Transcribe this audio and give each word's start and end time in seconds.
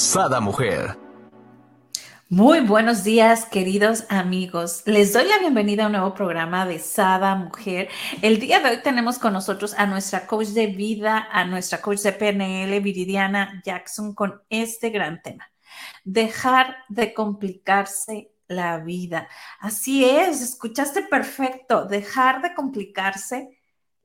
Sada 0.00 0.40
Mujer. 0.40 0.96
Muy 2.30 2.60
buenos 2.60 3.04
días, 3.04 3.44
queridos 3.44 4.06
amigos. 4.08 4.82
Les 4.86 5.12
doy 5.12 5.28
la 5.28 5.38
bienvenida 5.38 5.84
a 5.84 5.86
un 5.86 5.92
nuevo 5.92 6.14
programa 6.14 6.64
de 6.64 6.78
Sada 6.78 7.34
Mujer. 7.34 7.90
El 8.22 8.40
día 8.40 8.60
de 8.60 8.70
hoy 8.70 8.82
tenemos 8.82 9.18
con 9.18 9.34
nosotros 9.34 9.74
a 9.76 9.84
nuestra 9.84 10.26
coach 10.26 10.48
de 10.48 10.68
vida, 10.68 11.28
a 11.30 11.44
nuestra 11.44 11.82
coach 11.82 11.98
de 11.98 12.12
PNL, 12.12 12.80
Viridiana 12.80 13.60
Jackson, 13.62 14.14
con 14.14 14.40
este 14.48 14.88
gran 14.88 15.20
tema. 15.20 15.52
Dejar 16.02 16.78
de 16.88 17.12
complicarse 17.12 18.32
la 18.48 18.78
vida. 18.78 19.28
Así 19.60 20.06
es, 20.06 20.40
escuchaste 20.40 21.02
perfecto. 21.02 21.84
Dejar 21.84 22.40
de 22.40 22.54
complicarse 22.54 23.59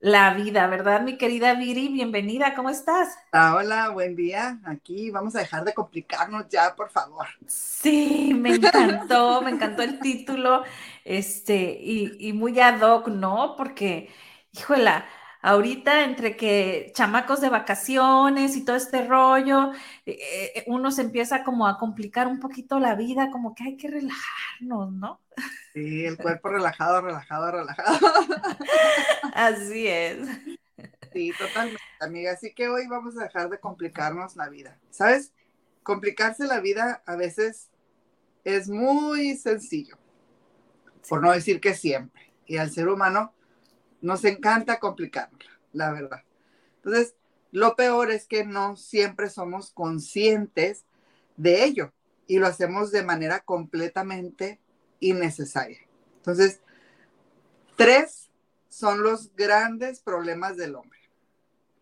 la 0.05 0.33
vida, 0.35 0.67
¿verdad, 0.67 1.01
mi 1.01 1.17
querida 1.17 1.53
Viri? 1.55 1.89
Bienvenida, 1.89 2.53
¿cómo 2.55 2.69
estás? 2.69 3.17
Ah, 3.31 3.55
hola, 3.55 3.89
buen 3.89 4.15
día. 4.15 4.59
Aquí 4.65 5.11
vamos 5.11 5.35
a 5.35 5.39
dejar 5.39 5.63
de 5.65 5.73
complicarnos 5.73 6.47
ya, 6.49 6.75
por 6.75 6.89
favor. 6.89 7.27
Sí, 7.47 8.33
me 8.33 8.49
encantó, 8.51 9.41
me 9.41 9.51
encantó 9.51 9.83
el 9.83 10.01
título, 10.01 10.63
este, 11.03 11.77
y, 11.79 12.29
y 12.29 12.33
muy 12.33 12.59
ad 12.59 12.81
hoc, 12.81 13.07
¿no? 13.09 13.55
Porque, 13.55 14.09
híjola, 14.51 15.05
ahorita 15.45 16.05
entre 16.05 16.35
que 16.35 16.91
chamacos 16.95 17.39
de 17.39 17.49
vacaciones 17.49 18.55
y 18.55 18.65
todo 18.65 18.75
este 18.75 19.05
rollo, 19.05 19.73
eh, 20.07 20.17
eh, 20.55 20.63
uno 20.65 20.89
se 20.89 21.03
empieza 21.03 21.43
como 21.43 21.67
a 21.67 21.77
complicar 21.77 22.27
un 22.27 22.39
poquito 22.39 22.79
la 22.79 22.95
vida, 22.95 23.29
como 23.29 23.53
que 23.53 23.63
hay 23.63 23.77
que 23.77 23.87
relajarnos, 23.87 24.91
¿no? 24.91 25.21
Sí, 25.71 26.03
el 26.03 26.17
cuerpo 26.17 26.49
relajado, 26.49 26.99
relajado, 27.01 27.51
relajado. 27.51 27.99
Así 29.35 29.87
es. 29.87 30.27
Sí, 31.13 31.31
totalmente, 31.37 31.81
amiga. 31.99 32.31
Así 32.31 32.51
que 32.51 32.67
hoy 32.67 32.87
vamos 32.87 33.15
a 33.15 33.25
dejar 33.25 33.49
de 33.49 33.59
complicarnos 33.59 34.35
la 34.35 34.49
vida. 34.49 34.79
¿Sabes? 34.89 35.31
Complicarse 35.83 36.47
la 36.47 36.59
vida 36.59 37.03
a 37.05 37.15
veces 37.15 37.69
es 38.43 38.67
muy 38.67 39.35
sencillo, 39.35 39.95
por 41.07 41.21
no 41.21 41.31
decir 41.31 41.61
que 41.61 41.75
siempre. 41.75 42.33
Y 42.47 42.57
al 42.57 42.71
ser 42.71 42.87
humano 42.87 43.35
nos 44.05 44.23
encanta 44.23 44.79
complicarla, 44.79 45.39
la 45.73 45.91
verdad. 45.91 46.21
Entonces, 46.75 47.15
lo 47.51 47.75
peor 47.75 48.11
es 48.11 48.27
que 48.27 48.45
no 48.45 48.77
siempre 48.77 49.31
somos 49.31 49.71
conscientes 49.71 50.85
de 51.37 51.63
ello 51.63 51.91
y 52.27 52.37
lo 52.37 52.45
hacemos 52.45 52.91
de 52.91 53.03
manera 53.03 53.39
completamente 53.39 54.59
innecesaria. 54.99 55.79
Entonces, 56.17 56.61
tres 57.75 58.29
son 58.69 59.01
los 59.01 59.35
grandes 59.35 60.01
problemas 60.01 60.55
del 60.55 60.75
hombre. 60.75 60.99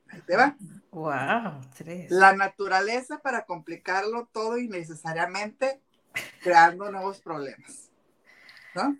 Ahí 0.07 0.21
te 0.21 0.37
va. 0.37 0.55
Wow, 0.91 1.59
tres. 1.75 2.09
La 2.09 2.33
naturaleza 2.33 3.19
para 3.19 3.45
complicarlo 3.45 4.29
todo 4.31 4.57
innecesariamente, 4.57 5.81
creando 6.41 6.89
nuevos 6.89 7.19
problemas. 7.19 7.89
¿no? 8.75 8.97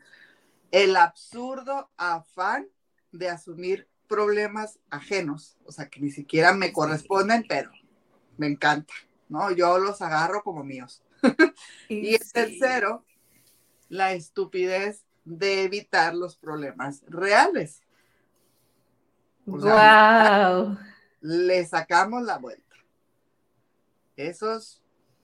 El 0.72 0.98
absurdo 0.98 1.90
afán 1.96 2.68
de 3.14 3.30
asumir 3.30 3.88
problemas 4.08 4.80
ajenos, 4.90 5.58
o 5.66 5.72
sea, 5.72 5.90
que 5.90 6.02
ni 6.02 6.12
siquiera 6.12 6.54
me 6.54 6.74
corresponden, 6.74 7.46
pero 7.48 7.72
me 8.38 8.48
encanta, 8.48 8.94
¿no? 9.30 9.52
Yo 9.52 9.78
los 9.80 10.02
agarro 10.02 10.44
como 10.44 10.64
míos. 10.64 11.02
y 11.90 12.16
el 12.16 12.32
tercero, 12.32 13.06
la 13.90 14.14
estupidez 14.14 15.06
de 15.24 15.64
evitar 15.64 16.14
los 16.14 16.36
problemas 16.36 17.02
reales. 17.08 17.82
wow. 19.46 20.78
Le 21.22 21.66
sacamos 21.66 22.24
la 22.24 22.38
vuelta. 22.38 22.76
Esos, 24.18 24.83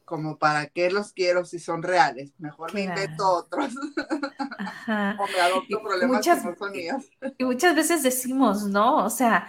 como 0.09 0.39
para 0.39 0.65
qué 0.65 0.89
los 0.89 1.13
quiero 1.13 1.45
si 1.45 1.59
son 1.59 1.83
reales. 1.83 2.33
Mejor 2.39 2.73
me 2.73 2.81
invento 2.81 3.29
otros. 3.29 3.75
Ajá. 4.57 5.15
o 5.19 5.27
me 5.27 5.39
adopto 5.39 5.83
problemas 5.83 6.17
muchas, 6.17 6.41
que 6.41 6.49
no 6.49 6.55
son 6.55 6.71
míos. 6.71 7.05
Y 7.37 7.43
muchas 7.45 7.75
veces 7.75 8.01
decimos, 8.01 8.63
¿no? 8.65 9.05
O 9.05 9.11
sea, 9.11 9.47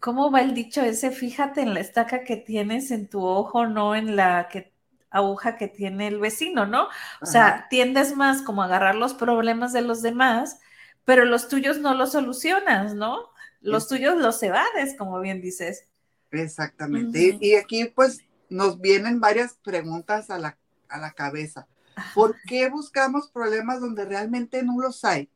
¿cómo 0.00 0.30
va 0.30 0.40
el 0.40 0.54
dicho 0.54 0.80
ese? 0.80 1.10
Fíjate 1.10 1.60
en 1.60 1.74
la 1.74 1.80
estaca 1.80 2.24
que 2.24 2.36
tienes 2.36 2.90
en 2.90 3.10
tu 3.10 3.22
ojo, 3.22 3.66
no 3.66 3.94
en 3.94 4.16
la 4.16 4.48
que 4.48 4.72
aguja 5.10 5.58
que 5.58 5.68
tiene 5.68 6.08
el 6.08 6.18
vecino, 6.18 6.64
¿no? 6.64 6.88
O 7.20 7.26
sea, 7.26 7.66
tiendes 7.68 8.16
más 8.16 8.40
como 8.40 8.62
a 8.62 8.64
agarrar 8.64 8.94
los 8.94 9.12
problemas 9.12 9.74
de 9.74 9.82
los 9.82 10.00
demás, 10.00 10.60
pero 11.04 11.26
los 11.26 11.48
tuyos 11.48 11.78
no 11.78 11.92
los 11.92 12.12
solucionas, 12.12 12.94
¿no? 12.94 13.28
Los 13.60 13.86
tuyos 13.86 14.16
los 14.16 14.42
evades, 14.42 14.96
como 14.96 15.20
bien 15.20 15.42
dices. 15.42 15.88
Exactamente. 16.30 17.36
Y 17.38 17.56
aquí 17.56 17.84
pues 17.84 18.24
nos 18.52 18.80
vienen 18.80 19.20
varias 19.20 19.54
preguntas 19.54 20.30
a 20.30 20.38
la, 20.38 20.58
a 20.88 20.98
la 20.98 21.12
cabeza. 21.12 21.66
¿Por 22.14 22.36
qué 22.42 22.68
buscamos 22.68 23.28
problemas 23.28 23.80
donde 23.80 24.04
realmente 24.04 24.62
no 24.62 24.80
los 24.80 25.04
hay? 25.04 25.28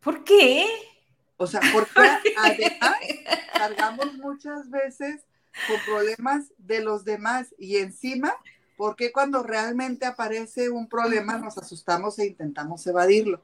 ¿Por 0.00 0.24
qué? 0.24 0.66
O 1.36 1.46
sea, 1.46 1.60
porque 1.72 1.90
además 2.38 2.96
cargamos 3.52 4.14
muchas 4.14 4.70
veces 4.70 5.22
con 5.66 5.76
problemas 5.84 6.52
de 6.58 6.80
los 6.82 7.04
demás 7.04 7.54
y 7.58 7.76
encima, 7.76 8.32
¿por 8.76 8.96
qué 8.96 9.10
cuando 9.12 9.42
realmente 9.42 10.06
aparece 10.06 10.70
un 10.70 10.88
problema 10.88 11.38
nos 11.38 11.58
asustamos 11.58 12.18
e 12.18 12.26
intentamos 12.26 12.86
evadirlo? 12.86 13.42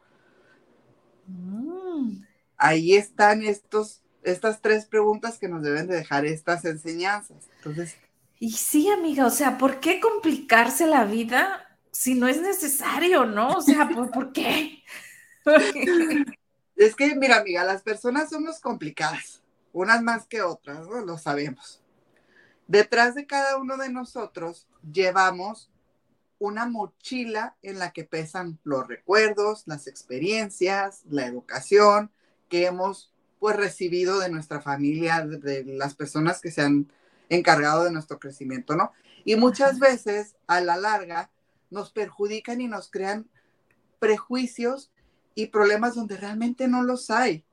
Mm, 1.27 2.23
Ahí 2.57 2.97
están 2.97 3.43
estos, 3.43 4.03
estas 4.27 4.61
tres 4.61 4.87
preguntas 4.87 5.39
que 5.39 5.49
nos 5.49 5.63
deben 5.63 5.87
de 5.87 5.95
dejar 5.95 6.27
estas 6.27 6.65
enseñanzas. 6.65 7.49
Entonces, 7.59 7.97
Y 8.39 8.53
sí, 8.53 8.91
amiga, 8.91 9.25
o 9.25 9.31
sea, 9.31 9.57
¿por 9.57 9.81
qué 9.81 10.01
complicarse 10.01 10.87
la 10.87 11.05
vida 11.05 11.79
si 11.93 12.15
no 12.15 12.27
es 12.27 12.43
necesario, 12.43 13.25
no? 13.25 13.49
O 13.51 13.63
sea, 13.63 13.89
¿por, 13.89 14.11
¿por 14.11 14.33
qué? 14.33 14.83
es 16.77 16.97
que, 16.97 17.15
mira, 17.15 17.37
amiga, 17.37 17.65
las 17.65 17.83
personas 17.83 18.29
somos 18.29 18.59
complicadas, 18.61 19.43
unas 19.73 20.03
más 20.03 20.27
que 20.27 20.43
otras, 20.43 20.87
¿no? 20.89 21.01
Lo 21.05 21.19
sabemos. 21.19 21.81
Detrás 22.67 23.15
de 23.15 23.27
cada 23.27 23.57
uno 23.59 23.77
de 23.77 23.91
nosotros 23.91 24.67
llevamos 24.93 25.71
una 26.39 26.67
mochila 26.67 27.57
en 27.63 27.79
la 27.79 27.93
que 27.93 28.03
pesan 28.03 28.59
los 28.65 28.89
recuerdos, 28.89 29.63
las 29.67 29.87
experiencias, 29.87 31.03
la 31.09 31.27
educación 31.27 32.11
que 32.49 32.67
hemos 32.67 33.13
pues 33.39 33.57
recibido 33.57 34.19
de 34.19 34.31
nuestra 34.31 34.61
familia, 34.61 35.25
de, 35.27 35.65
las 35.65 35.95
personas 35.95 36.41
que 36.41 36.51
se 36.51 36.63
han 36.63 36.91
encargado 37.29 37.85
de 37.85 37.93
nuestro 37.93 38.19
crecimiento, 38.19 38.77
¿no? 38.77 38.93
Y 39.25 39.37
muchas 39.37 39.79
veces 39.79 40.37
a 40.47 40.61
la 40.61 40.77
larga 40.77 41.31
nos 41.71 41.91
perjudican 41.91 42.61
y 42.61 42.69
nos 42.69 42.91
crean 42.91 43.29
prejuicios 43.99 44.91
y 45.35 45.49
problemas 45.49 45.95
donde 45.95 46.17
realmente 46.17 46.69
no 46.69 46.83
los 46.83 47.11
hay. 47.11 47.45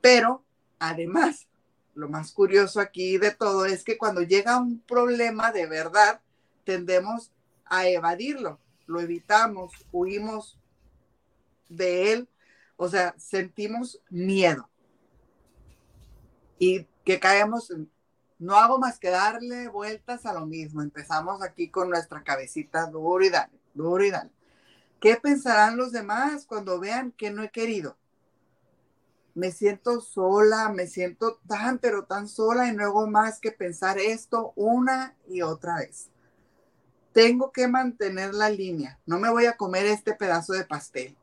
Pero 0.00 0.44
además, 0.78 1.46
lo 1.94 2.08
más 2.08 2.32
curioso 2.32 2.80
aquí 2.80 3.18
de 3.18 3.30
todo 3.30 3.64
es 3.66 3.84
que 3.84 3.96
cuando 3.96 4.22
llega 4.22 4.60
un 4.60 4.80
problema 4.80 5.52
de 5.52 5.66
verdad, 5.66 6.20
tendemos 6.64 7.32
a 7.64 7.88
evadirlo, 7.88 8.60
lo 8.86 9.00
evitamos, 9.00 9.72
huimos 9.92 10.58
de 11.68 12.12
él, 12.12 12.28
o 12.76 12.88
sea, 12.88 13.14
sentimos 13.18 14.00
miedo. 14.10 14.68
Y 16.58 16.86
que 17.04 17.20
caemos 17.20 17.72
no 18.38 18.56
hago 18.56 18.78
más 18.78 18.98
que 18.98 19.10
darle 19.10 19.68
vueltas 19.68 20.26
a 20.26 20.34
lo 20.34 20.46
mismo. 20.46 20.82
Empezamos 20.82 21.42
aquí 21.42 21.68
con 21.68 21.88
nuestra 21.88 22.22
cabecita 22.22 22.86
duro 22.86 23.24
y 23.24 23.30
dale, 23.30 23.52
duro 23.74 24.04
y 24.04 24.10
dale. 24.10 24.30
¿Qué 25.00 25.16
pensarán 25.16 25.76
los 25.76 25.92
demás 25.92 26.46
cuando 26.46 26.78
vean 26.78 27.12
que 27.12 27.30
no 27.30 27.42
he 27.42 27.50
querido? 27.50 27.96
Me 29.34 29.52
siento 29.52 30.00
sola, 30.00 30.70
me 30.70 30.86
siento 30.86 31.38
tan, 31.46 31.78
pero 31.78 32.04
tan 32.04 32.28
sola 32.28 32.68
y 32.68 32.74
no 32.74 32.84
hago 32.84 33.06
más 33.06 33.38
que 33.38 33.52
pensar 33.52 33.98
esto 33.98 34.52
una 34.56 35.14
y 35.28 35.42
otra 35.42 35.76
vez. 35.76 36.08
Tengo 37.12 37.52
que 37.52 37.68
mantener 37.68 38.34
la 38.34 38.50
línea. 38.50 38.98
No 39.06 39.18
me 39.18 39.30
voy 39.30 39.46
a 39.46 39.56
comer 39.56 39.86
este 39.86 40.14
pedazo 40.14 40.54
de 40.54 40.64
pastel. 40.64 41.16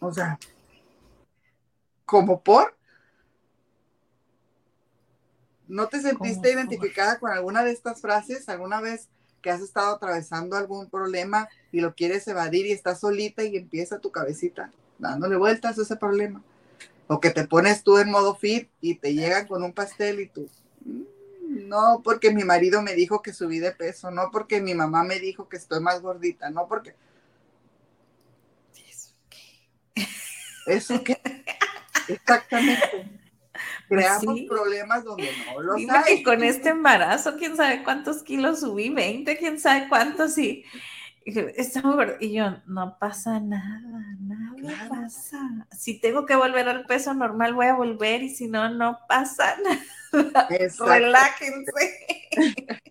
O 0.00 0.12
sea, 0.12 0.38
como 2.04 2.42
por 2.42 2.76
¿No 5.72 5.88
te 5.88 6.02
sentiste 6.02 6.52
identificada 6.52 7.18
con 7.18 7.30
alguna 7.30 7.64
de 7.64 7.72
estas 7.72 8.02
frases? 8.02 8.50
¿Alguna 8.50 8.82
vez 8.82 9.08
que 9.40 9.48
has 9.48 9.62
estado 9.62 9.94
atravesando 9.94 10.54
algún 10.54 10.90
problema 10.90 11.48
y 11.72 11.80
lo 11.80 11.94
quieres 11.94 12.28
evadir 12.28 12.66
y 12.66 12.72
estás 12.72 13.00
solita 13.00 13.42
y 13.42 13.56
empieza 13.56 13.98
tu 13.98 14.12
cabecita 14.12 14.70
dándole 14.98 15.36
vueltas 15.36 15.78
a 15.78 15.82
ese 15.82 15.96
problema? 15.96 16.42
O 17.06 17.20
que 17.20 17.30
te 17.30 17.46
pones 17.46 17.82
tú 17.84 17.96
en 17.96 18.10
modo 18.10 18.34
fit 18.34 18.68
y 18.82 18.96
te 18.96 19.14
llegan 19.14 19.46
con 19.46 19.62
un 19.62 19.72
pastel 19.72 20.20
y 20.20 20.26
tú, 20.28 20.46
mm, 20.84 21.68
no 21.68 22.02
porque 22.04 22.34
mi 22.34 22.44
marido 22.44 22.82
me 22.82 22.92
dijo 22.92 23.22
que 23.22 23.32
subí 23.32 23.58
de 23.58 23.72
peso, 23.72 24.10
no 24.10 24.30
porque 24.30 24.60
mi 24.60 24.74
mamá 24.74 25.04
me 25.04 25.20
dijo 25.20 25.48
que 25.48 25.56
estoy 25.56 25.80
más 25.80 26.02
gordita, 26.02 26.50
no 26.50 26.68
porque... 26.68 26.94
¿Eso 28.76 29.14
qué? 29.30 30.04
¿Eso 30.66 31.02
qué? 31.02 31.18
Exactamente. 32.08 33.21
Pues 33.92 34.06
Creamos 34.06 34.40
problemas 34.48 35.04
donde 35.04 35.28
no 35.44 35.60
los 35.60 35.76
Dime 35.76 35.92
hay. 35.92 36.16
Que 36.16 36.22
con 36.22 36.42
este 36.42 36.70
embarazo, 36.70 37.36
quién 37.36 37.58
sabe 37.58 37.82
cuántos 37.82 38.22
kilos 38.22 38.60
subí, 38.60 38.88
20, 38.88 39.36
quién 39.36 39.60
sabe 39.60 39.86
cuántos, 39.90 40.38
y, 40.38 40.64
y 41.26 42.32
yo, 42.32 42.56
no 42.64 42.96
pasa 42.98 43.38
nada, 43.38 44.16
nada 44.18 44.88
pasa. 44.88 45.66
Si 45.78 46.00
tengo 46.00 46.24
que 46.24 46.36
volver 46.36 46.70
al 46.70 46.86
peso 46.86 47.12
normal, 47.12 47.52
voy 47.52 47.66
a 47.66 47.74
volver, 47.74 48.22
y 48.22 48.30
si 48.30 48.48
no, 48.48 48.70
no 48.70 48.98
pasa 49.06 49.56
nada. 50.14 50.48
Relájense. 50.86 52.06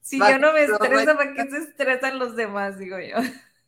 si 0.00 0.18
yo 0.18 0.38
no 0.38 0.54
me 0.54 0.64
estreso, 0.64 1.14
¿para 1.14 1.34
qué 1.34 1.50
se 1.50 1.58
estresan 1.58 2.18
los 2.18 2.36
demás? 2.36 2.78
Digo 2.78 2.98
yo. 3.00 3.16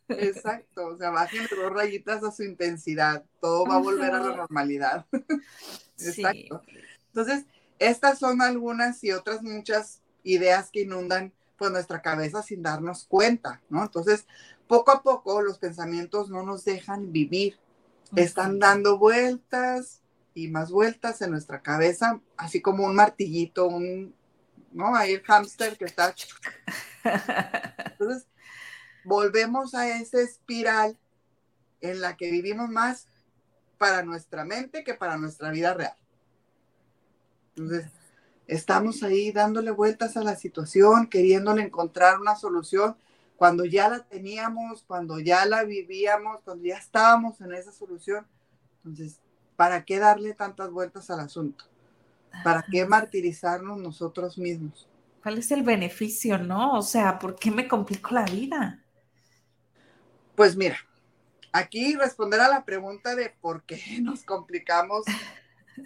Exacto, 0.09 0.87
o 0.87 0.97
sea, 0.97 1.11
bajen 1.11 1.47
dos 1.51 1.73
rayitas 1.73 2.23
a 2.23 2.31
su 2.31 2.45
intensidad, 2.45 3.25
todo 3.41 3.67
va 3.67 3.77
a 3.77 3.81
volver 3.81 4.13
a 4.15 4.21
la 4.21 4.37
normalidad. 4.37 5.07
Exacto. 5.99 6.63
Entonces, 7.09 7.45
estas 7.79 8.19
son 8.19 8.41
algunas 8.43 9.03
y 9.03 9.13
otras 9.13 9.43
muchas 9.43 10.03
ideas 10.23 10.71
que 10.71 10.83
inundan 10.83 11.33
pues 11.57 11.71
nuestra 11.71 12.03
cabeza 12.03 12.43
sin 12.43 12.63
darnos 12.63 13.07
cuenta, 13.07 13.63
¿no? 13.69 13.83
Entonces, 13.83 14.27
poco 14.69 14.93
a 14.93 15.03
poco 15.03 15.43
los 15.43 15.59
pensamientos 15.59 16.29
no 16.29 16.43
nos 16.43 16.65
dejan 16.65 17.13
vivir, 17.13 17.59
están 18.15 18.59
dando 18.59 18.99
vueltas 18.99 20.03
y 20.35 20.49
más 20.49 20.71
vueltas 20.71 21.23
en 21.23 21.31
nuestra 21.31 21.63
cabeza, 21.63 22.21
así 22.37 22.61
como 22.61 22.85
un 22.85 22.95
martillito, 22.95 23.67
un, 23.67 24.15
¿no? 24.73 24.95
Ahí 24.95 25.15
el 25.15 25.23
hámster 25.23 25.79
que 25.79 25.87
está. 25.87 26.15
Entonces, 27.93 28.27
volvemos 29.07 29.75
a 29.75 29.89
esa 29.89 30.21
espiral 30.21 30.99
en 31.81 32.01
la 32.01 32.17
que 32.17 32.31
vivimos 32.31 32.69
más 32.69 33.07
para 33.79 34.03
nuestra 34.03 34.45
mente 34.45 34.85
que 34.85 34.95
para 34.95 35.17
nuestra 35.17 35.51
vida 35.51 35.75
real. 35.75 35.97
Entonces, 37.57 37.91
estamos 38.47 39.03
ahí 39.03 39.33
dándole 39.33 39.71
vueltas 39.71 40.17
a 40.17 40.23
la 40.23 40.37
situación, 40.37 41.09
queriéndole 41.09 41.63
encontrar 41.63 42.21
una 42.21 42.37
solución 42.37 42.97
cuando 43.37 43.65
ya 43.65 43.89
la 43.89 44.01
teníamos, 44.01 44.83
cuando 44.83 45.21
ya 45.21 45.47
la 45.47 45.65
vivíamos, 45.65 46.41
cuando 46.43 46.65
ya 46.65 46.77
estábamos 46.77 47.41
en 47.41 47.53
esa 47.55 47.73
solución. 47.73 48.27
Entonces, 48.85 49.21
¿para 49.57 49.85
qué 49.85 49.99
darle 49.99 50.35
tantas 50.35 50.71
vueltas 50.71 51.11
al 51.11 51.21
asunto? 51.21 51.65
¿Para 52.43 52.65
qué 52.71 52.87
martirizarnos 52.87 53.79
nosotros 53.79 54.37
mismos? 54.37 54.89
¿Cuál 55.23 55.39
es 55.39 55.51
el 55.51 55.63
beneficio, 55.63 56.39
no? 56.39 56.75
O 56.79 56.83
sea, 56.83 57.19
¿por 57.19 57.37
qué 57.37 57.51
me 57.51 57.69
complico 57.69 58.15
la 58.15 58.25
vida? 58.25 58.83
Pues 60.37 60.55
mira, 60.55 60.77
aquí 61.51 61.97
responder 61.97 62.41
a 62.41 62.49
la 62.49 62.65
pregunta 62.65 63.17
de 63.17 63.35
por 63.41 63.63
qué 63.65 63.81
nos 64.03 64.23
complicamos 64.23 65.05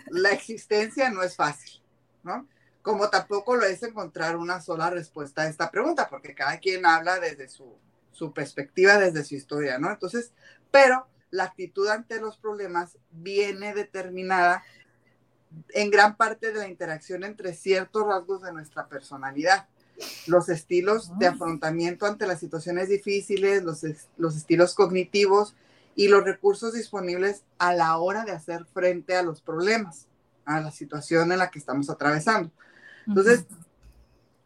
la 0.08 0.30
existencia 0.30 1.10
no 1.10 1.22
es 1.22 1.36
fácil, 1.36 1.82
¿no? 2.22 2.48
Como 2.82 3.10
tampoco 3.10 3.56
lo 3.56 3.64
es 3.64 3.82
encontrar 3.82 4.36
una 4.36 4.60
sola 4.60 4.90
respuesta 4.90 5.42
a 5.42 5.48
esta 5.48 5.70
pregunta, 5.70 6.08
porque 6.08 6.34
cada 6.34 6.58
quien 6.58 6.86
habla 6.86 7.20
desde 7.20 7.48
su, 7.48 7.76
su 8.12 8.32
perspectiva, 8.32 8.98
desde 8.98 9.24
su 9.24 9.34
historia, 9.34 9.78
¿no? 9.78 9.90
Entonces, 9.90 10.32
pero 10.70 11.06
la 11.30 11.44
actitud 11.44 11.88
ante 11.88 12.20
los 12.20 12.36
problemas 12.38 12.98
viene 13.10 13.74
determinada 13.74 14.64
en 15.70 15.90
gran 15.90 16.16
parte 16.16 16.52
de 16.52 16.58
la 16.58 16.68
interacción 16.68 17.24
entre 17.24 17.52
ciertos 17.54 18.06
rasgos 18.06 18.42
de 18.42 18.52
nuestra 18.52 18.88
personalidad 18.88 19.68
los 20.26 20.48
estilos 20.48 21.18
de 21.18 21.26
afrontamiento 21.26 22.06
ante 22.06 22.26
las 22.26 22.40
situaciones 22.40 22.88
difíciles, 22.88 23.62
los, 23.62 23.84
los 24.16 24.36
estilos 24.36 24.74
cognitivos 24.74 25.54
y 25.94 26.08
los 26.08 26.24
recursos 26.24 26.72
disponibles 26.72 27.42
a 27.58 27.74
la 27.74 27.96
hora 27.98 28.24
de 28.24 28.32
hacer 28.32 28.64
frente 28.72 29.16
a 29.16 29.22
los 29.22 29.40
problemas, 29.40 30.06
a 30.44 30.60
la 30.60 30.70
situación 30.70 31.32
en 31.32 31.38
la 31.38 31.50
que 31.50 31.58
estamos 31.58 31.90
atravesando. 31.90 32.50
Entonces, 33.06 33.44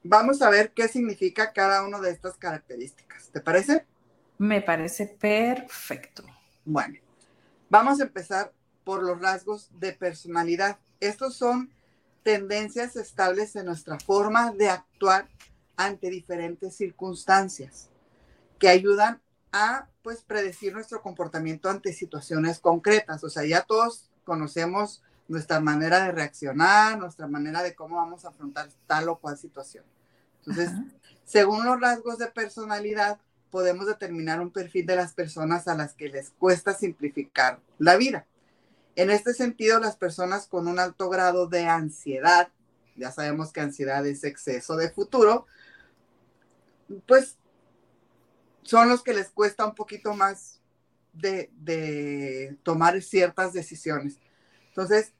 vamos 0.03 0.43
a 0.43 0.51
ver 0.51 0.73
qué 0.73 0.89
significa 0.89 1.53
cada 1.53 1.85
una 1.85 2.01
de 2.01 2.11
estas 2.11 2.37
características. 2.37 3.29
¿Te 3.29 3.41
parece? 3.41 3.87
Me 4.39 4.63
parece 4.63 5.07
perfecto. 5.07 6.25
Bueno, 6.65 6.99
vamos 7.69 8.01
a 8.01 8.05
empezar 8.05 8.53
por 8.85 9.03
los 9.03 9.21
rasgos 9.21 9.71
de 9.79 9.93
personalidad. 9.93 10.79
Estos 11.01 11.37
son 11.37 11.71
tendencias 12.25 12.97
estables 12.97 13.55
en 13.55 13.67
nuestra 13.67 14.01
forma 14.01 14.51
de 14.51 14.71
actuar 14.71 15.29
ante 15.77 16.11
diferentes 16.11 16.75
circunstancias 16.75 17.91
que 18.59 18.69
ayudan 18.69 19.21
a 19.53 19.89
pues 20.03 20.23
predecir 20.23 20.73
nuestro 20.73 21.03
comportamiento 21.03 21.69
ante 21.69 21.93
situaciones 21.93 22.59
concretas. 22.59 23.23
O 23.23 23.31
sea, 23.31 23.45
ya 23.45 23.63
todos 23.63 24.11
conocemos 24.25 25.03
nuestra 25.29 25.61
manera 25.61 26.05
de 26.05 26.13
reaccionar, 26.13 26.99
nuestra 26.99 27.29
manera 27.29 27.63
de 27.63 27.75
cómo 27.75 27.97
vamos 27.97 28.25
a 28.25 28.29
afrontar 28.29 28.69
tal 28.87 29.09
o 29.09 29.19
cual 29.19 29.39
situación. 29.39 29.85
Entonces, 30.47 30.73
según 31.25 31.65
los 31.65 31.81
rasgos 31.81 32.19
de 32.19 32.27
personalidad, 32.27 33.19
podemos 33.51 33.87
determinar 33.87 34.41
un 34.41 34.51
perfil 34.51 34.87
de 34.87 34.97
las 34.97 35.13
personas 35.13 35.69
a 35.69 35.75
las 35.75 35.95
que 35.95 36.09
les 36.09 36.31
cuesta 36.31 36.75
simplificar 36.75 37.61
la 37.79 37.97
vida. 37.97 38.27
En 38.97 39.11
este 39.11 39.35
sentido, 39.35 39.81
las 39.81 39.97
personas 39.97 40.47
con 40.47 40.69
un 40.69 40.79
alto 40.79 41.09
grado 41.09 41.47
de 41.49 41.67
ansiedad, 41.67 42.49
ya 42.97 43.11
sabemos 43.11 43.53
que 43.53 43.61
ansiedad 43.61 44.07
es 44.07 44.25
exceso 44.25 44.77
de 44.77 44.91
futuro, 44.91 45.47
pues 47.07 47.37
son 48.63 48.89
los 48.89 49.03
que 49.03 49.15
les 49.15 49.31
cuesta 49.31 49.67
un 49.67 49.75
poquito 49.75 50.15
más 50.15 50.61
de, 51.13 52.57
tomar 52.63 53.01
ciertas 53.03 53.53
decisiones. 53.53 54.19
Entonces, 54.69 55.13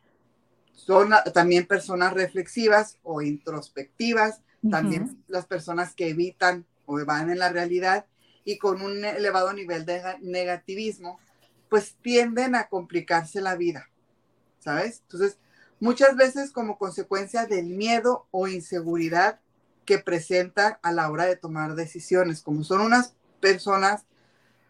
son 0.73 1.11
también 1.33 1.67
personas 1.67 2.13
reflexivas 2.13 2.99
o 3.03 3.23
introspectivas, 3.23 4.41
también 4.71 5.23
las 5.29 5.47
personas 5.47 5.95
que 5.95 6.09
evitan 6.09 6.65
o 6.87 7.05
van 7.05 7.31
en 7.31 7.39
la 7.39 7.51
realidad 7.51 8.07
y 8.45 8.59
con 8.59 8.83
un 8.83 9.05
elevado 9.05 9.53
nivel 9.53 9.85
de 9.85 10.03
negativismo, 10.21 11.19
pues 11.75 11.97
tienden 12.03 12.55
a 12.55 12.69
complicarse 12.69 13.41
la 13.41 13.57
vida, 13.57 13.91
¿sabes? 14.61 15.01
Entonces, 15.01 15.39
muchas 15.81 16.15
veces 16.15 16.53
como 16.53 16.79
consecuencia 16.79 17.47
del 17.47 17.67
miedo 17.67 18.29
o 18.31 18.47
inseguridad 18.47 19.41
que 19.85 19.99
presenta 19.99 20.79
a 20.85 20.93
la 20.93 21.11
hora 21.11 21.25
de 21.25 21.35
tomar 21.35 21.75
decisiones, 21.75 22.43
como 22.43 22.63
son 22.63 22.81
unas 22.81 23.17
personas 23.41 24.07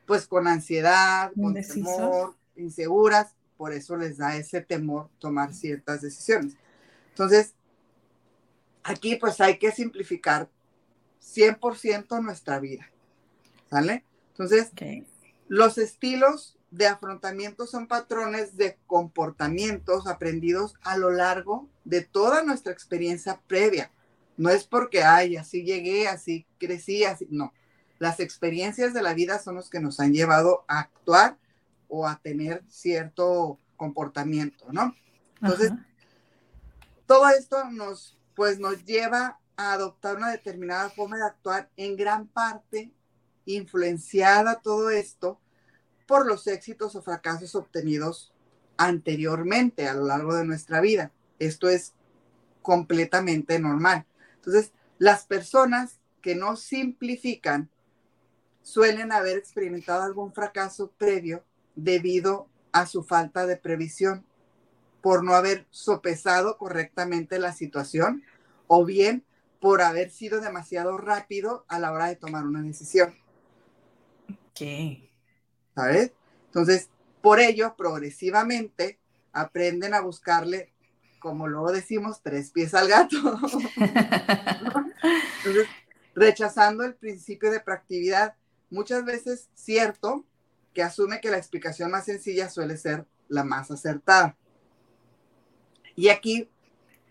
pues 0.07 0.27
con 0.27 0.49
ansiedad, 0.49 1.31
con 1.39 1.53
temor, 1.53 2.37
inseguras, 2.57 3.35
por 3.59 3.75
eso 3.75 3.99
les 3.99 4.17
da 4.17 4.39
ese 4.39 4.63
temor 4.63 5.11
tomar 5.19 5.53
ciertas 5.53 6.01
decisiones. 6.01 6.57
Entonces, 7.11 7.53
aquí 8.83 9.17
pues 9.17 9.43
hay 9.43 9.59
que 9.59 9.73
simplificar 9.73 10.49
100% 11.21 12.23
nuestra 12.23 12.61
vida, 12.61 12.91
¿sale? 13.69 14.07
Entonces, 14.31 14.73
los 15.49 15.77
estilos 15.77 16.57
de 16.75 16.89
afrontamiento 16.89 17.67
son 17.67 17.87
patrones 17.87 18.57
de 18.57 18.77
comportamientos 18.89 20.09
aprendidos 20.09 20.75
a 20.83 20.97
lo 20.97 21.11
largo 21.11 21.69
de 21.85 22.01
toda 22.01 22.43
nuestra 22.43 22.73
experiencia 22.73 23.41
previa. 23.47 23.93
No 24.37 24.51
es 24.51 24.65
porque, 24.65 25.05
ay, 25.05 25.37
así 25.37 25.63
llegué, 25.63 26.09
así 26.09 26.47
crecí, 26.59 27.05
así, 27.05 27.29
no. 27.31 27.53
Las 28.01 28.19
experiencias 28.19 28.93
de 28.93 29.03
la 29.03 29.15
vida 29.15 29.39
son 29.39 29.55
los 29.55 29.71
que 29.71 29.79
nos 29.79 30.01
han 30.01 30.13
llevado 30.13 30.65
a 30.67 30.81
actuar 30.81 31.39
o 31.89 32.09
a 32.09 32.19
tener 32.21 32.65
cierto 32.69 33.61
comportamiento, 33.77 34.67
¿no? 34.73 34.97
Entonces, 35.41 35.71
todo 37.07 37.29
esto 37.29 37.71
nos, 37.71 38.19
pues, 38.35 38.59
nos 38.59 38.85
lleva 38.85 39.39
a 39.57 39.73
adoptar 39.75 40.17
una 40.17 40.33
determinada 40.33 40.91
forma 40.91 41.19
de 41.19 41.25
actuar 41.25 41.71
en 41.77 41.97
gran 41.97 42.27
parte 42.27 42.93
influenciada 43.47 44.61
todo 44.61 44.91
esto 44.91 45.39
por 46.07 46.27
los 46.27 46.47
éxitos 46.47 46.97
o 46.97 47.03
fracasos 47.03 47.55
obtenidos 47.55 48.33
anteriormente 48.77 49.89
a 49.89 49.95
lo 49.95 50.07
largo 50.07 50.35
de 50.35 50.45
nuestra 50.45 50.81
vida. 50.81 51.13
Esto 51.39 51.69
es 51.69 51.95
completamente 52.63 53.59
normal. 53.59 54.07
Entonces, 54.37 54.73
las 54.99 55.27
personas 55.27 56.01
que 56.21 56.35
no 56.35 56.57
simplifican 56.57 57.69
suelen 58.63 59.13
haber 59.13 59.37
experimentado 59.37 60.03
algún 60.03 60.33
fracaso 60.33 60.91
previo 60.97 61.45
debido 61.77 62.49
a 62.73 62.87
su 62.87 63.03
falta 63.05 63.47
de 63.47 63.57
previsión. 63.57 64.25
por 65.03 65.23
no 65.23 65.35
haber 65.35 65.67
sopesado 65.69 66.57
correctamente 66.57 67.39
la 67.39 67.53
situación 67.53 68.23
o 68.69 68.87
bien 68.87 69.23
por 69.61 69.83
haber 69.83 70.11
sido 70.11 70.41
demasiado 70.41 70.97
rápido 70.97 71.67
a 71.69 71.79
la 71.79 71.93
hora 71.93 72.07
de 72.07 72.17
tomar 72.17 72.47
una 72.47 72.63
decisión. 72.63 73.15
Ok. 74.51 75.14
¿Sabes? 75.75 76.13
Entonces, 76.47 76.89
por 77.21 77.41
ello, 77.41 77.75
progresivamente 77.77 78.99
aprenden 79.33 79.95
a 79.95 80.01
buscarle, 80.01 80.73
como 81.19 81.49
luego 81.49 81.73
decimos, 81.73 82.21
tres 82.23 82.51
pies 82.51 82.75
al 82.75 82.89
gato. 82.89 83.17
Entonces, 85.39 85.67
rechazando 86.15 86.85
el 86.85 86.95
principio 86.95 87.51
de 87.51 87.61
proactividad, 87.61 88.35
muchas 88.71 89.05
veces 89.05 89.49
cierto 89.55 90.25
que 90.73 90.83
asume 90.83 91.21
que 91.21 91.31
la 91.31 91.39
explicación 91.39 91.91
más 91.91 92.05
sencilla 92.05 92.51
suele 92.51 92.77
ser 92.77 93.07
la 93.29 93.45
más 93.45 93.71
acertada. 93.71 94.37
Y 95.97 96.09
aquí 96.09 96.51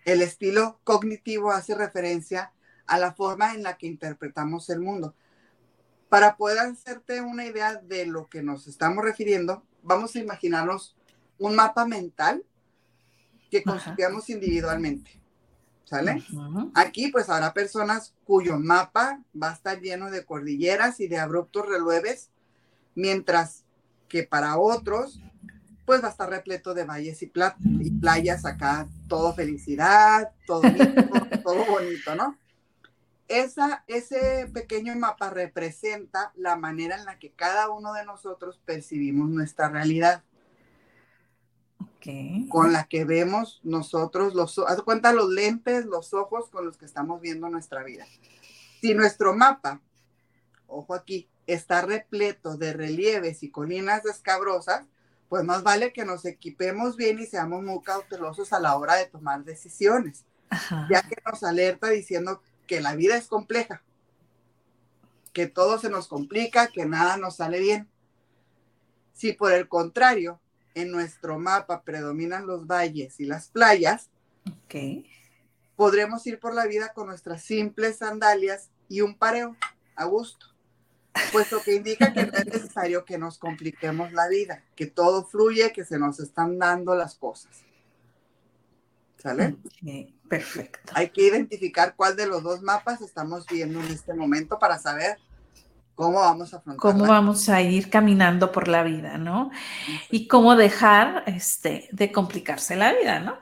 el 0.05 0.21
estilo 0.21 0.79
cognitivo 0.83 1.51
hace 1.51 1.75
referencia 1.75 2.51
a 2.85 2.99
la 2.99 3.13
forma 3.13 3.53
en 3.53 3.63
la 3.63 3.77
que 3.77 3.87
interpretamos 3.87 4.69
el 4.69 4.81
mundo. 4.81 5.15
Para 6.13 6.37
poder 6.37 6.59
hacerte 6.59 7.21
una 7.21 7.43
idea 7.43 7.73
de 7.73 8.05
lo 8.05 8.29
que 8.29 8.43
nos 8.43 8.67
estamos 8.67 9.03
refiriendo, 9.03 9.63
vamos 9.81 10.15
a 10.15 10.19
imaginarnos 10.19 10.95
un 11.39 11.55
mapa 11.55 11.87
mental 11.87 12.45
que 13.49 13.63
construyamos 13.63 14.29
individualmente. 14.29 15.19
¿Sale? 15.85 16.23
Aquí 16.75 17.07
pues 17.07 17.31
habrá 17.31 17.51
personas 17.51 18.13
cuyo 18.25 18.59
mapa 18.59 19.23
va 19.35 19.49
a 19.49 19.53
estar 19.53 19.81
lleno 19.81 20.11
de 20.11 20.23
cordilleras 20.23 20.99
y 20.99 21.07
de 21.07 21.17
abruptos 21.17 21.65
relieves, 21.67 22.29
mientras 22.93 23.63
que 24.07 24.21
para 24.21 24.59
otros 24.59 25.19
pues 25.83 26.03
va 26.03 26.09
a 26.09 26.11
estar 26.11 26.29
repleto 26.29 26.75
de 26.75 26.85
valles 26.85 27.23
y, 27.23 27.25
playas 27.25 28.45
acá, 28.45 28.87
todo 29.07 29.33
felicidad, 29.33 30.31
todo, 30.45 30.61
todo 31.43 31.65
bonito, 31.65 32.13
¿no? 32.13 32.37
Esa, 33.33 33.83
ese 33.87 34.47
pequeño 34.53 34.95
mapa 34.95 35.31
representa 35.31 36.31
la 36.35 36.55
manera 36.55 36.97
en 36.97 37.05
la 37.05 37.17
que 37.17 37.31
cada 37.31 37.71
uno 37.71 37.93
de 37.93 38.05
nosotros 38.05 38.61
percibimos 38.63 39.27
nuestra 39.27 39.69
realidad. 39.69 40.23
Con 42.49 42.73
la 42.73 42.83
que 42.83 43.05
vemos 43.05 43.59
nosotros, 43.63 44.35
los, 44.35 44.59
haz 44.59 44.83
cuenta 44.83 45.13
los 45.13 45.29
lentes, 45.29 45.85
los 45.85 46.13
ojos 46.13 46.49
con 46.49 46.65
los 46.65 46.77
que 46.77 46.85
estamos 46.85 47.21
viendo 47.21 47.49
nuestra 47.49 47.81
vida. 47.83 48.05
Si 48.81 48.93
nuestro 48.93 49.33
mapa, 49.33 49.81
ojo 50.67 50.93
aquí, 50.93 51.27
está 51.47 51.81
repleto 51.81 52.55
de 52.57 52.73
relieves 52.73 53.41
y 53.41 53.49
colinas 53.49 54.05
escabrosas, 54.05 54.85
pues 55.27 55.43
más 55.43 55.63
vale 55.63 55.91
que 55.91 56.05
nos 56.05 56.25
equipemos 56.25 56.97
bien 56.97 57.19
y 57.19 57.25
seamos 57.25 57.63
muy 57.63 57.81
cautelosos 57.81 58.53
a 58.53 58.59
la 58.59 58.77
hora 58.77 58.95
de 58.95 59.07
tomar 59.07 59.43
decisiones, 59.43 60.23
ya 60.89 61.01
que 61.01 61.15
nos 61.25 61.41
alerta 61.43 61.89
diciendo 61.89 62.41
que 62.67 62.81
la 62.81 62.95
vida 62.95 63.17
es 63.17 63.27
compleja, 63.27 63.81
que 65.31 65.47
todo 65.47 65.79
se 65.79 65.89
nos 65.89 66.07
complica, 66.07 66.67
que 66.67 66.85
nada 66.85 67.17
nos 67.17 67.37
sale 67.37 67.59
bien. 67.59 67.89
Si 69.13 69.33
por 69.33 69.51
el 69.51 69.67
contrario, 69.67 70.39
en 70.75 70.91
nuestro 70.91 71.37
mapa 71.37 71.83
predominan 71.83 72.47
los 72.47 72.65
valles 72.65 73.19
y 73.19 73.25
las 73.25 73.47
playas, 73.47 74.09
podremos 75.75 76.25
ir 76.25 76.39
por 76.39 76.53
la 76.53 76.65
vida 76.65 76.93
con 76.93 77.07
nuestras 77.07 77.43
simples 77.43 77.97
sandalias 77.97 78.69
y 78.89 79.01
un 79.01 79.15
pareo 79.15 79.55
a 79.95 80.05
gusto 80.05 80.53
puesto 81.31 81.61
que 81.61 81.75
indica 81.75 82.13
que 82.13 82.25
no 82.25 82.33
es 82.33 82.45
necesario 82.45 83.05
que 83.05 83.17
nos 83.17 83.37
compliquemos 83.37 84.11
la 84.13 84.27
vida, 84.27 84.63
que 84.75 84.87
todo 84.87 85.25
fluye, 85.25 85.71
que 85.71 85.85
se 85.85 85.99
nos 85.99 86.19
están 86.19 86.57
dando 86.57 86.95
las 86.95 87.15
cosas. 87.15 87.51
¿Sale? 89.23 89.55
perfecto. 90.27 90.91
Hay 90.95 91.09
que 91.09 91.21
identificar 91.27 91.95
cuál 91.95 92.17
de 92.17 92.27
los 92.27 92.43
dos 92.43 92.61
mapas 92.61 93.01
estamos 93.01 93.45
viendo 93.47 93.79
en 93.79 93.87
este 93.87 94.13
momento 94.13 94.59
para 94.59 94.77
saber 94.77 95.17
cómo 95.95 96.19
vamos 96.19 96.53
a 96.53 96.57
afrontar. 96.57 96.81
Cómo 96.81 97.07
vamos 97.07 97.47
a 97.47 97.61
ir 97.61 97.89
caminando 97.89 98.51
por 98.51 98.67
la 98.67 98.83
vida, 98.83 99.17
¿no? 99.17 99.49
Y 100.11 100.27
cómo 100.27 100.57
dejar 100.57 101.23
este, 101.27 101.87
de 101.91 102.11
complicarse 102.11 102.75
la 102.75 102.93
vida, 102.93 103.19
¿no? 103.19 103.37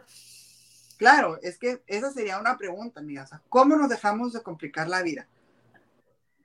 Claro, 0.97 1.39
es 1.41 1.57
que 1.57 1.81
esa 1.87 2.11
sería 2.11 2.39
una 2.39 2.57
pregunta, 2.57 2.99
amiga. 2.99 3.27
¿Cómo 3.49 3.75
nos 3.75 3.89
dejamos 3.89 4.33
de 4.33 4.43
complicar 4.43 4.87
la 4.87 5.01
vida? 5.01 5.27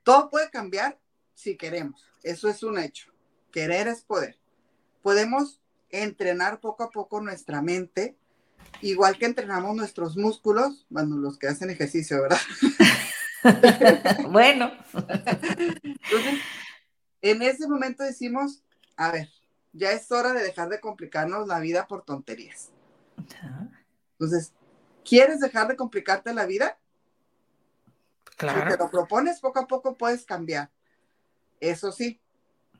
Todo 0.01 0.31
puede 0.31 0.49
cambiar 0.49 0.97
si 1.35 1.55
queremos. 1.57 2.03
Eso 2.23 2.49
es 2.49 2.63
un 2.63 2.79
hecho. 2.79 3.11
Querer 3.51 3.87
es 3.87 4.01
poder. 4.01 4.35
Podemos 5.03 5.61
entrenar 5.91 6.59
poco 6.59 6.83
a 6.83 6.89
poco 6.89 7.21
nuestra 7.21 7.61
mente, 7.61 8.17
igual 8.81 9.17
que 9.17 9.25
entrenamos 9.25 9.75
nuestros 9.75 10.17
músculos, 10.17 10.85
bueno, 10.89 11.17
los 11.17 11.37
que 11.37 11.47
hacen 11.47 11.69
ejercicio, 11.69 12.21
¿verdad? 12.21 12.39
bueno. 14.31 14.71
Entonces, 14.93 16.39
en 17.21 17.41
ese 17.41 17.67
momento 17.67 18.03
decimos, 18.03 18.63
a 18.95 19.11
ver, 19.11 19.29
ya 19.73 19.91
es 19.91 20.11
hora 20.11 20.33
de 20.33 20.43
dejar 20.43 20.69
de 20.69 20.79
complicarnos 20.79 21.47
la 21.47 21.59
vida 21.59 21.87
por 21.87 22.03
tonterías. 22.03 22.71
Entonces, 24.13 24.53
¿quieres 25.03 25.39
dejar 25.39 25.67
de 25.67 25.75
complicarte 25.75 26.33
la 26.33 26.45
vida? 26.45 26.77
Claro. 28.37 28.71
Si 28.71 28.77
te 28.77 28.83
lo 28.83 28.89
propones, 28.89 29.39
poco 29.39 29.59
a 29.59 29.67
poco 29.67 29.97
puedes 29.97 30.25
cambiar. 30.25 30.71
Eso 31.59 31.91
sí, 31.91 32.19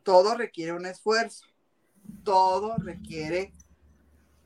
todo 0.04 0.36
requiere 0.36 0.74
un 0.74 0.86
esfuerzo, 0.86 1.46
todo 2.24 2.76
requiere 2.78 3.52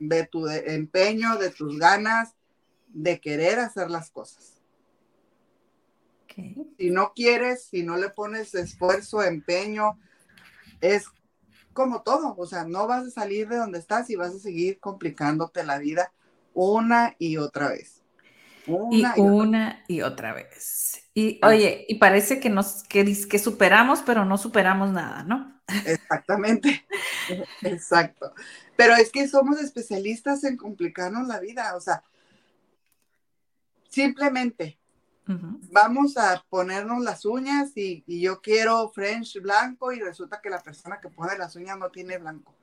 de 0.01 0.25
tu 0.25 0.47
empeño, 0.47 1.37
de 1.37 1.51
tus 1.51 1.77
ganas, 1.77 2.33
de 2.87 3.21
querer 3.21 3.59
hacer 3.59 3.91
las 3.91 4.09
cosas. 4.09 4.57
Si 6.77 6.89
no 6.89 7.13
quieres, 7.13 7.65
si 7.65 7.83
no 7.83 7.97
le 7.97 8.09
pones 8.09 8.55
esfuerzo, 8.55 9.21
empeño, 9.21 9.99
es 10.79 11.05
como 11.73 12.01
todo, 12.01 12.35
o 12.35 12.47
sea, 12.47 12.65
no 12.65 12.87
vas 12.87 13.05
a 13.05 13.11
salir 13.11 13.47
de 13.47 13.57
donde 13.57 13.77
estás 13.77 14.09
y 14.09 14.15
vas 14.15 14.33
a 14.33 14.39
seguir 14.39 14.79
complicándote 14.79 15.63
la 15.63 15.77
vida 15.77 16.11
una 16.53 17.15
y 17.19 17.37
otra 17.37 17.69
vez 17.69 18.00
y, 18.67 19.03
una 19.17 19.83
y 19.87 20.01
otra 20.01 20.33
vez. 20.33 21.03
Y 21.13 21.39
oye, 21.45 21.85
y 21.87 21.95
parece 21.95 22.39
que 22.39 22.49
nos 22.49 22.83
que, 22.83 23.05
que 23.27 23.39
superamos, 23.39 24.01
pero 24.05 24.25
no 24.25 24.37
superamos 24.37 24.91
nada, 24.91 25.23
¿no? 25.23 25.61
Exactamente, 25.85 26.85
exacto. 27.61 28.33
Pero 28.75 28.95
es 28.95 29.11
que 29.11 29.27
somos 29.27 29.59
especialistas 29.59 30.43
en 30.43 30.57
complicarnos 30.57 31.27
la 31.27 31.39
vida, 31.39 31.75
o 31.75 31.81
sea, 31.81 32.03
simplemente 33.89 34.77
vamos 35.71 36.17
a 36.17 36.43
ponernos 36.49 37.01
las 37.03 37.23
uñas 37.23 37.71
y, 37.77 38.03
y, 38.05 38.19
yo 38.19 38.41
quiero 38.41 38.89
French 38.89 39.39
blanco 39.41 39.93
y 39.93 39.99
resulta 40.01 40.41
que 40.41 40.49
la 40.49 40.61
persona 40.61 40.99
que 40.99 41.07
pone 41.07 41.37
las 41.37 41.55
uñas 41.55 41.77
no 41.77 41.89
tiene 41.89 42.17
blanco 42.17 42.53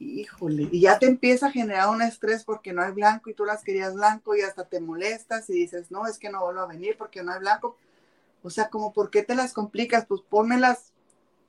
híjole, 0.00 0.68
y 0.72 0.80
ya 0.80 0.98
te 0.98 1.06
empieza 1.06 1.46
a 1.46 1.52
generar 1.52 1.90
un 1.90 2.02
estrés 2.02 2.44
porque 2.44 2.72
no 2.72 2.82
hay 2.82 2.92
blanco 2.92 3.30
y 3.30 3.34
tú 3.34 3.44
las 3.44 3.62
querías 3.62 3.94
blanco 3.94 4.34
y 4.34 4.40
hasta 4.40 4.64
te 4.64 4.80
molestas 4.80 5.48
y 5.50 5.52
dices, 5.52 5.90
no, 5.90 6.06
es 6.06 6.18
que 6.18 6.30
no 6.30 6.42
vuelvo 6.42 6.60
a 6.60 6.66
venir 6.66 6.96
porque 6.96 7.22
no 7.22 7.32
hay 7.32 7.38
blanco. 7.38 7.76
O 8.42 8.50
sea, 8.50 8.70
como, 8.70 8.92
¿por 8.92 9.10
qué 9.10 9.22
te 9.22 9.34
las 9.34 9.52
complicas? 9.52 10.06
Pues 10.06 10.22
pónmelas 10.22 10.92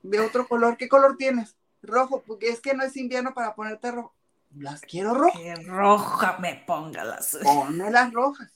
de 0.02 0.20
otro 0.20 0.46
color. 0.46 0.76
¿Qué 0.76 0.88
color 0.88 1.16
tienes? 1.16 1.56
Rojo, 1.82 2.22
porque 2.26 2.50
es 2.50 2.60
que 2.60 2.74
no 2.74 2.84
es 2.84 2.96
invierno 2.96 3.32
para 3.32 3.54
ponerte 3.54 3.90
rojo. 3.90 4.14
Las 4.54 4.82
quiero 4.82 5.14
rojas. 5.14 5.40
Que 5.40 5.54
roja 5.54 6.38
me 6.38 6.62
ponga 6.66 7.04
las. 7.04 7.38
Rojas. 8.12 8.52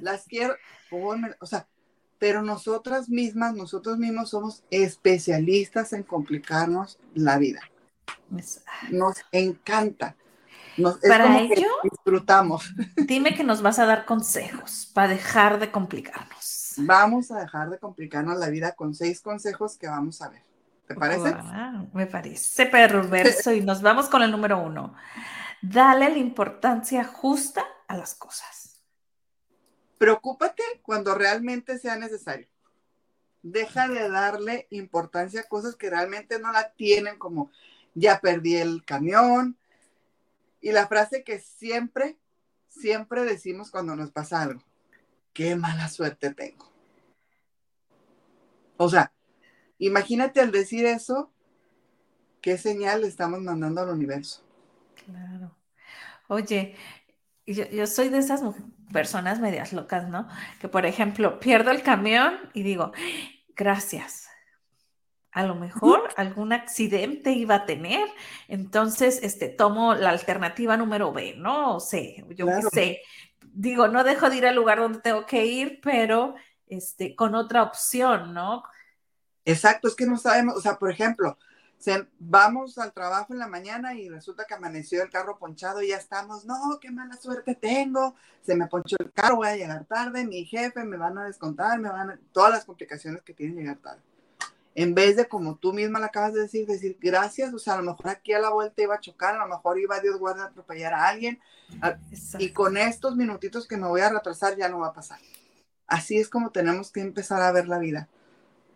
Las 0.00 0.24
quiero, 0.24 0.56
ponme, 0.90 1.34
o 1.40 1.46
sea, 1.46 1.66
pero 2.18 2.42
nosotras 2.42 3.08
mismas, 3.08 3.54
nosotros 3.54 3.98
mismos 3.98 4.30
somos 4.30 4.62
especialistas 4.70 5.92
en 5.92 6.02
complicarnos 6.02 6.98
la 7.14 7.38
vida. 7.38 7.60
Nos 8.90 9.18
encanta. 9.30 10.16
para 11.06 11.38
ello, 11.40 11.68
disfrutamos. 11.82 12.72
Dime 12.96 13.34
que 13.34 13.44
nos 13.44 13.62
vas 13.62 13.78
a 13.78 13.86
dar 13.86 14.04
consejos 14.04 14.90
para 14.94 15.08
dejar 15.08 15.58
de 15.58 15.70
complicarnos. 15.70 16.74
Vamos 16.78 17.30
a 17.30 17.40
dejar 17.40 17.70
de 17.70 17.78
complicarnos 17.78 18.38
la 18.38 18.48
vida 18.48 18.72
con 18.72 18.94
seis 18.94 19.20
consejos 19.20 19.76
que 19.76 19.86
vamos 19.86 20.22
a 20.22 20.30
ver. 20.30 20.42
¿Te 20.86 20.94
parece? 20.94 21.34
me 21.92 22.06
parece 22.06 22.66
perverso 22.66 23.52
y 23.52 23.60
nos 23.60 23.82
vamos 23.82 24.08
con 24.08 24.22
el 24.22 24.30
número 24.30 24.58
uno. 24.58 24.94
Dale 25.60 26.10
la 26.10 26.18
importancia 26.18 27.04
justa 27.04 27.64
a 27.86 27.96
las 27.96 28.14
cosas. 28.14 28.82
Preocúpate 29.98 30.62
cuando 30.82 31.14
realmente 31.14 31.78
sea 31.78 31.96
necesario. 31.96 32.48
Deja 33.42 33.88
de 33.88 34.08
darle 34.08 34.66
importancia 34.70 35.42
a 35.42 35.48
cosas 35.48 35.76
que 35.76 35.90
realmente 35.90 36.40
no 36.40 36.50
la 36.52 36.72
tienen 36.72 37.18
como 37.18 37.50
ya 37.94 38.20
perdí 38.20 38.56
el 38.56 38.84
camión. 38.84 39.56
Y 40.60 40.72
la 40.72 40.86
frase 40.86 41.24
que 41.24 41.40
siempre, 41.40 42.18
siempre 42.68 43.24
decimos 43.24 43.70
cuando 43.70 43.96
nos 43.96 44.10
pasa 44.10 44.42
algo, 44.42 44.62
qué 45.32 45.56
mala 45.56 45.88
suerte 45.88 46.32
tengo. 46.32 46.70
O 48.76 48.88
sea, 48.88 49.12
imagínate 49.78 50.40
al 50.40 50.52
decir 50.52 50.86
eso, 50.86 51.32
qué 52.40 52.58
señal 52.58 53.02
le 53.02 53.08
estamos 53.08 53.40
mandando 53.40 53.80
al 53.80 53.90
universo. 53.90 54.42
Claro. 55.04 55.56
Oye, 56.28 56.76
yo, 57.46 57.68
yo 57.70 57.86
soy 57.86 58.08
de 58.08 58.18
esas 58.18 58.42
personas 58.92 59.40
medias 59.40 59.72
locas, 59.72 60.08
¿no? 60.08 60.28
Que 60.60 60.68
por 60.68 60.86
ejemplo, 60.86 61.40
pierdo 61.40 61.70
el 61.70 61.82
camión 61.82 62.38
y 62.54 62.62
digo, 62.62 62.92
gracias. 63.56 64.21
A 65.32 65.44
lo 65.44 65.54
mejor 65.54 66.08
algún 66.16 66.52
accidente 66.52 67.32
iba 67.32 67.54
a 67.54 67.66
tener, 67.66 68.06
entonces 68.48 69.20
este, 69.22 69.48
tomo 69.48 69.94
la 69.94 70.10
alternativa 70.10 70.76
número 70.76 71.12
B, 71.12 71.34
¿no? 71.38 71.76
O 71.76 71.80
sé, 71.80 72.24
yo 72.30 72.46
qué 72.46 72.62
sé. 72.70 73.00
Digo, 73.54 73.88
no 73.88 74.04
dejo 74.04 74.30
de 74.30 74.36
ir 74.36 74.46
al 74.46 74.54
lugar 74.54 74.78
donde 74.78 75.00
tengo 75.00 75.26
que 75.26 75.46
ir, 75.46 75.80
pero 75.82 76.34
este, 76.66 77.16
con 77.16 77.34
otra 77.34 77.62
opción, 77.62 78.34
¿no? 78.34 78.62
Exacto, 79.44 79.88
es 79.88 79.94
que 79.94 80.06
no 80.06 80.18
sabemos, 80.18 80.56
o 80.56 80.60
sea, 80.60 80.78
por 80.78 80.90
ejemplo, 80.90 81.36
vamos 82.18 82.78
al 82.78 82.92
trabajo 82.92 83.32
en 83.32 83.38
la 83.38 83.48
mañana 83.48 83.94
y 83.94 84.08
resulta 84.08 84.44
que 84.44 84.54
amaneció 84.54 85.02
el 85.02 85.10
carro 85.10 85.38
ponchado 85.38 85.82
y 85.82 85.88
ya 85.88 85.96
estamos, 85.96 86.44
no, 86.44 86.78
qué 86.80 86.90
mala 86.90 87.16
suerte 87.16 87.54
tengo, 87.54 88.14
se 88.42 88.54
me 88.54 88.66
ponchó 88.66 88.96
el 89.00 89.12
carro, 89.12 89.36
voy 89.36 89.48
a 89.48 89.56
llegar 89.56 89.84
tarde, 89.86 90.24
mi 90.24 90.44
jefe 90.44 90.84
me 90.84 90.96
van 90.96 91.18
a 91.18 91.24
descontar, 91.24 91.78
me 91.80 91.88
van 91.88 92.10
a, 92.10 92.20
todas 92.32 92.52
las 92.52 92.64
complicaciones 92.64 93.22
que 93.22 93.34
tienen 93.34 93.56
llegar 93.56 93.78
tarde. 93.78 94.02
En 94.74 94.94
vez 94.94 95.16
de, 95.16 95.28
como 95.28 95.56
tú 95.56 95.72
misma 95.72 95.98
la 95.98 96.06
acabas 96.06 96.32
de 96.32 96.40
decir, 96.40 96.66
decir 96.66 96.96
gracias, 97.00 97.52
o 97.52 97.58
sea, 97.58 97.74
a 97.74 97.76
lo 97.76 97.82
mejor 97.82 98.08
aquí 98.08 98.32
a 98.32 98.38
la 98.38 98.50
vuelta 98.50 98.82
iba 98.82 98.94
a 98.94 99.00
chocar, 99.00 99.34
a 99.34 99.38
lo 99.38 99.48
mejor 99.48 99.78
iba 99.78 100.00
Dios 100.00 100.18
guarda 100.18 100.44
a 100.44 100.46
atropellar 100.46 100.94
a 100.94 101.08
alguien, 101.08 101.38
y 102.38 102.50
con 102.50 102.76
estos 102.76 103.16
minutitos 103.16 103.68
que 103.68 103.76
me 103.76 103.86
voy 103.88 104.00
a 104.00 104.10
retrasar 104.10 104.56
ya 104.56 104.68
no 104.68 104.78
va 104.78 104.88
a 104.88 104.94
pasar. 104.94 105.18
Así 105.86 106.18
es 106.18 106.30
como 106.30 106.50
tenemos 106.50 106.90
que 106.90 107.00
empezar 107.00 107.42
a 107.42 107.52
ver 107.52 107.68
la 107.68 107.78
vida, 107.78 108.08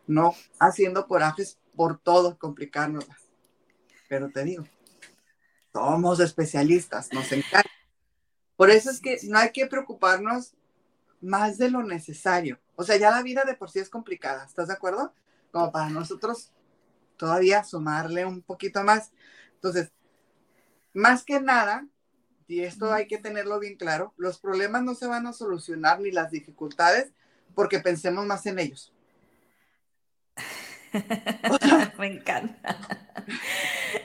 no 0.06 0.34
haciendo 0.58 1.06
corajes 1.06 1.58
por 1.74 1.98
todo 1.98 2.38
complicárnoslas. 2.38 3.20
Pero 4.08 4.30
te 4.30 4.44
digo, 4.44 4.66
somos 5.72 6.20
especialistas, 6.20 7.12
nos 7.12 7.32
encanta. 7.32 7.70
Por 8.56 8.70
eso 8.70 8.90
es 8.90 9.00
que 9.00 9.18
no 9.24 9.38
hay 9.38 9.50
que 9.50 9.66
preocuparnos 9.66 10.54
más 11.20 11.58
de 11.58 11.70
lo 11.70 11.82
necesario. 11.82 12.58
O 12.76 12.84
sea, 12.84 12.96
ya 12.96 13.10
la 13.10 13.22
vida 13.22 13.44
de 13.44 13.54
por 13.54 13.70
sí 13.70 13.78
es 13.78 13.88
complicada, 13.88 14.44
¿estás 14.44 14.68
de 14.68 14.74
acuerdo? 14.74 15.12
Como 15.56 15.72
para 15.72 15.88
nosotros 15.88 16.52
todavía 17.16 17.64
sumarle 17.64 18.26
un 18.26 18.42
poquito 18.42 18.84
más. 18.84 19.10
Entonces, 19.54 19.90
más 20.92 21.24
que 21.24 21.40
nada, 21.40 21.86
y 22.46 22.60
esto 22.60 22.92
hay 22.92 23.06
que 23.06 23.16
tenerlo 23.16 23.58
bien 23.58 23.78
claro, 23.78 24.12
los 24.18 24.38
problemas 24.38 24.82
no 24.82 24.94
se 24.94 25.06
van 25.06 25.26
a 25.26 25.32
solucionar 25.32 25.98
ni 26.00 26.10
las 26.10 26.30
dificultades 26.30 27.10
porque 27.54 27.80
pensemos 27.80 28.26
más 28.26 28.44
en 28.44 28.58
ellos. 28.58 28.92
me 31.98 32.06
encanta. 32.06 32.76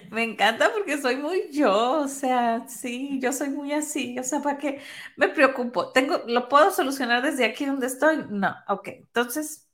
Me 0.09 0.23
encanta 0.23 0.71
porque 0.71 1.01
soy 1.01 1.17
muy 1.17 1.51
yo, 1.51 1.99
o 1.99 2.07
sea, 2.07 2.65
sí, 2.69 3.19
yo 3.21 3.33
soy 3.33 3.49
muy 3.49 3.73
así, 3.73 4.17
o 4.17 4.23
sea, 4.23 4.41
¿para 4.41 4.57
qué 4.57 4.81
me 5.17 5.27
preocupo? 5.27 5.91
Tengo, 5.91 6.23
¿Lo 6.27 6.47
puedo 6.47 6.71
solucionar 6.71 7.21
desde 7.21 7.43
aquí 7.43 7.65
donde 7.65 7.87
estoy? 7.87 8.25
No, 8.29 8.55
ok, 8.69 8.87
entonces, 8.87 9.67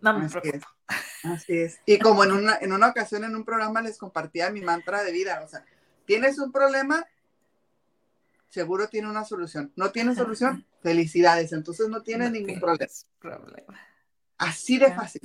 no 0.00 0.18
me 0.18 0.28
preocupo. 0.28 0.66
Así 1.24 1.58
es. 1.58 1.80
Y 1.86 1.98
como 1.98 2.24
en 2.24 2.32
una, 2.32 2.56
en 2.60 2.72
una 2.72 2.88
ocasión 2.88 3.24
en 3.24 3.34
un 3.34 3.44
programa 3.44 3.82
les 3.82 3.98
compartía 3.98 4.50
mi 4.50 4.60
mantra 4.62 5.02
de 5.02 5.12
vida, 5.12 5.42
o 5.44 5.48
sea, 5.48 5.64
tienes 6.04 6.38
un 6.38 6.52
problema, 6.52 7.06
seguro 8.48 8.88
tiene 8.88 9.08
una 9.08 9.24
solución. 9.24 9.72
¿No 9.76 9.90
tiene 9.90 10.14
solución? 10.14 10.64
Felicidades, 10.82 11.52
entonces 11.52 11.88
no 11.88 12.02
tienes 12.02 12.30
ningún 12.30 12.60
problema. 12.60 12.92
problema. 13.18 13.80
Así 14.38 14.78
de 14.78 14.94
fácil. 14.94 15.22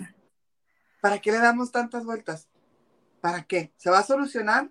¿Para 1.02 1.20
qué 1.20 1.32
le 1.32 1.38
damos 1.38 1.72
tantas 1.72 2.06
vueltas? 2.06 2.48
¿Para 3.22 3.44
qué? 3.44 3.72
¿Se 3.78 3.90
va 3.90 4.00
a 4.00 4.04
solucionar? 4.04 4.70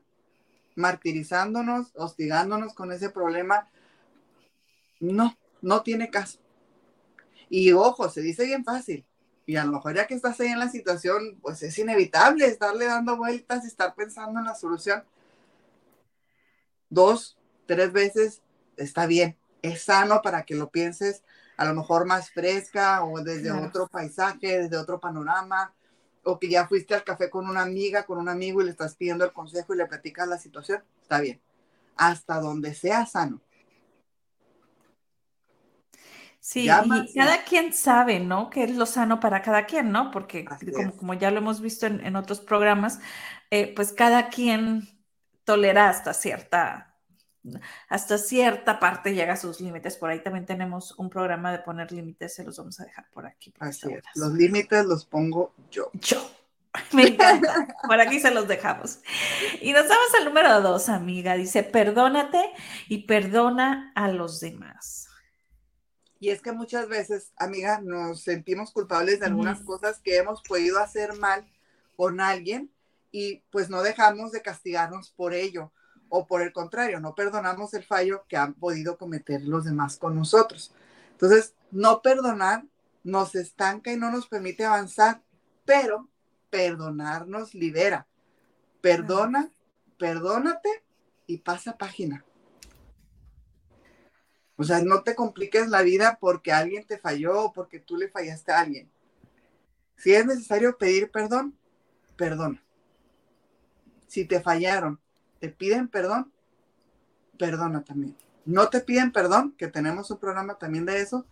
Martirizándonos, 0.74 1.92
hostigándonos 1.94 2.74
con 2.74 2.90
ese 2.90 3.10
problema. 3.10 3.70
No, 4.98 5.36
no 5.60 5.82
tiene 5.82 6.10
caso. 6.10 6.38
Y 7.48 7.72
ojo, 7.72 8.08
se 8.08 8.22
dice 8.22 8.44
bien 8.44 8.64
fácil. 8.64 9.06
Y 9.46 9.56
a 9.56 9.64
lo 9.64 9.72
mejor 9.72 9.94
ya 9.94 10.06
que 10.06 10.14
estás 10.14 10.38
ahí 10.40 10.48
en 10.48 10.58
la 10.58 10.68
situación, 10.68 11.38
pues 11.42 11.62
es 11.62 11.76
inevitable 11.78 12.46
estarle 12.46 12.86
dando 12.86 13.16
vueltas 13.16 13.64
y 13.64 13.66
estar 13.66 13.94
pensando 13.94 14.38
en 14.38 14.46
la 14.46 14.54
solución. 14.54 15.04
Dos, 16.90 17.36
tres 17.66 17.92
veces 17.92 18.42
está 18.76 19.06
bien. 19.06 19.36
Es 19.62 19.82
sano 19.82 20.22
para 20.22 20.44
que 20.44 20.54
lo 20.54 20.70
pienses 20.70 21.22
a 21.56 21.64
lo 21.64 21.74
mejor 21.74 22.06
más 22.06 22.30
fresca 22.30 23.04
o 23.04 23.20
desde 23.20 23.52
otro 23.52 23.86
paisaje, 23.86 24.62
desde 24.62 24.76
otro 24.76 24.98
panorama, 24.98 25.72
o 26.24 26.38
que 26.38 26.48
ya 26.48 26.66
fuiste 26.66 26.94
al 26.94 27.04
café 27.04 27.30
con 27.30 27.48
una 27.48 27.62
amiga, 27.62 28.04
con 28.04 28.18
un 28.18 28.28
amigo 28.28 28.60
y 28.60 28.64
le 28.64 28.70
estás 28.70 28.94
pidiendo 28.96 29.24
el 29.24 29.32
consejo 29.32 29.74
y 29.74 29.76
le 29.76 29.86
platicas 29.86 30.28
la 30.28 30.38
situación, 30.38 30.82
está 31.02 31.20
bien. 31.20 31.40
Hasta 31.96 32.40
donde 32.40 32.74
sea 32.74 33.06
sano. 33.06 33.40
Sí, 36.44 36.64
y 36.64 37.14
cada 37.14 37.44
quien 37.44 37.72
sabe, 37.72 38.18
¿no? 38.18 38.50
¿Qué 38.50 38.64
es 38.64 38.74
lo 38.74 38.84
sano 38.84 39.20
para 39.20 39.42
cada 39.42 39.64
quien, 39.64 39.92
¿no? 39.92 40.10
Porque 40.10 40.44
como, 40.44 40.96
como, 40.96 41.14
ya 41.14 41.30
lo 41.30 41.38
hemos 41.38 41.60
visto 41.60 41.86
en, 41.86 42.04
en 42.04 42.16
otros 42.16 42.40
programas, 42.40 42.98
eh, 43.50 43.72
pues 43.76 43.92
cada 43.92 44.28
quien 44.28 44.88
tolera 45.44 45.88
hasta 45.88 46.12
cierta 46.12 46.92
hasta 47.88 48.18
cierta 48.18 48.78
parte 48.78 49.14
llega 49.14 49.34
a 49.34 49.36
sus 49.36 49.60
límites. 49.60 49.96
Por 49.96 50.10
ahí 50.10 50.20
también 50.20 50.46
tenemos 50.46 50.98
un 50.98 51.10
programa 51.10 51.52
de 51.52 51.58
poner 51.58 51.92
límites, 51.92 52.34
se 52.34 52.44
los 52.44 52.56
vamos 52.56 52.80
a 52.80 52.84
dejar 52.84 53.08
por 53.12 53.26
aquí. 53.26 53.52
Así 53.58 53.92
es. 53.92 54.02
Los 54.14 54.32
límites 54.32 54.84
los 54.84 55.04
pongo 55.04 55.54
yo. 55.70 55.90
Yo. 55.94 56.28
Me 56.92 57.08
encanta. 57.08 57.68
por 57.86 58.00
aquí 58.00 58.18
se 58.18 58.30
los 58.32 58.48
dejamos. 58.48 59.00
Y 59.60 59.72
nos 59.72 59.88
vamos 59.88 60.14
al 60.18 60.24
número 60.24 60.60
dos, 60.60 60.88
amiga. 60.88 61.34
Dice, 61.34 61.62
perdónate 61.62 62.50
y 62.88 63.06
perdona 63.06 63.92
a 63.94 64.08
los 64.08 64.40
demás. 64.40 65.08
Y 66.22 66.30
es 66.30 66.40
que 66.40 66.52
muchas 66.52 66.88
veces, 66.88 67.32
amiga, 67.36 67.80
nos 67.80 68.22
sentimos 68.22 68.70
culpables 68.70 69.18
de 69.18 69.26
algunas 69.26 69.60
cosas 69.62 69.98
que 69.98 70.18
hemos 70.18 70.40
podido 70.42 70.78
hacer 70.78 71.14
mal 71.14 71.44
con 71.96 72.20
alguien 72.20 72.70
y 73.10 73.42
pues 73.50 73.68
no 73.68 73.82
dejamos 73.82 74.30
de 74.30 74.40
castigarnos 74.40 75.10
por 75.10 75.34
ello 75.34 75.72
o 76.08 76.28
por 76.28 76.40
el 76.42 76.52
contrario, 76.52 77.00
no 77.00 77.16
perdonamos 77.16 77.74
el 77.74 77.82
fallo 77.82 78.24
que 78.28 78.36
han 78.36 78.54
podido 78.54 78.96
cometer 78.98 79.42
los 79.42 79.64
demás 79.64 79.96
con 79.96 80.14
nosotros. 80.14 80.72
Entonces, 81.10 81.54
no 81.72 82.02
perdonar 82.02 82.66
nos 83.02 83.34
estanca 83.34 83.92
y 83.92 83.96
no 83.96 84.12
nos 84.12 84.28
permite 84.28 84.64
avanzar, 84.64 85.22
pero 85.64 86.08
perdonar 86.50 87.26
nos 87.26 87.52
libera. 87.52 88.06
Perdona, 88.80 89.50
perdónate 89.98 90.84
y 91.26 91.38
pasa 91.38 91.76
página. 91.76 92.24
O 94.56 94.64
sea, 94.64 94.82
no 94.82 95.02
te 95.02 95.14
compliques 95.14 95.68
la 95.68 95.82
vida 95.82 96.18
porque 96.20 96.52
alguien 96.52 96.86
te 96.86 96.98
falló 96.98 97.44
o 97.44 97.52
porque 97.52 97.80
tú 97.80 97.96
le 97.96 98.08
fallaste 98.08 98.52
a 98.52 98.60
alguien. 98.60 98.90
Si 99.96 100.12
es 100.12 100.26
necesario 100.26 100.76
pedir 100.76 101.10
perdón, 101.10 101.56
perdona. 102.16 102.62
Si 104.06 104.24
te 104.24 104.40
fallaron 104.40 105.00
te 105.42 105.48
piden 105.48 105.88
perdón, 105.88 106.30
perdona 107.36 107.82
también. 107.82 108.16
No 108.44 108.68
te 108.68 108.80
piden 108.80 109.10
perdón, 109.10 109.56
que 109.58 109.66
tenemos 109.66 110.08
un 110.12 110.18
programa 110.18 110.54
también 110.54 110.86
de 110.86 111.00
eso, 111.00 111.26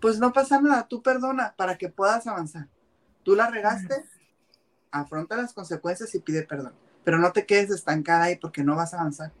pues 0.00 0.18
no 0.18 0.32
pasa 0.32 0.60
nada, 0.60 0.88
tú 0.88 1.00
perdona 1.00 1.54
para 1.56 1.78
que 1.78 1.88
puedas 1.88 2.26
avanzar. 2.26 2.66
Tú 3.22 3.36
la 3.36 3.48
regaste, 3.48 4.04
afronta 4.90 5.36
las 5.36 5.52
consecuencias 5.52 6.12
y 6.16 6.18
pide 6.18 6.42
perdón, 6.42 6.72
pero 7.04 7.18
no 7.18 7.30
te 7.30 7.46
quedes 7.46 7.70
estancada 7.70 8.24
ahí 8.24 8.34
porque 8.34 8.64
no 8.64 8.74
vas 8.74 8.94
a 8.94 8.98
avanzar. 8.98 9.32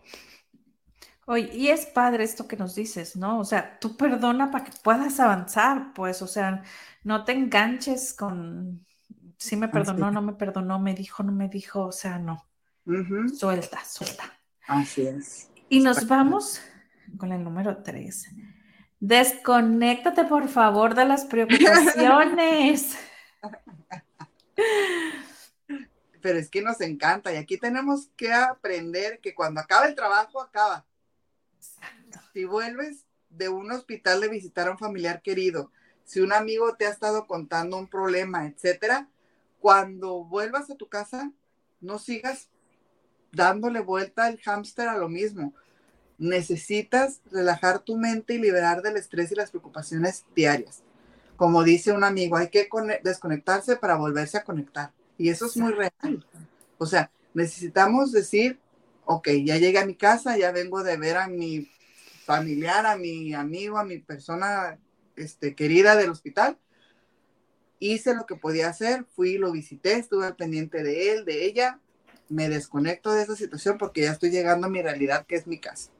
Oye, 1.26 1.50
y 1.52 1.68
es 1.68 1.86
padre 1.86 2.22
esto 2.22 2.46
que 2.46 2.56
nos 2.56 2.76
dices, 2.76 3.16
¿no? 3.16 3.40
O 3.40 3.44
sea, 3.44 3.78
tú 3.80 3.96
perdona 3.96 4.50
para 4.50 4.64
que 4.64 4.72
puedas 4.82 5.18
avanzar, 5.18 5.92
pues, 5.92 6.22
o 6.22 6.28
sea, 6.28 6.62
no 7.02 7.24
te 7.24 7.32
enganches 7.32 8.14
con, 8.14 8.86
si 9.36 9.56
me 9.56 9.68
perdonó, 9.68 10.12
no 10.12 10.22
me 10.22 10.34
perdonó, 10.34 10.78
me 10.78 10.94
dijo, 10.94 11.24
no 11.24 11.32
me 11.32 11.48
dijo, 11.48 11.86
o 11.86 11.92
sea, 11.92 12.18
no. 12.18 12.46
Suelta, 13.36 13.84
suelta. 13.84 14.38
Así 14.68 15.06
es. 15.06 15.50
Y 15.68 15.80
nos 15.80 16.06
vamos 16.06 16.62
con 17.18 17.32
el 17.32 17.42
número 17.42 17.82
tres. 17.82 18.28
Desconéctate, 19.00 20.24
por 20.24 20.48
favor, 20.48 20.94
de 20.94 21.06
las 21.06 21.24
preocupaciones. 21.24 22.96
Pero 26.22 26.38
es 26.38 26.48
que 26.48 26.62
nos 26.62 26.80
encanta 26.80 27.32
y 27.32 27.36
aquí 27.36 27.58
tenemos 27.58 28.08
que 28.16 28.32
aprender 28.32 29.20
que 29.20 29.34
cuando 29.34 29.60
acaba 29.60 29.86
el 29.86 29.94
trabajo, 29.94 30.40
acaba. 30.40 30.86
Si 32.32 32.44
vuelves 32.44 33.04
de 33.30 33.48
un 33.48 33.70
hospital 33.70 34.20
de 34.20 34.28
visitar 34.28 34.68
a 34.68 34.72
un 34.72 34.78
familiar 34.78 35.22
querido, 35.22 35.70
si 36.04 36.20
un 36.20 36.32
amigo 36.32 36.76
te 36.76 36.86
ha 36.86 36.90
estado 36.90 37.26
contando 37.26 37.76
un 37.76 37.88
problema, 37.88 38.46
etcétera, 38.46 39.08
cuando 39.60 40.24
vuelvas 40.24 40.70
a 40.70 40.76
tu 40.76 40.88
casa, 40.88 41.32
no 41.80 41.98
sigas 41.98 42.48
dándole 43.32 43.80
vuelta 43.80 44.26
al 44.26 44.38
hámster 44.38 44.88
a 44.88 44.96
lo 44.96 45.08
mismo. 45.08 45.52
Necesitas 46.18 47.20
relajar 47.30 47.80
tu 47.80 47.96
mente 47.96 48.34
y 48.34 48.38
liberar 48.38 48.82
del 48.82 48.96
estrés 48.96 49.32
y 49.32 49.34
las 49.34 49.50
preocupaciones 49.50 50.24
diarias. 50.34 50.82
Como 51.36 51.62
dice 51.64 51.92
un 51.92 52.04
amigo, 52.04 52.36
hay 52.36 52.48
que 52.48 52.68
desconectarse 53.02 53.76
para 53.76 53.96
volverse 53.96 54.38
a 54.38 54.44
conectar. 54.44 54.92
Y 55.18 55.28
eso 55.28 55.46
es 55.46 55.56
muy 55.56 55.72
real. 55.72 56.24
O 56.78 56.86
sea, 56.86 57.10
necesitamos 57.34 58.12
decir, 58.12 58.58
ok, 59.06 59.28
ya 59.44 59.56
llegué 59.56 59.78
a 59.78 59.86
mi 59.86 59.94
casa, 59.94 60.36
ya 60.36 60.52
vengo 60.52 60.82
de 60.82 60.96
ver 60.96 61.16
a 61.16 61.28
mi 61.28 61.70
familiar, 62.24 62.86
a 62.86 62.96
mi 62.96 63.32
amigo, 63.34 63.78
a 63.78 63.84
mi 63.84 63.98
persona 63.98 64.78
este, 65.14 65.54
querida 65.54 65.96
del 65.96 66.10
hospital. 66.10 66.58
Hice 67.78 68.14
lo 68.14 68.26
que 68.26 68.34
podía 68.34 68.68
hacer, 68.68 69.04
fui, 69.14 69.38
lo 69.38 69.52
visité, 69.52 69.94
estuve 69.94 70.32
pendiente 70.34 70.82
de 70.82 71.12
él, 71.12 71.24
de 71.24 71.44
ella, 71.44 71.80
me 72.28 72.48
desconecto 72.48 73.12
de 73.12 73.22
esa 73.22 73.36
situación 73.36 73.78
porque 73.78 74.02
ya 74.02 74.12
estoy 74.12 74.30
llegando 74.30 74.66
a 74.66 74.70
mi 74.70 74.82
realidad, 74.82 75.24
que 75.26 75.36
es 75.36 75.46
mi 75.46 75.58
casa. 75.58 75.92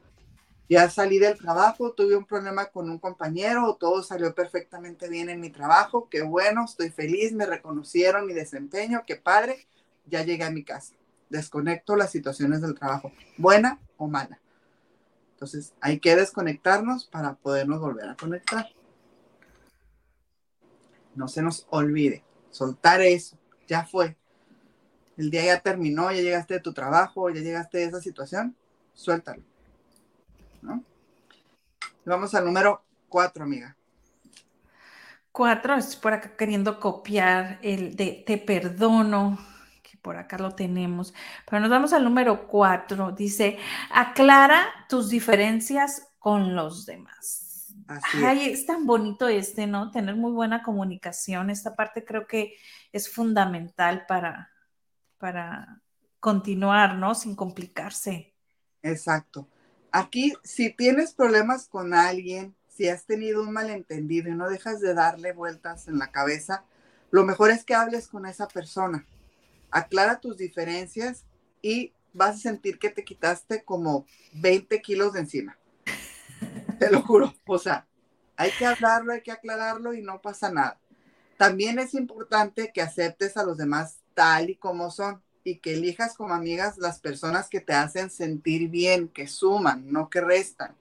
Ya 0.68 0.90
salí 0.90 1.20
del 1.20 1.38
trabajo, 1.38 1.92
tuve 1.92 2.16
un 2.16 2.24
problema 2.24 2.66
con 2.66 2.90
un 2.90 2.98
compañero, 2.98 3.76
todo 3.78 4.02
salió 4.02 4.34
perfectamente 4.34 5.08
bien 5.08 5.28
en 5.28 5.38
mi 5.38 5.50
trabajo, 5.50 6.08
qué 6.10 6.22
bueno, 6.22 6.64
estoy 6.64 6.90
feliz, 6.90 7.32
me 7.32 7.46
reconocieron 7.46 8.26
mi 8.26 8.32
desempeño, 8.32 9.04
qué 9.06 9.14
padre, 9.14 9.68
ya 10.06 10.24
llegué 10.24 10.42
a 10.42 10.50
mi 10.50 10.64
casa. 10.64 10.94
Desconecto 11.28 11.96
las 11.96 12.10
situaciones 12.10 12.60
del 12.60 12.74
trabajo, 12.74 13.12
buena 13.36 13.80
o 13.96 14.06
mala. 14.06 14.40
Entonces, 15.32 15.74
hay 15.80 15.98
que 16.00 16.16
desconectarnos 16.16 17.04
para 17.04 17.34
podernos 17.34 17.80
volver 17.80 18.08
a 18.08 18.16
conectar. 18.16 18.68
No 21.14 21.28
se 21.28 21.42
nos 21.42 21.66
olvide, 21.70 22.24
soltar 22.50 23.00
eso, 23.02 23.36
ya 23.66 23.84
fue. 23.84 24.16
El 25.16 25.30
día 25.30 25.44
ya 25.44 25.60
terminó, 25.60 26.10
ya 26.10 26.20
llegaste 26.20 26.54
de 26.54 26.60
tu 26.60 26.72
trabajo, 26.72 27.30
ya 27.30 27.40
llegaste 27.40 27.78
de 27.78 27.84
esa 27.84 28.00
situación, 28.00 28.54
suéltalo 28.94 29.42
Vamos 32.04 32.34
al 32.34 32.44
número 32.44 32.84
cuatro, 33.08 33.44
amiga. 33.44 33.76
Cuatro, 35.32 35.74
es 35.74 35.96
por 35.96 36.12
acá 36.12 36.36
queriendo 36.36 36.78
copiar 36.78 37.58
el 37.62 37.96
de 37.96 38.22
te 38.24 38.38
perdono, 38.38 39.38
por 40.06 40.16
acá 40.18 40.38
lo 40.38 40.54
tenemos. 40.54 41.12
Pero 41.50 41.58
nos 41.58 41.68
vamos 41.68 41.92
al 41.92 42.04
número 42.04 42.46
cuatro. 42.46 43.10
Dice, 43.10 43.58
aclara 43.90 44.68
tus 44.88 45.08
diferencias 45.10 46.06
con 46.20 46.54
los 46.54 46.86
demás. 46.86 47.74
Ay, 47.88 48.50
es. 48.50 48.66
tan 48.66 48.86
bonito 48.86 49.26
este, 49.26 49.66
¿no? 49.66 49.90
Tener 49.90 50.14
muy 50.14 50.30
buena 50.30 50.62
comunicación. 50.62 51.50
Esta 51.50 51.74
parte 51.74 52.04
creo 52.04 52.28
que 52.28 52.54
es 52.92 53.12
fundamental 53.12 54.06
para, 54.06 54.52
para 55.18 55.82
continuar, 56.20 56.94
¿no? 56.94 57.16
Sin 57.16 57.34
complicarse. 57.34 58.32
Exacto. 58.82 59.48
Aquí, 59.90 60.34
si 60.44 60.70
tienes 60.70 61.14
problemas 61.14 61.66
con 61.66 61.94
alguien, 61.94 62.54
si 62.68 62.86
has 62.86 63.06
tenido 63.06 63.42
un 63.42 63.52
malentendido 63.52 64.30
y 64.30 64.36
no 64.36 64.48
dejas 64.48 64.78
de 64.80 64.94
darle 64.94 65.32
vueltas 65.32 65.88
en 65.88 65.98
la 65.98 66.12
cabeza, 66.12 66.64
lo 67.10 67.24
mejor 67.24 67.50
es 67.50 67.64
que 67.64 67.74
hables 67.74 68.06
con 68.06 68.24
esa 68.24 68.46
persona. 68.46 69.04
Aclara 69.70 70.20
tus 70.20 70.36
diferencias 70.36 71.24
y 71.62 71.92
vas 72.12 72.36
a 72.36 72.40
sentir 72.40 72.78
que 72.78 72.90
te 72.90 73.04
quitaste 73.04 73.64
como 73.64 74.06
20 74.34 74.80
kilos 74.80 75.12
de 75.12 75.20
encima. 75.20 75.58
Te 76.78 76.90
lo 76.90 77.02
juro. 77.02 77.34
O 77.46 77.58
sea, 77.58 77.86
hay 78.36 78.50
que 78.52 78.66
hablarlo, 78.66 79.12
hay 79.12 79.22
que 79.22 79.32
aclararlo 79.32 79.94
y 79.94 80.02
no 80.02 80.20
pasa 80.20 80.50
nada. 80.50 80.78
También 81.36 81.78
es 81.78 81.94
importante 81.94 82.72
que 82.72 82.82
aceptes 82.82 83.36
a 83.36 83.44
los 83.44 83.58
demás 83.58 83.98
tal 84.14 84.50
y 84.50 84.56
como 84.56 84.90
son 84.90 85.22
y 85.44 85.58
que 85.58 85.74
elijas 85.74 86.16
como 86.16 86.34
amigas 86.34 86.76
las 86.78 86.98
personas 86.98 87.48
que 87.48 87.60
te 87.60 87.72
hacen 87.72 88.10
sentir 88.10 88.68
bien, 88.68 89.08
que 89.08 89.28
suman, 89.28 89.92
no 89.92 90.10
que 90.10 90.20
restan. 90.20 90.74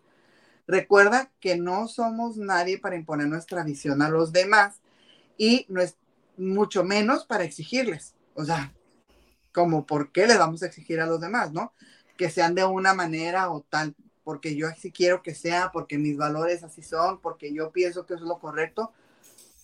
Recuerda 0.68 1.32
que 1.40 1.58
no 1.58 1.88
somos 1.88 2.38
nadie 2.38 2.80
para 2.80 2.96
imponer 2.96 3.28
nuestra 3.28 3.64
visión 3.64 4.02
a 4.02 4.10
los 4.10 4.32
demás 4.32 4.82
y 5.38 5.68
no 5.70 5.82
es 5.82 5.98
mucho 6.38 6.84
menos 6.84 7.26
para 7.26 7.44
exigirles. 7.44 8.16
O 8.34 8.44
sea, 8.44 8.74
como 9.56 9.88
por 9.88 10.12
qué 10.12 10.28
le 10.28 10.38
vamos 10.38 10.62
a 10.62 10.68
exigir 10.68 11.02
a 11.02 11.08
los 11.08 11.20
demás, 11.20 11.52
¿no? 11.52 11.74
Que 12.18 12.30
sean 12.30 12.54
de 12.54 12.66
una 12.66 12.94
manera 12.94 13.50
o 13.50 13.62
tal, 13.62 13.96
porque 14.24 14.56
yo 14.56 14.68
así 14.68 14.92
quiero 14.92 15.24
que 15.24 15.34
sea, 15.34 15.72
porque 15.72 15.98
mis 15.98 16.18
valores 16.18 16.64
así 16.64 16.84
son, 16.84 17.20
porque 17.22 17.52
yo 17.54 17.72
pienso 17.72 18.06
que 18.06 18.14
es 18.14 18.22
lo 18.22 18.38
correcto. 18.38 18.92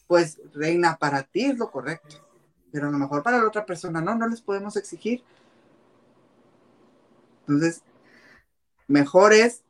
Pues, 0.08 0.40
reina, 0.54 0.98
para 0.98 1.24
ti 1.24 1.46
es 1.46 1.58
lo 1.58 1.70
correcto 1.70 2.32
pero 2.72 2.88
a 2.88 2.92
lo 2.92 2.98
mejor 2.98 3.22
para 3.22 3.38
la 3.38 3.48
otra 3.48 3.66
persona 3.66 4.02
no, 4.02 4.16
no 4.16 4.28
les 4.28 4.42
podemos 4.42 4.76
exigir. 4.78 5.24
Entonces, 7.42 7.84
mejor 8.88 9.34
es 9.34 9.64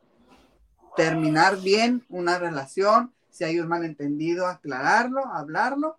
terminar 0.96 1.60
bien 1.60 2.06
una 2.10 2.38
relación, 2.38 3.14
si 3.32 3.44
hay 3.44 3.60
un 3.60 3.68
malentendido, 3.68 4.48
aclararlo, 4.48 5.26
hablarlo, 5.26 5.98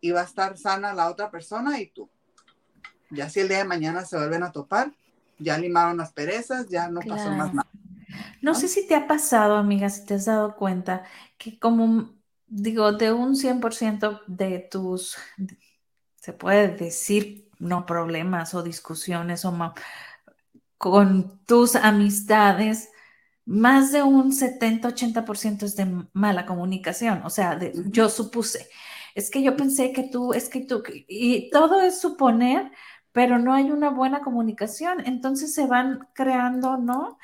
y 0.00 0.10
va 0.10 0.22
a 0.22 0.24
estar 0.24 0.56
sana 0.56 0.94
la 0.94 1.08
otra 1.08 1.30
persona 1.30 1.80
y 1.80 1.86
tú. 1.86 2.08
Ya 3.10 3.28
si 3.28 3.40
el 3.40 3.48
día 3.48 3.58
de 3.58 3.64
mañana 3.64 4.04
se 4.04 4.16
vuelven 4.16 4.42
a 4.42 4.52
topar, 4.52 4.92
ya 5.38 5.58
limaron 5.58 5.96
las 5.96 6.12
perezas, 6.12 6.68
ya 6.68 6.88
no 6.88 7.00
pasó 7.00 7.30
más 7.30 7.52
nada. 7.54 7.68
¿no? 8.40 8.54
sé 8.54 8.68
si 8.68 8.86
te 8.86 8.94
ha 8.94 9.06
pasado, 9.06 9.56
amiga, 9.56 9.88
si 9.88 10.04
te 10.04 10.14
has 10.14 10.26
dado 10.26 10.56
cuenta 10.56 11.04
que 11.38 11.58
como 11.58 12.20
digo, 12.50 12.92
de 12.92 13.12
un 13.12 13.36
100% 13.36 14.22
de 14.26 14.58
tus, 14.58 15.16
se 16.16 16.32
puede 16.32 16.68
decir, 16.76 17.48
no 17.58 17.86
problemas 17.86 18.54
o 18.54 18.62
discusiones 18.62 19.44
o 19.44 19.54
con 20.76 21.38
tus 21.46 21.76
amistades, 21.76 22.90
más 23.44 23.92
de 23.92 24.02
un 24.02 24.32
70-80% 24.32 25.62
es 25.64 25.76
de 25.76 26.04
mala 26.12 26.46
comunicación. 26.46 27.22
O 27.24 27.30
sea, 27.30 27.58
yo 27.86 28.08
supuse, 28.08 28.68
es 29.14 29.30
que 29.30 29.42
yo 29.42 29.56
pensé 29.56 29.92
que 29.92 30.04
tú, 30.04 30.32
es 30.32 30.48
que 30.48 30.60
tú, 30.60 30.82
y 31.08 31.50
todo 31.50 31.80
es 31.80 32.00
suponer, 32.00 32.70
pero 33.12 33.38
no 33.38 33.52
hay 33.54 33.70
una 33.70 33.90
buena 33.90 34.20
comunicación. 34.20 35.00
Entonces 35.06 35.54
se 35.54 35.66
van 35.66 36.08
creando, 36.14 36.76
¿no? 36.76 37.18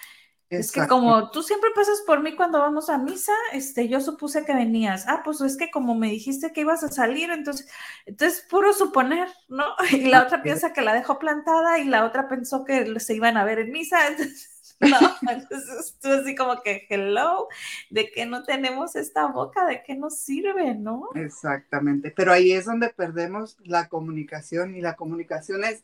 Es 0.49 0.71
que 0.71 0.87
como 0.87 1.31
tú 1.33 1.43
siempre 1.43 1.71
pasas 1.75 2.03
por 2.07 2.23
mí 2.23 2.37
cuando 2.37 2.61
vamos 2.61 2.89
a 2.89 2.99
misa, 2.99 3.33
este, 3.53 3.89
yo 3.89 4.01
supuse 4.01 4.45
que 4.45 4.55
venías. 4.55 5.07
Ah, 5.09 5.23
pues 5.25 5.41
es 5.41 5.57
que 5.57 5.71
como 5.71 5.97
me 5.97 6.09
dijiste 6.09 6.53
que 6.53 6.61
ibas 6.61 6.85
a 6.85 6.89
salir, 6.89 7.31
entonces, 7.31 7.69
entonces 8.05 8.47
puro 8.49 8.73
suponer, 8.73 9.29
¿no? 9.49 9.65
Y 9.91 10.09
la 10.09 10.23
otra 10.23 10.43
piensa 10.43 10.73
que 10.73 10.83
la 10.83 10.95
dejó 10.95 11.19
plantada 11.19 11.81
y 11.81 11.85
la 11.85 12.05
otra 12.05 12.29
pensó 12.29 12.65
que 12.65 13.01
se 13.01 13.15
iban 13.15 13.37
a 13.37 13.45
ver 13.45 13.59
en 13.59 13.73
misa. 13.73 14.07
Entonces, 14.09 14.56
no, 14.81 14.99
entonces 15.31 15.97
tú 16.01 16.09
así 16.09 16.35
como 16.35 16.63
que, 16.63 16.87
hello, 16.91 17.49
de 17.91 18.11
que 18.11 18.27
no 18.27 18.43
tenemos 18.43 18.95
esta 18.95 19.27
boca, 19.27 19.67
de 19.67 19.83
qué 19.83 19.95
nos 19.95 20.19
sirve, 20.19 20.75
¿no? 20.75 21.09
Exactamente, 21.15 22.11
pero 22.11 22.33
ahí 22.33 22.53
es 22.53 22.67
donde 22.67 22.91
perdemos 22.91 23.57
la 23.65 23.89
comunicación 23.89 24.75
y 24.75 24.81
la 24.81 24.95
comunicación 24.95 25.65
es 25.65 25.83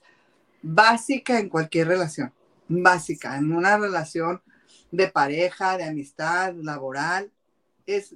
básica 0.61 1.39
en 1.39 1.49
cualquier 1.49 1.89
relación, 1.89 2.33
básica, 2.69 3.37
en 3.37 3.53
una 3.53 3.79
relación 3.79 4.43
de 4.91 5.09
pareja, 5.09 5.79
de 5.79 5.85
amistad, 5.85 6.55
laboral, 6.55 7.31
es 7.87 8.15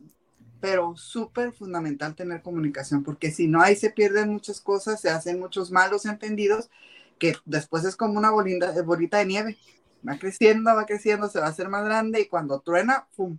pero 0.61 0.97
súper 0.97 1.53
fundamental 1.53 2.15
tener 2.15 2.43
comunicación, 2.43 3.03
porque 3.03 3.31
si 3.31 3.47
no, 3.47 3.61
ahí 3.61 3.77
se 3.77 3.91
pierden 3.91 4.31
muchas 4.31 4.61
cosas, 4.61 5.01
se 5.01 5.11
hacen 5.11 5.39
muchos 5.39 5.71
malos 5.71 6.07
entendidos, 6.07 6.71
que 7.19 7.37
después 7.45 7.85
es 7.85 7.97
como 7.97 8.19
una 8.19 8.31
bolita, 8.31 8.73
bolita 8.83 9.19
de 9.19 9.27
nieve. 9.27 9.59
Va 10.07 10.19
creciendo, 10.19 10.75
va 10.75 10.87
creciendo, 10.87 11.29
se 11.29 11.41
va 11.41 11.47
a 11.47 11.51
hacer 11.51 11.69
más 11.69 11.85
grande 11.85 12.21
y 12.21 12.29
cuando 12.29 12.61
truena, 12.61 13.09
¡pum! 13.17 13.39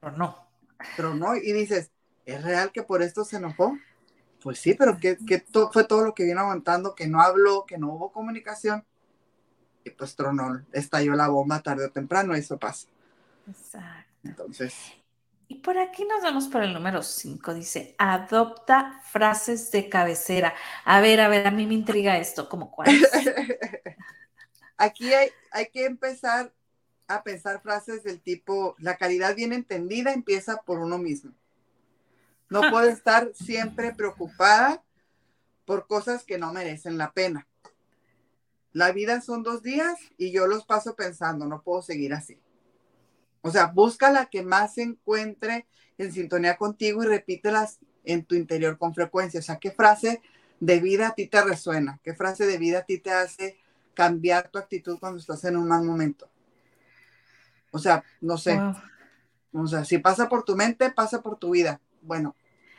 Pero 0.00 0.16
no. 0.16 0.48
Pero 0.96 1.14
no, 1.14 1.36
y 1.36 1.52
dices, 1.52 1.90
¿es 2.24 2.42
real 2.42 2.72
que 2.72 2.82
por 2.82 3.02
esto 3.02 3.24
se 3.24 3.36
enojó? 3.36 3.76
Pues 4.42 4.60
sí, 4.60 4.74
pero 4.74 4.98
que, 4.98 5.16
que 5.26 5.44
fue 5.72 5.84
todo 5.84 6.04
lo 6.04 6.14
que 6.14 6.24
vino 6.24 6.40
aguantando, 6.40 6.94
que 6.94 7.08
no 7.08 7.20
habló, 7.20 7.66
que 7.66 7.78
no 7.78 7.92
hubo 7.92 8.12
comunicación 8.12 8.84
pues 9.90 10.14
tronó, 10.14 10.64
estalló 10.72 11.14
la 11.14 11.28
bomba 11.28 11.62
tarde 11.62 11.86
o 11.86 11.90
temprano, 11.90 12.34
eso 12.34 12.58
pasa. 12.58 12.88
Exacto. 13.48 14.12
Entonces. 14.24 14.74
Y 15.48 15.56
por 15.56 15.78
aquí 15.78 16.04
nos 16.04 16.22
vamos 16.22 16.48
para 16.48 16.66
el 16.66 16.74
número 16.74 17.02
5, 17.02 17.54
dice, 17.54 17.94
adopta 17.98 19.00
frases 19.04 19.70
de 19.70 19.88
cabecera. 19.88 20.54
A 20.84 21.00
ver, 21.00 21.20
a 21.20 21.28
ver, 21.28 21.46
a 21.46 21.50
mí 21.50 21.66
me 21.66 21.74
intriga 21.74 22.18
esto, 22.18 22.48
¿como 22.48 22.70
cuáles? 22.70 23.02
aquí 24.78 25.12
hay, 25.12 25.30
hay 25.50 25.68
que 25.68 25.84
empezar 25.84 26.52
a 27.08 27.22
pensar 27.22 27.60
frases 27.62 28.02
del 28.04 28.20
tipo, 28.20 28.76
la 28.78 28.96
caridad 28.96 29.34
bien 29.34 29.52
entendida 29.52 30.12
empieza 30.12 30.62
por 30.62 30.78
uno 30.78 30.98
mismo. 30.98 31.32
No 32.50 32.70
puede 32.70 32.90
estar 32.90 33.30
siempre 33.34 33.94
preocupada 33.94 34.82
por 35.66 35.86
cosas 35.86 36.24
que 36.24 36.38
no 36.38 36.52
merecen 36.52 36.96
la 36.96 37.12
pena. 37.12 37.46
La 38.72 38.92
vida 38.92 39.20
son 39.20 39.42
dos 39.42 39.62
días 39.62 39.98
y 40.16 40.30
yo 40.30 40.46
los 40.46 40.64
paso 40.64 40.94
pensando, 40.94 41.46
no 41.46 41.62
puedo 41.62 41.82
seguir 41.82 42.14
así. 42.14 42.38
O 43.40 43.50
sea, 43.50 43.66
busca 43.66 44.10
la 44.10 44.26
que 44.26 44.42
más 44.42 44.74
se 44.74 44.82
encuentre 44.82 45.66
en 45.96 46.12
sintonía 46.12 46.56
contigo 46.56 47.02
y 47.02 47.06
repítelas 47.06 47.78
en 48.04 48.24
tu 48.24 48.34
interior 48.34 48.78
con 48.78 48.94
frecuencia. 48.94 49.40
O 49.40 49.42
sea, 49.42 49.58
¿qué 49.58 49.70
frase 49.70 50.22
de 50.60 50.80
vida 50.80 51.08
a 51.08 51.14
ti 51.14 51.26
te 51.26 51.42
resuena? 51.42 52.00
¿Qué 52.02 52.14
frase 52.14 52.46
de 52.46 52.58
vida 52.58 52.80
a 52.80 52.84
ti 52.84 52.98
te 52.98 53.10
hace 53.10 53.58
cambiar 53.98 54.48
tu 54.48 54.58
actitud 54.58 54.96
cuando 55.00 55.18
estás 55.18 55.42
en 55.42 55.56
un 55.56 55.66
mal 55.66 55.82
momento? 55.82 56.30
O 57.72 57.80
sea, 57.80 58.04
no 58.20 58.38
sé. 58.38 58.56
O 59.52 59.66
sea, 59.66 59.84
si 59.84 59.98
pasa 59.98 60.28
por 60.28 60.44
tu 60.44 60.54
mente, 60.54 60.92
pasa 60.92 61.20
por 61.20 61.36
tu 61.36 61.50
vida. 61.50 61.80
Bueno, 62.00 62.36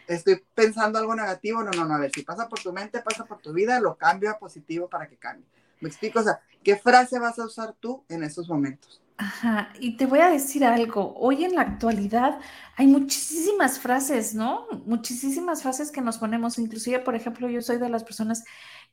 estoy 0.08 0.42
pensando 0.56 0.98
algo 0.98 1.14
negativo, 1.14 1.62
no, 1.62 1.72
no, 1.72 1.84
no, 1.84 1.94
a 1.94 2.00
ver, 2.00 2.12
si 2.16 2.22
pasa 2.22 2.48
por 2.48 2.62
tu 2.62 2.72
mente, 2.72 3.02
pasa 3.02 3.26
por 3.26 3.40
tu 3.40 3.52
vida, 3.52 3.82
lo 3.82 3.98
cambio 3.98 4.32
a 4.32 4.40
positivo 4.40 4.88
para 4.88 5.10
que 5.10 5.18
cambie 5.18 5.46
¿Me 5.82 5.90
explico? 5.90 6.22
O 6.22 6.24
sea, 6.24 6.40
¿qué 6.64 6.78
frase 6.78 7.20
vas 7.20 7.38
a 7.38 7.46
usar 7.46 7.74
tú 7.82 8.06
en 8.08 8.24
esos 8.24 8.48
momentos? 8.48 9.02
Ajá, 9.18 9.74
y 9.78 9.98
te 9.98 10.06
voy 10.06 10.20
a 10.20 10.30
decir 10.30 10.64
algo, 10.64 11.14
hoy 11.18 11.44
en 11.44 11.56
la 11.56 11.64
actualidad 11.64 12.40
hay 12.78 12.88
muchísimas 12.88 13.78
frases, 13.78 14.34
¿no? 14.34 14.68
Muchísimas 14.86 15.64
frases 15.64 15.92
que 15.92 16.00
nos 16.00 16.18
ponemos, 16.18 16.58
inclusive, 16.58 17.00
por 17.00 17.16
ejemplo, 17.16 17.50
yo 17.50 17.62
soy 17.62 17.80
de 17.80 17.90
las 17.90 18.06
personas 18.06 18.46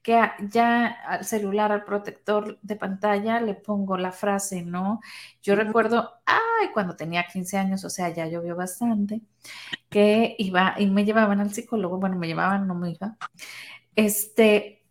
que 0.06 0.16
ya 0.50 0.86
al 0.86 1.24
celular, 1.24 1.72
al 1.72 1.82
protector 1.82 2.60
de 2.62 2.76
pantalla, 2.76 3.40
le 3.40 3.54
pongo 3.54 3.98
la 3.98 4.12
frase, 4.12 4.62
¿no? 4.62 5.00
Yo 5.42 5.56
recuerdo, 5.56 6.12
ay, 6.24 6.68
cuando 6.72 6.94
tenía 6.94 7.26
15 7.26 7.58
años, 7.58 7.84
o 7.84 7.90
sea, 7.90 8.10
ya 8.10 8.28
llovió 8.28 8.54
bastante, 8.54 9.20
que 9.88 10.36
iba 10.38 10.76
y 10.78 10.86
me 10.86 11.04
llevaban 11.04 11.40
al 11.40 11.52
psicólogo, 11.52 11.98
bueno, 11.98 12.14
me 12.16 12.28
llevaban, 12.28 12.68
no 12.68 12.76
me 12.76 12.92
iba, 12.92 13.16
este, 13.96 14.84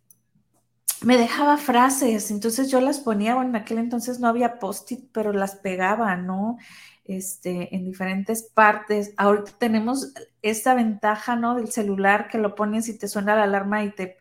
me 1.00 1.16
dejaba 1.16 1.56
frases, 1.56 2.30
entonces 2.30 2.70
yo 2.70 2.82
las 2.82 3.00
ponía, 3.00 3.36
bueno, 3.36 3.48
en 3.48 3.56
aquel 3.56 3.78
entonces 3.78 4.20
no 4.20 4.28
había 4.28 4.58
post-it, 4.58 5.08
pero 5.12 5.32
las 5.32 5.56
pegaba, 5.56 6.14
¿no? 6.16 6.58
Este, 7.04 7.74
en 7.74 7.86
diferentes 7.86 8.42
partes. 8.52 9.14
Ahorita 9.16 9.52
tenemos 9.58 10.12
esta 10.42 10.74
ventaja, 10.74 11.36
¿no? 11.36 11.54
Del 11.54 11.68
celular 11.68 12.28
que 12.28 12.36
lo 12.36 12.54
pones 12.54 12.88
y 12.90 12.98
te 12.98 13.08
suena 13.08 13.34
la 13.34 13.44
alarma 13.44 13.82
y 13.82 13.92
te 13.92 14.18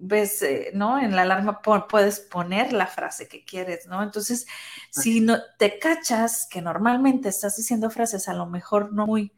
ves, 0.00 0.42
eh, 0.42 0.70
¿no? 0.74 0.98
En 0.98 1.14
la 1.14 1.22
alarma 1.22 1.60
puedes 1.62 2.20
poner 2.20 2.72
la 2.72 2.86
frase 2.86 3.28
que 3.28 3.44
quieres, 3.44 3.86
¿no? 3.86 4.02
Entonces, 4.02 4.46
si 4.90 5.20
no 5.20 5.38
te 5.58 5.78
cachas 5.78 6.46
que 6.50 6.62
normalmente 6.62 7.28
estás 7.28 7.56
diciendo 7.56 7.90
frases 7.90 8.28
a 8.28 8.34
lo 8.34 8.46
mejor 8.46 8.92
no 8.92 9.06
muy 9.06 9.32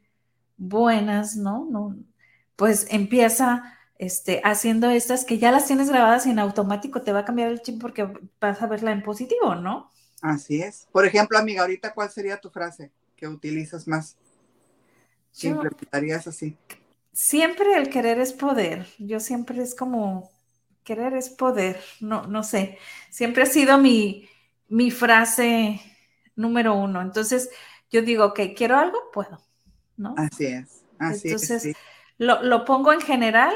buenas, 0.56 1.36
¿no? 1.36 1.66
no 1.68 1.96
pues 2.56 2.86
empieza 2.90 3.76
este, 3.98 4.40
haciendo 4.44 4.90
estas 4.90 5.24
que 5.24 5.38
ya 5.38 5.50
las 5.50 5.66
tienes 5.66 5.88
grabadas 5.88 6.26
y 6.26 6.30
en 6.30 6.38
automático 6.38 7.02
te 7.02 7.12
va 7.12 7.20
a 7.20 7.24
cambiar 7.24 7.50
el 7.50 7.62
chip 7.62 7.80
porque 7.80 8.08
vas 8.40 8.62
a 8.62 8.66
verla 8.66 8.92
en 8.92 9.02
positivo, 9.02 9.54
¿no? 9.54 9.90
Así 10.20 10.60
es. 10.60 10.86
Por 10.92 11.06
ejemplo, 11.06 11.38
amiga, 11.38 11.62
ahorita, 11.62 11.94
¿cuál 11.94 12.10
sería 12.10 12.40
tu 12.40 12.50
frase 12.50 12.90
que 13.16 13.26
utilizas 13.26 13.86
más? 13.88 14.16
implementarías 15.40 16.26
así. 16.26 16.56
Siempre 17.12 17.76
el 17.76 17.90
querer 17.90 18.20
es 18.20 18.32
poder. 18.32 18.86
Yo 18.98 19.18
siempre 19.20 19.62
es 19.62 19.74
como 19.74 20.30
querer 20.84 21.14
es 21.14 21.30
poder. 21.30 21.80
No, 22.00 22.26
no 22.26 22.42
sé. 22.42 22.78
Siempre 23.10 23.44
ha 23.44 23.46
sido 23.46 23.78
mi, 23.78 24.28
mi 24.68 24.90
frase 24.90 25.80
número 26.36 26.74
uno. 26.74 27.00
Entonces, 27.02 27.50
yo 27.90 28.02
digo, 28.02 28.34
que 28.34 28.54
quiero 28.54 28.76
algo, 28.78 29.10
puedo, 29.12 29.40
¿no? 29.96 30.16
Así 30.16 30.46
es. 30.46 30.84
Así 30.98 31.28
Entonces, 31.28 31.72
Lo, 32.18 32.42
lo 32.42 32.64
pongo 32.64 32.92
en 32.92 33.00
general, 33.00 33.54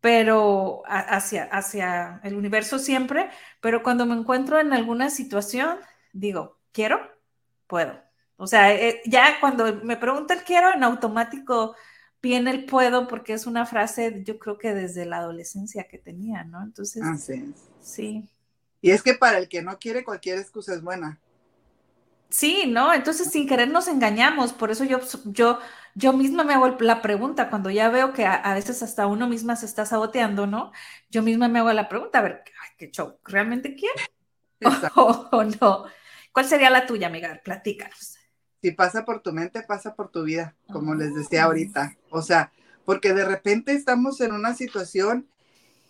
pero 0.00 0.82
hacia, 0.86 1.44
hacia 1.44 2.20
el 2.24 2.34
universo 2.36 2.78
siempre, 2.78 3.30
pero 3.60 3.82
cuando 3.82 4.06
me 4.06 4.14
encuentro 4.16 4.58
en 4.60 4.72
alguna 4.72 5.10
situación, 5.10 5.78
digo, 6.12 6.58
quiero, 6.72 7.00
puedo. 7.66 8.00
O 8.36 8.46
sea, 8.46 8.74
eh, 8.74 9.02
ya 9.06 9.38
cuando 9.40 9.76
me 9.84 9.96
pregunta 9.96 10.34
el 10.34 10.44
quiero, 10.44 10.72
en 10.72 10.82
automático 10.84 11.76
viene 12.22 12.50
el 12.50 12.64
puedo, 12.64 13.08
porque 13.08 13.32
es 13.32 13.46
una 13.46 13.66
frase, 13.66 14.22
yo 14.24 14.38
creo 14.38 14.58
que 14.58 14.74
desde 14.74 15.06
la 15.06 15.18
adolescencia 15.18 15.88
que 15.88 15.98
tenía, 15.98 16.44
¿no? 16.44 16.62
Entonces, 16.62 17.02
sí. 17.80 18.28
Y 18.82 18.90
es 18.90 19.02
que 19.02 19.14
para 19.14 19.38
el 19.38 19.48
que 19.48 19.62
no 19.62 19.78
quiere, 19.78 20.04
cualquier 20.04 20.38
excusa 20.38 20.74
es 20.74 20.82
buena. 20.82 21.20
Sí, 22.30 22.64
¿no? 22.68 22.94
Entonces 22.94 23.30
sin 23.30 23.48
querer 23.48 23.68
nos 23.68 23.88
engañamos, 23.88 24.52
por 24.52 24.70
eso 24.70 24.84
yo, 24.84 25.00
yo, 25.24 25.58
yo 25.96 26.12
misma 26.12 26.44
me 26.44 26.54
hago 26.54 26.68
la 26.78 27.02
pregunta, 27.02 27.50
cuando 27.50 27.70
ya 27.70 27.88
veo 27.88 28.12
que 28.12 28.24
a, 28.24 28.54
veces 28.54 28.82
hasta 28.84 29.08
uno 29.08 29.28
misma 29.28 29.56
se 29.56 29.66
está 29.66 29.84
saboteando, 29.84 30.46
¿no? 30.46 30.70
Yo 31.10 31.22
misma 31.22 31.48
me 31.48 31.58
hago 31.58 31.72
la 31.72 31.88
pregunta, 31.88 32.20
a 32.20 32.22
ver, 32.22 32.44
¿qué 32.78 32.90
show? 32.90 33.18
¿Realmente 33.24 33.74
quiero? 33.74 33.94
O, 34.94 35.42
no. 35.42 35.86
¿Cuál 36.32 36.46
sería 36.46 36.70
la 36.70 36.86
tuya, 36.86 37.08
amiga? 37.08 37.40
Platícanos. 37.42 38.19
Si 38.62 38.72
pasa 38.72 39.04
por 39.04 39.20
tu 39.22 39.32
mente, 39.32 39.62
pasa 39.62 39.94
por 39.94 40.10
tu 40.10 40.24
vida, 40.24 40.54
como 40.70 40.94
les 40.94 41.14
decía 41.14 41.44
ahorita. 41.44 41.96
O 42.10 42.22
sea, 42.22 42.52
porque 42.84 43.12
de 43.14 43.24
repente 43.24 43.72
estamos 43.72 44.20
en 44.20 44.32
una 44.32 44.54
situación 44.54 45.28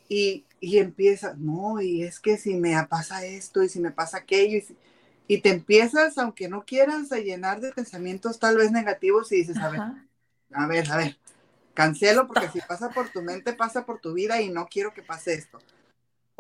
y, 0.09 0.47
y 0.61 0.79
empieza, 0.79 1.35
no, 1.39 1.81
y 1.81 2.03
es 2.03 2.21
que 2.21 2.37
si 2.39 2.55
me 2.57 2.75
pasa 2.87 3.25
esto 3.27 3.63
y 3.63 3.69
si 3.69 3.81
me 3.81 3.93
pasa 3.93 4.19
aquello, 4.19 4.59
y 4.59 4.63
si, 4.63 4.77
y 5.27 5.41
te 5.43 5.51
empiezas, 5.51 6.19
aunque 6.19 6.49
no 6.49 6.65
quieras, 6.65 7.13
a 7.13 7.19
llenar 7.19 7.61
de 7.61 7.73
pensamientos 7.73 8.39
tal 8.41 8.57
vez 8.57 8.73
negativos 8.73 9.31
y 9.33 9.37
dices, 9.37 9.63
a 9.63 9.71
ver, 9.71 9.87
a 10.53 10.67
ver, 10.67 10.91
a 10.91 10.97
ver, 10.97 11.19
cancelo 11.75 12.27
porque 12.27 12.49
si 12.49 12.61
pasa 12.63 12.93
por 12.93 13.11
tu 13.11 13.23
mente, 13.23 13.53
pasa 13.53 13.87
por 13.87 14.01
tu 14.01 14.13
vida 14.15 14.41
y 14.43 14.51
no 14.51 14.69
quiero 14.69 14.93
que 14.93 15.03
pase 15.03 15.35
esto. 15.35 15.63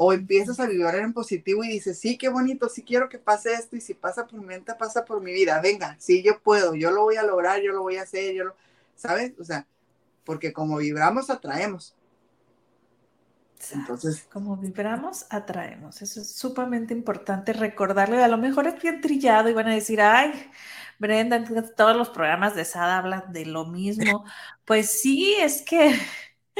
O 0.02 0.14
empiezas 0.14 0.58
a 0.60 0.66
vibrar 0.66 0.94
en 0.94 1.12
positivo 1.12 1.62
y 1.62 1.68
dices, 1.68 1.98
sí, 1.98 2.16
qué 2.16 2.30
bonito, 2.30 2.70
sí 2.70 2.82
quiero 2.82 3.10
que 3.10 3.18
pase 3.18 3.52
esto 3.52 3.76
y 3.76 3.82
si 3.82 3.92
pasa 3.92 4.26
por 4.26 4.40
mi 4.40 4.46
mente, 4.46 4.74
pasa 4.74 5.04
por 5.04 5.20
mi 5.20 5.30
vida. 5.30 5.60
Venga, 5.60 5.94
sí, 5.98 6.22
yo 6.22 6.40
puedo, 6.40 6.74
yo 6.74 6.90
lo 6.90 7.02
voy 7.02 7.16
a 7.16 7.22
lograr, 7.22 7.60
yo 7.60 7.72
lo 7.72 7.82
voy 7.82 7.98
a 7.98 8.02
hacer, 8.04 8.32
yo 8.32 8.44
lo, 8.44 8.56
¿sabes? 8.96 9.34
O 9.38 9.44
sea, 9.44 9.66
porque 10.24 10.54
como 10.54 10.78
vibramos, 10.78 11.28
atraemos. 11.28 11.94
Entonces, 13.72 14.26
como 14.32 14.56
vibramos, 14.56 15.26
atraemos. 15.28 16.00
Eso 16.00 16.22
es 16.22 16.32
sumamente 16.32 16.94
importante 16.94 17.52
recordarle. 17.52 18.22
A 18.22 18.28
lo 18.28 18.38
mejor 18.38 18.68
es 18.68 18.80
bien 18.80 19.02
trillado 19.02 19.50
y 19.50 19.52
van 19.52 19.68
a 19.68 19.74
decir, 19.74 20.00
ay, 20.00 20.32
Brenda, 20.98 21.44
todos 21.76 21.94
los 21.94 22.08
programas 22.08 22.54
de 22.54 22.64
SAD 22.64 22.90
hablan 22.90 23.32
de 23.34 23.44
lo 23.44 23.66
mismo. 23.66 24.24
Pues 24.64 24.90
sí, 25.02 25.34
es 25.38 25.60
que... 25.60 25.94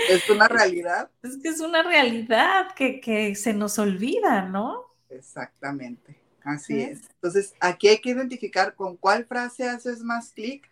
Es 0.09 0.29
una 0.31 0.49
realidad. 0.49 1.11
Es 1.23 1.39
que 1.43 1.49
es 1.49 1.61
una 1.61 1.83
realidad 1.83 2.75
que, 2.75 3.35
se 3.35 3.53
nos 3.53 3.79
olvida, 3.79 4.43
¿no? 4.43 4.85
Exactamente, 5.09 6.17
así 6.45 6.81
es. 6.81 7.03
Entonces, 7.15 7.55
aquí 7.61 7.89
hay 7.89 7.99
que 7.99 8.11
identificar 8.11 8.75
con 8.75 8.97
cuál 8.97 9.25
frase 9.27 9.69
haces 9.69 10.01
más 10.01 10.33
clic. 10.33 10.69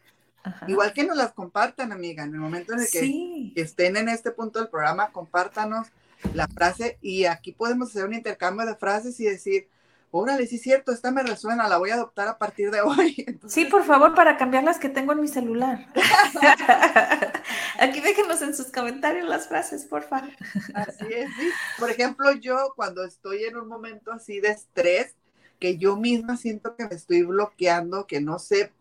Igual 0.66 0.92
que 0.92 1.04
nos 1.04 1.16
las 1.16 1.32
compartan, 1.32 1.92
amiga, 1.92 2.24
en 2.24 2.32
el 2.32 2.40
momento 2.40 2.72
en 2.72 2.80
el 2.80 2.88
que 2.90 3.52
estén 3.60 3.96
en 3.96 4.08
este 4.08 4.30
punto 4.30 4.58
del 4.58 4.68
programa, 4.68 5.10
compártanos 5.10 5.88
la 6.32 6.48
frase 6.48 6.98
y 7.00 7.24
aquí 7.26 7.52
podemos 7.52 7.90
hacer 7.90 8.04
un 8.04 8.14
intercambio 8.14 8.66
de 8.66 8.76
frases 8.76 9.20
y 9.20 9.24
decir, 9.24 9.68
órale, 10.10 10.46
sí 10.46 10.56
es 10.56 10.62
cierto, 10.62 10.92
esta 10.92 11.10
me 11.10 11.22
resuena, 11.22 11.68
la 11.68 11.78
voy 11.78 11.90
a 11.90 11.94
adoptar 11.94 12.28
a 12.28 12.38
partir 12.38 12.70
de 12.70 12.80
hoy. 12.82 13.38
Sí, 13.46 13.64
por 13.66 13.84
favor, 13.84 14.14
para 14.14 14.36
cambiar 14.36 14.64
las 14.64 14.78
que 14.78 14.88
tengo 14.88 15.12
en 15.12 15.20
mi 15.20 15.28
celular. 15.28 15.86
aquí 17.78 18.00
déjenos 18.00 18.42
en 18.42 18.54
sus 18.54 18.66
comentarios 18.66 19.28
las 19.28 19.48
frases, 19.48 19.84
por 19.84 20.02
favor. 20.02 20.30
Así 20.74 21.06
es, 21.10 21.30
sí. 21.36 21.50
Por 21.78 21.90
ejemplo, 21.90 22.32
yo 22.32 22.72
cuando 22.76 23.04
estoy 23.04 23.44
en 23.44 23.56
un 23.56 23.68
momento 23.68 24.12
así 24.12 24.40
de 24.40 24.50
estrés, 24.50 25.14
que 25.58 25.76
yo 25.76 25.96
misma 25.96 26.36
siento 26.36 26.76
que 26.76 26.86
me 26.86 26.94
estoy 26.94 27.22
bloqueando, 27.22 28.06
que 28.06 28.20
no 28.20 28.38
sé 28.38 28.72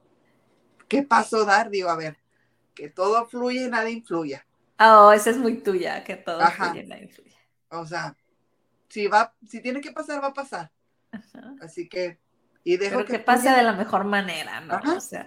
qué 0.87 1.03
paso 1.03 1.45
dar, 1.45 1.69
digo, 1.69 1.89
a 1.89 1.95
ver, 1.95 2.17
que 2.75 2.89
todo 2.89 3.27
fluye 3.27 3.65
y 3.65 3.69
nada 3.69 3.89
influya. 3.89 4.45
Oh, 4.79 5.11
esa 5.11 5.31
es 5.31 5.37
muy 5.37 5.57
tuya, 5.57 6.03
que 6.03 6.15
todo 6.15 6.39
fluye 6.51 6.83
y 6.83 6.87
nada 6.87 7.01
influye. 7.01 7.35
O 7.69 7.85
sea, 7.85 8.15
si 8.89 9.07
va, 9.07 9.33
si 9.47 9.61
tiene 9.61 9.81
que 9.81 9.91
pasar, 9.91 10.23
va 10.23 10.27
a 10.27 10.33
pasar. 10.33 10.71
Así 11.61 11.89
que, 11.89 12.19
y 12.63 12.77
dejo 12.77 12.97
Pero 12.97 13.07
que, 13.07 13.19
pase 13.19 13.49
de 13.49 13.63
la 13.63 13.73
mejor 13.73 14.05
manera, 14.05 14.59
¿no? 14.61 14.79
O 14.95 15.01
sea, 15.01 15.25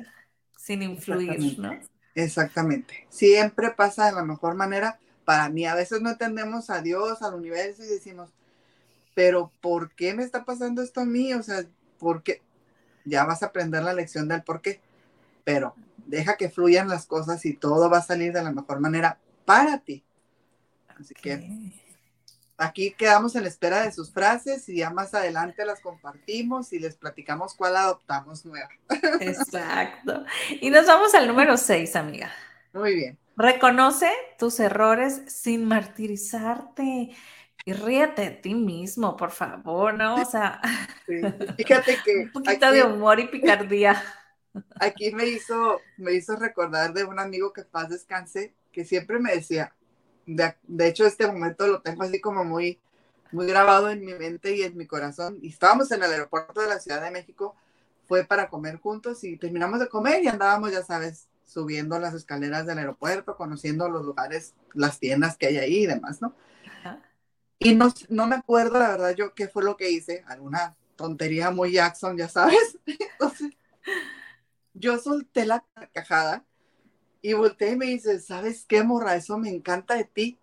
sin 0.57 0.83
influir, 0.83 1.59
¿no? 1.59 1.79
Exactamente. 2.25 3.07
Siempre 3.09 3.71
pasa 3.71 4.07
de 4.07 4.13
la 4.13 4.25
mejor 4.25 4.55
manera. 4.55 4.99
Para 5.25 5.49
mí, 5.49 5.67
a 5.67 5.75
veces 5.75 6.01
no 6.01 6.11
entendemos 6.11 6.71
a 6.71 6.83
Dios, 6.83 7.23
al 7.23 7.35
universo 7.35 7.85
y 7.85 7.87
decimos, 7.87 8.31
pero 9.15 9.53
¿por 9.61 9.91
qué 9.95 10.15
me 10.15 10.23
está 10.23 10.45
pasando 10.45 10.83
esto 10.83 11.01
a 11.01 11.05
mí? 11.05 11.33
O 11.35 11.43
sea, 11.43 11.65
¿por 11.99 12.23
qué? 12.23 12.43
Ya 13.05 13.25
vas 13.25 13.43
a 13.43 13.47
aprender 13.47 13.83
la 13.83 13.95
lección 13.95 14.29
del 14.29 14.43
por 14.43 14.61
qué. 14.61 14.81
Pero 15.45 15.75
deja 16.07 16.37
que 16.37 16.51
fluyan 16.51 16.89
las 16.89 17.07
cosas 17.07 17.45
y 17.47 17.55
todo 17.55 17.89
va 17.91 17.99
a 17.99 18.03
salir 18.03 18.33
de 18.33 18.43
la 18.43 18.53
mejor 18.53 18.81
manera 18.81 19.19
para 19.45 19.79
ti. 19.79 20.03
Así 20.99 21.15
que 21.15 21.49
Aquí 22.63 22.93
quedamos 22.93 23.35
en 23.37 23.45
la 23.45 23.49
espera 23.49 23.81
de 23.81 23.91
sus 23.91 24.13
frases 24.13 24.69
y 24.69 24.77
ya 24.77 24.91
más 24.91 25.15
adelante 25.15 25.65
las 25.65 25.81
compartimos 25.81 26.75
y 26.75 26.79
les 26.79 26.95
platicamos 26.95 27.55
cuál 27.55 27.75
adoptamos 27.75 28.45
nueva. 28.45 28.69
Exacto. 29.21 30.27
Y 30.61 30.69
nos 30.69 30.87
vamos 30.87 31.15
al 31.15 31.27
número 31.27 31.57
6, 31.57 31.97
amiga. 31.97 32.31
Muy 32.75 32.95
bien. 32.95 33.19
Reconoce 33.35 34.13
tus 34.39 34.61
errores 34.61 35.23
sin 35.27 35.65
martirizarte 35.65 37.17
y 37.65 37.73
ríete 37.73 38.23
de 38.23 38.31
ti 38.33 38.55
mismo, 38.55 39.17
por 39.17 39.31
favor, 39.31 39.95
¿no? 39.95 40.17
O 40.17 40.25
sea, 40.27 40.61
fíjate 41.57 41.97
que 42.05 42.17
un 42.25 42.33
poquito 42.33 42.73
de 42.73 42.83
humor 42.83 43.21
y 43.21 43.29
picardía. 43.29 44.03
Aquí 44.79 45.13
me 45.13 45.25
hizo, 45.25 45.81
me 45.97 46.13
hizo 46.13 46.37
recordar 46.37 46.93
de 46.93 47.05
un 47.05 47.19
amigo 47.19 47.55
que 47.55 47.63
paz 47.63 47.89
descanse, 47.89 48.55
que 48.71 48.85
siempre 48.85 49.19
me 49.19 49.35
decía, 49.35 49.75
de, 50.27 50.89
hecho, 50.89 51.07
este 51.07 51.27
momento 51.27 51.67
lo 51.67 51.83
tengo 51.83 52.03
así 52.03 52.21
como 52.21 52.45
muy, 52.45 52.81
muy 53.33 53.47
grabado 53.47 53.91
en 53.91 54.05
mi 54.05 54.15
mente 54.15 54.57
y 54.57 54.63
en 54.63 54.77
mi 54.77 54.87
corazón. 54.87 55.39
Y 55.43 55.49
estábamos 55.49 55.91
en 55.93 56.03
el 56.03 56.11
aeropuerto 56.11 56.61
de 56.61 56.69
la 56.69 56.81
Ciudad 56.81 57.03
de 57.03 57.11
México, 57.11 57.57
fue 58.07 58.25
para 58.25 58.49
comer 58.49 58.79
juntos 58.79 59.23
y 59.25 59.37
terminamos 59.37 59.81
de 59.81 59.89
comer 59.89 60.23
y 60.25 60.29
andábamos, 60.29 60.73
ya 60.73 60.83
sabes, 60.83 61.29
subiendo 61.45 61.99
las 61.99 62.15
escaleras 62.15 62.67
del 62.67 62.79
aeropuerto, 62.79 63.37
conociendo 63.37 63.89
los 63.89 64.05
lugares, 64.05 64.55
las 64.75 64.99
tiendas 64.99 65.37
que 65.37 65.47
hay 65.47 65.59
ahí 65.59 65.83
y 65.83 65.87
demás, 65.87 66.21
¿no? 66.21 66.35
Y 67.63 67.75
no, 67.75 67.93
no 68.09 68.27
me 68.27 68.37
acuerdo, 68.37 68.79
la 68.79 68.89
verdad, 68.89 69.15
yo 69.15 69.35
qué 69.35 69.47
fue 69.47 69.63
lo 69.63 69.77
que 69.77 69.91
hice, 69.91 70.25
alguna 70.27 70.77
tontería 70.97 71.51
muy 71.51 71.73
Jackson, 71.73 72.17
ya 72.17 72.29
sabes. 72.29 72.79
Entonces, 72.87 73.53
yo 74.73 74.99
solté 74.99 75.45
la 75.45 75.65
carcajada 75.75 76.47
y 77.23 77.33
volteé 77.35 77.73
y 77.73 77.77
me 77.77 77.87
dice, 77.87 78.21
¿sabes 78.21 78.65
qué, 78.67 78.83
morra? 78.83 79.15
Eso 79.15 79.39
me 79.39 79.51
encanta 79.51 79.95
de 79.95 80.05
ti. 80.05 80.39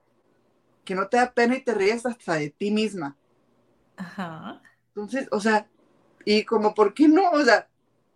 Que 0.86 0.96
no 0.96 1.08
te 1.08 1.18
da 1.18 1.32
pena 1.34 1.56
y 1.56 1.64
te 1.64 1.74
ríes 1.74 2.06
hasta 2.06 2.36
de 2.36 2.50
ti 2.50 2.72
misma. 2.72 3.18
Ajá. 3.98 4.62
Entonces, 4.90 5.28
o 5.32 5.40
sea, 5.40 5.68
y 6.24 6.44
como, 6.44 6.74
¿por 6.74 6.94
qué 6.94 7.08
no? 7.08 7.30
O 7.32 7.44
sea, 7.44 7.68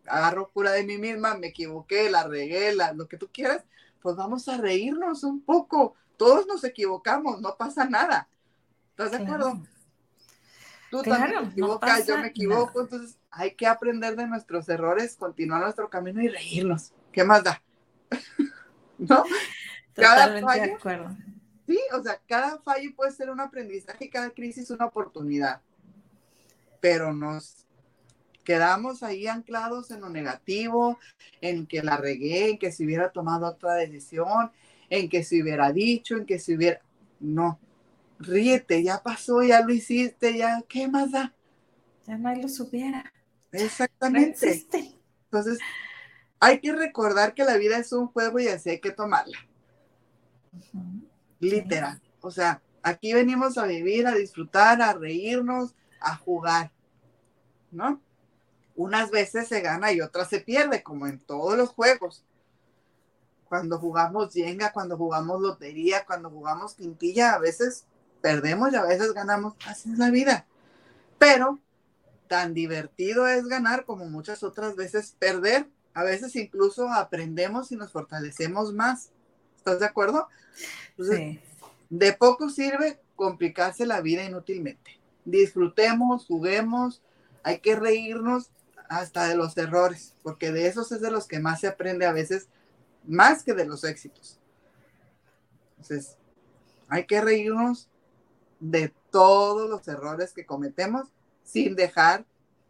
agarro 0.06 0.50
cura 0.52 0.71
de 0.71 0.84
mí 0.84 0.97
misma, 0.97 1.36
me 1.36 1.47
equivoqué, 1.47 2.10
la 2.10 2.28
regué, 2.28 2.74
la, 2.74 2.93
lo 2.93 3.08
que 3.08 3.17
tú 3.17 3.30
quieras, 3.32 3.63
pues 4.02 4.15
vamos 4.15 4.47
a 4.47 4.58
reírnos 4.58 5.24
un 5.24 5.41
poco. 5.41 5.95
Todos 6.17 6.45
nos 6.47 6.63
equivocamos, 6.63 7.41
no 7.41 7.56
pasa 7.58 7.86
nada. 7.86 8.28
¿Estás 8.91 9.12
de 9.12 9.17
acuerdo? 9.17 9.62
Tú 10.89 11.02
también 11.04 11.43
te 11.43 11.50
equivocas, 11.50 12.06
yo 12.06 12.17
me 12.17 12.28
equivoco, 12.28 12.82
entonces 12.82 13.17
hay 13.32 13.56
que 13.56 13.65
aprender 13.65 14.15
de 14.15 14.28
nuestros 14.28 14.67
errores, 14.67 15.15
continuar 15.15 15.62
nuestro 15.62 15.89
camino 15.89 16.21
y 16.21 16.28
reírnos. 16.28 16.91
¿Qué 17.13 17.24
más 17.24 17.43
da? 17.43 17.62
¿No? 18.97 19.24
Totalmente 19.93 20.45
cada 20.45 20.65
de 20.65 20.74
acuerdo. 20.74 21.17
Sí, 21.67 21.80
o 21.93 22.04
sea, 22.04 22.19
cada 22.28 22.60
fallo 22.60 22.95
puede 22.95 23.12
ser 23.12 23.30
un 23.30 23.39
aprendizaje, 23.39 24.10
cada 24.10 24.30
crisis 24.32 24.69
una 24.71 24.86
oportunidad. 24.86 25.62
Pero 26.80 27.13
nos 27.13 27.65
quedamos 28.43 29.04
ahí 29.04 29.28
anclados 29.28 29.91
en 29.91 30.02
lo 30.02 30.10
negativo, 30.10 31.00
en 31.39 31.65
que 31.67 31.84
la 31.84 31.97
regué, 31.97 32.52
en 32.52 32.58
que 32.58 32.71
si 32.71 32.86
hubiera 32.86 33.12
tomado 33.12 33.47
otra 33.47 33.76
decisión, 33.76 34.52
en 34.89 35.10
que 35.10 35.24
se 35.24 35.41
hubiera 35.41 35.71
dicho, 35.71 36.17
en 36.17 36.26
que 36.26 36.39
si 36.39 36.56
hubiera... 36.56 36.82
No, 37.19 37.60
ríete, 38.19 38.84
ya 38.84 39.02
pasó, 39.02 39.43
ya 39.43 39.62
lo 39.62 39.74
hiciste, 39.74 40.38
ya, 40.38 40.63
¿qué 40.67 40.88
más 40.88 41.12
da? 41.12 41.34
Ya 42.08 42.17
no 42.17 42.34
lo 42.36 42.47
supiera. 42.50 43.12
Exactamente. 43.52 44.65
Entonces, 45.26 45.60
hay 46.41 46.60
que 46.60 46.73
recordar 46.73 47.36
que 47.36 47.45
la 47.45 47.56
vida 47.56 47.77
es 47.77 47.93
un 47.93 48.08
juego 48.08 48.39
y 48.39 48.47
así 48.47 48.71
hay 48.71 48.80
que 48.80 48.89
tomarla. 48.91 49.38
Literal. 51.39 52.01
O 52.19 52.32
sea, 52.32 52.62
aquí 52.82 53.13
venimos 53.13 53.60
a 53.60 53.67
vivir, 53.67 54.08
a 54.08 54.15
disfrutar, 54.15 54.82
a 54.82 54.93
reírnos, 54.93 55.75
a 55.99 56.15
jugar. 56.17 56.71
¿No? 57.69 58.01
Unas 58.75 59.12
veces 59.12 59.47
se 59.47 59.62
gana 59.62 59.91
y 59.91 60.01
otras 60.01 60.30
se 60.30 60.39
pierde, 60.39 60.82
como 60.82 61.06
en 61.06 61.19
todos 61.19 61.56
los 61.56 61.69
juegos. 61.69 62.25
Cuando 63.45 63.77
jugamos 63.77 64.34
Jenga, 64.34 64.73
cuando 64.73 64.97
jugamos 64.97 65.41
lotería, 65.41 66.06
cuando 66.06 66.32
jugamos 66.32 66.73
quintilla, 66.73 67.36
a 67.36 67.39
veces 67.39 67.86
perdemos 68.19 68.73
y 68.73 68.77
a 68.77 68.84
veces 68.84 69.13
ganamos. 69.13 69.54
Así 69.67 69.91
es 69.91 69.99
la 69.99 70.10
vida. 70.10 70.47
Pero 71.19 71.60
tan 72.27 72.56
divertido 72.56 73.27
es 73.27 73.45
ganar 73.45 73.86
como 73.86 74.06
muchas 74.06 74.41
otras 74.41 74.75
veces 74.75 75.15
perder. 75.19 75.67
A 75.93 76.04
veces 76.04 76.36
incluso 76.36 76.91
aprendemos 76.91 77.71
y 77.71 77.75
nos 77.75 77.91
fortalecemos 77.91 78.73
más. 78.73 79.12
¿Estás 79.58 79.80
de 79.80 79.86
acuerdo? 79.86 80.27
sí. 80.97 81.39
De 81.89 82.13
poco 82.13 82.49
sirve 82.49 83.01
complicarse 83.17 83.86
la 83.86 83.99
vida 83.99 84.23
inútilmente. 84.23 84.97
Disfrutemos, 85.25 86.25
juguemos, 86.25 87.01
hay 87.43 87.60
que 87.60 87.75
reírnos 87.75 88.49
hasta 88.88 89.27
de 89.27 89.36
los 89.36 89.58
errores, 89.58 90.15
porque 90.23 90.51
de 90.51 90.67
esos 90.67 90.91
es 90.91 91.01
de 91.01 91.12
los 91.12 91.27
que 91.27 91.39
más 91.39 91.60
se 91.60 91.67
aprende 91.67 92.06
a 92.06 92.13
veces, 92.13 92.47
más 93.06 93.43
que 93.43 93.54
de 93.54 93.65
los 93.65 93.84
éxitos. 93.84 94.39
Entonces, 95.71 96.17
hay 96.88 97.06
que 97.06 97.21
reírnos 97.21 97.89
de 98.60 98.93
todos 99.10 99.69
los 99.69 99.88
errores 99.88 100.34
que 100.34 100.45
cometemos 100.45 101.10
sin 101.43 101.75
dejar 101.75 102.25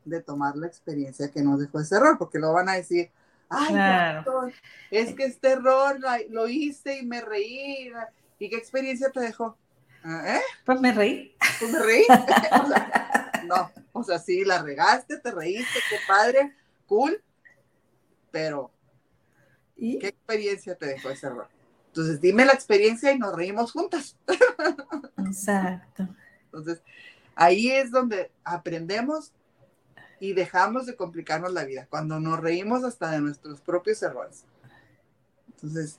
de 0.05 0.21
tomar 0.21 0.55
la 0.55 0.67
experiencia 0.67 1.31
que 1.31 1.41
nos 1.41 1.59
dejó 1.59 1.79
ese 1.79 1.95
error, 1.95 2.17
porque 2.17 2.39
lo 2.39 2.53
van 2.53 2.69
a 2.69 2.73
decir, 2.73 3.11
ay, 3.49 4.23
es 4.89 5.13
que 5.13 5.25
este 5.25 5.51
error 5.51 5.99
lo, 6.29 6.47
hice 6.47 6.99
y 6.99 7.05
me 7.05 7.21
reí. 7.21 7.91
¿Y 8.39 8.49
qué 8.49 8.55
experiencia 8.55 9.09
te 9.11 9.19
dejó? 9.19 9.57
¿Eh? 10.03 10.41
Pues 10.65 10.81
me 10.81 10.93
reí. 10.93 11.35
Pues 11.59 11.71
me 11.71 11.79
reí. 11.79 12.05
no, 13.45 13.71
o 13.91 14.03
sea, 14.03 14.19
sí, 14.19 14.43
la 14.43 14.61
regaste, 14.61 15.17
te 15.17 15.31
reíste, 15.31 15.79
qué 15.89 15.97
padre, 16.07 16.55
cool, 16.87 17.21
pero 18.31 18.71
¿Y? 19.75 19.99
¿qué 19.99 20.07
experiencia 20.07 20.75
te 20.75 20.87
dejó 20.87 21.09
ese 21.09 21.27
error? 21.27 21.47
Entonces, 21.87 22.21
dime 22.21 22.45
la 22.45 22.53
experiencia 22.53 23.11
y 23.11 23.19
nos 23.19 23.35
reímos 23.35 23.73
juntas. 23.73 24.15
Exacto. 25.17 26.07
Entonces, 26.45 26.81
ahí 27.35 27.69
es 27.69 27.91
donde 27.91 28.31
aprendemos 28.43 29.33
y 30.21 30.33
dejamos 30.33 30.85
de 30.85 30.95
complicarnos 30.95 31.51
la 31.51 31.65
vida, 31.65 31.87
cuando 31.89 32.19
nos 32.19 32.39
reímos 32.39 32.83
hasta 32.83 33.09
de 33.09 33.21
nuestros 33.21 33.59
propios 33.59 34.01
errores. 34.03 34.45
Entonces, 35.49 35.97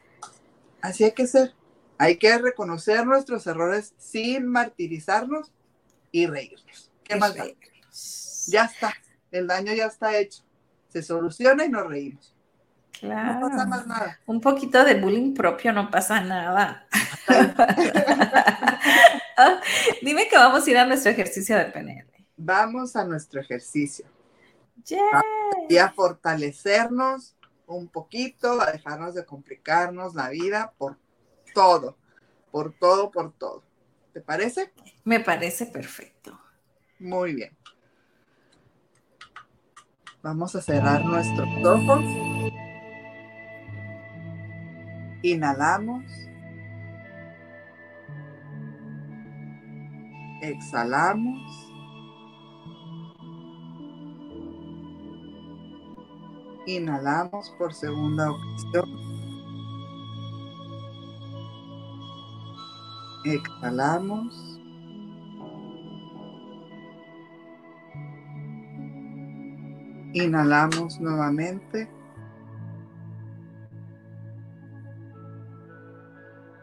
así 0.80 1.02
hay 1.02 1.10
que 1.10 1.26
ser. 1.26 1.52
Hay 1.98 2.16
que 2.16 2.38
reconocer 2.38 3.04
nuestros 3.04 3.48
errores 3.48 3.94
sin 3.98 4.46
martirizarnos 4.46 5.50
y 6.12 6.26
reírnos. 6.26 6.92
¿Qué 7.02 7.16
más 7.16 7.34
da? 7.34 7.46
Ya 8.46 8.64
está, 8.64 8.94
el 9.32 9.48
daño 9.48 9.74
ya 9.74 9.86
está 9.86 10.16
hecho. 10.16 10.44
Se 10.88 11.02
soluciona 11.02 11.64
y 11.64 11.68
nos 11.68 11.88
reímos. 11.88 12.32
Claro. 13.00 13.40
No 13.40 13.48
pasa 13.48 13.66
más 13.66 13.86
nada. 13.88 14.20
Un 14.26 14.40
poquito 14.40 14.84
de 14.84 15.00
bullying 15.00 15.34
propio 15.34 15.72
no 15.72 15.90
pasa 15.90 16.20
nada. 16.20 16.86
Dime 20.02 20.28
que 20.28 20.36
vamos 20.36 20.64
a 20.64 20.70
ir 20.70 20.78
a 20.78 20.86
nuestro 20.86 21.10
ejercicio 21.10 21.56
de 21.56 21.64
PNL. 21.64 22.12
Vamos 22.36 22.96
a 22.96 23.04
nuestro 23.04 23.40
ejercicio. 23.40 24.06
Y 25.68 25.76
a 25.76 25.92
fortalecernos 25.92 27.36
un 27.66 27.88
poquito, 27.88 28.60
a 28.60 28.72
dejarnos 28.72 29.14
de 29.14 29.24
complicarnos 29.24 30.14
la 30.14 30.28
vida 30.28 30.72
por 30.76 30.98
todo, 31.54 31.96
por 32.50 32.72
todo, 32.72 33.10
por 33.10 33.32
todo. 33.32 33.62
¿Te 34.12 34.20
parece? 34.20 34.72
Me 35.04 35.20
parece 35.20 35.66
perfecto. 35.66 36.38
Muy 36.98 37.34
bien. 37.34 37.56
Vamos 40.22 40.54
a 40.54 40.62
cerrar 40.62 41.04
nuestros 41.04 41.48
ojos. 41.64 42.04
Inhalamos. 45.22 46.04
Exhalamos. 50.42 51.71
Inhalamos 56.66 57.50
por 57.58 57.74
segunda 57.74 58.30
ocasión. 58.30 59.12
Exhalamos. 63.24 64.60
Inhalamos 70.12 71.00
nuevamente. 71.00 71.88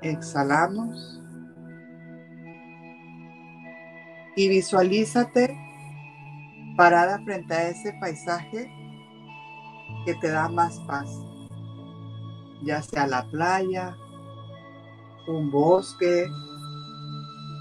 Exhalamos. 0.02 1.22
Y 4.38 4.48
visualízate 4.48 5.58
parada 6.78 7.20
frente 7.26 7.54
a 7.54 7.70
ese 7.70 7.92
paisaje 8.00 8.79
que 10.10 10.16
te 10.16 10.32
da 10.32 10.50
más 10.50 10.80
paz, 10.88 11.08
ya 12.64 12.82
sea 12.82 13.06
la 13.06 13.30
playa, 13.30 13.96
un 15.28 15.52
bosque, 15.52 16.28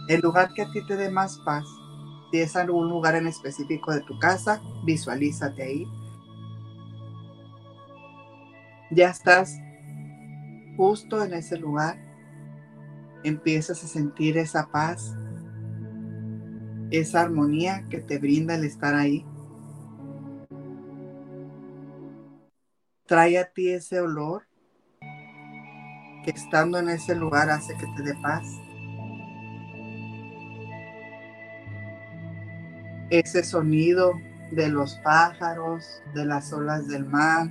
el 0.09 0.21
lugar 0.23 0.55
que 0.55 0.63
a 0.63 0.71
ti 0.71 0.81
te 0.87 0.97
dé 0.97 1.11
más 1.11 1.37
paz. 1.45 1.67
Si 2.31 2.41
es 2.41 2.57
algún 2.57 2.89
lugar 2.89 3.17
en 3.17 3.27
específico 3.27 3.93
de 3.93 4.01
tu 4.01 4.19
casa, 4.19 4.63
visualízate 4.85 5.63
ahí. 5.63 5.87
Ya 8.93 9.11
estás 9.11 9.55
justo 10.79 11.23
en 11.23 11.35
ese 11.35 11.59
lugar. 11.59 11.99
Empiezas 13.25 13.85
a 13.85 13.89
sentir 13.89 14.39
esa 14.39 14.69
paz, 14.69 15.15
esa 16.91 17.21
armonía 17.21 17.85
que 17.91 17.99
te 17.99 18.19
brinda 18.19 18.55
el 18.55 18.65
estar 18.65 18.95
ahí. 18.95 19.27
Trae 23.09 23.39
a 23.39 23.51
ti 23.51 23.71
ese 23.71 24.01
olor 24.01 24.47
que 26.25 26.31
estando 26.31 26.79
en 26.79 26.91
ese 26.91 27.17
lugar 27.17 27.51
hace 27.51 27.75
que 27.77 27.87
te 27.97 28.03
dé 28.03 28.15
paz. 28.23 28.47
ese 33.11 33.43
sonido 33.43 34.13
de 34.53 34.69
los 34.69 34.95
pájaros, 34.97 36.03
de 36.15 36.27
las 36.27 36.53
olas 36.53 36.89
del 36.89 37.07
mar, 37.07 37.51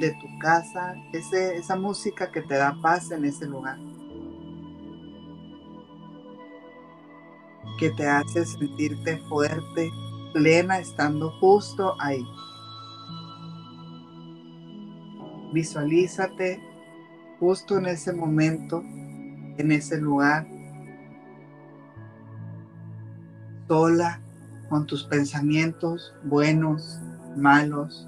de 0.00 0.10
tu 0.10 0.38
casa, 0.40 0.94
ese, 1.12 1.56
esa 1.56 1.76
música 1.76 2.30
que 2.30 2.42
te 2.42 2.56
da 2.56 2.76
paz 2.82 3.10
en 3.10 3.24
ese 3.24 3.46
lugar. 3.46 3.78
que 7.78 7.88
te 7.90 8.06
hace 8.06 8.44
sentirte 8.44 9.16
fuerte, 9.28 9.90
plena, 10.34 10.80
estando 10.80 11.30
justo 11.40 11.94
ahí. 11.98 12.22
Visualízate 15.52 16.60
justo 17.38 17.78
en 17.78 17.86
ese 17.86 18.12
momento, 18.12 18.82
en 18.82 19.72
ese 19.72 20.00
lugar, 20.00 20.46
sola, 23.66 24.20
con 24.68 24.86
tus 24.86 25.04
pensamientos 25.04 26.14
buenos, 26.22 27.00
malos. 27.36 28.06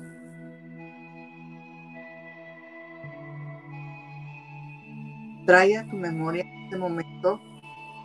Trae 5.47 5.76
a 5.76 5.88
tu 5.88 5.97
memoria 5.97 6.45
ese 6.68 6.78
momento 6.78 7.40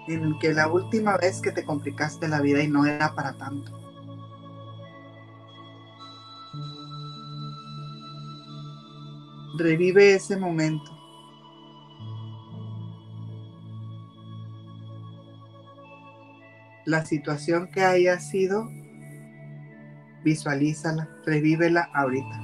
en 0.08 0.24
el 0.24 0.40
que 0.40 0.54
la 0.54 0.68
última 0.68 1.18
vez 1.18 1.42
que 1.42 1.52
te 1.52 1.64
complicaste 1.64 2.28
la 2.28 2.42
vida 2.42 2.64
y 2.64 2.68
no 2.68 2.86
era 2.86 3.14
para 3.14 3.38
tanto. 3.38 3.87
Revive 9.58 10.14
ese 10.14 10.38
momento. 10.38 10.96
La 16.86 17.04
situación 17.04 17.68
que 17.74 17.84
haya 17.84 18.20
sido, 18.20 18.70
visualízala, 20.24 21.10
revívela 21.26 21.90
ahorita. 21.96 22.40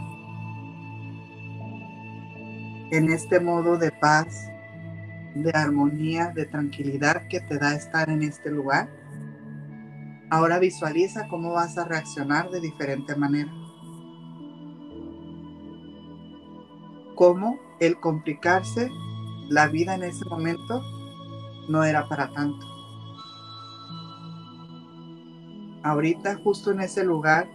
En 2.91 3.11
este 3.11 3.39
modo 3.39 3.77
de 3.77 3.91
paz, 3.91 4.49
de 5.35 5.51
armonía, 5.53 6.31
de 6.33 6.45
tranquilidad 6.45 7.27
que 7.27 7.41
te 7.41 7.59
da 7.59 7.75
estar 7.75 8.09
en 8.09 8.23
este 8.23 8.49
lugar. 8.49 8.89
Ahora 10.31 10.57
visualiza 10.57 11.27
cómo 11.27 11.51
vas 11.51 11.77
a 11.77 11.85
reaccionar 11.85 12.49
de 12.49 12.59
diferente 12.59 13.15
manera. 13.15 13.51
Cómo 17.15 17.59
el 17.79 17.99
complicarse 17.99 18.89
la 19.49 19.67
vida 19.67 19.95
en 19.95 20.03
ese 20.03 20.25
momento 20.25 20.83
no 21.69 21.83
era 21.83 22.07
para 22.07 22.31
tanto. 22.33 22.65
Ahorita 25.83 26.37
justo 26.43 26.71
en 26.71 26.79
ese 26.79 27.03
lugar, 27.03 27.47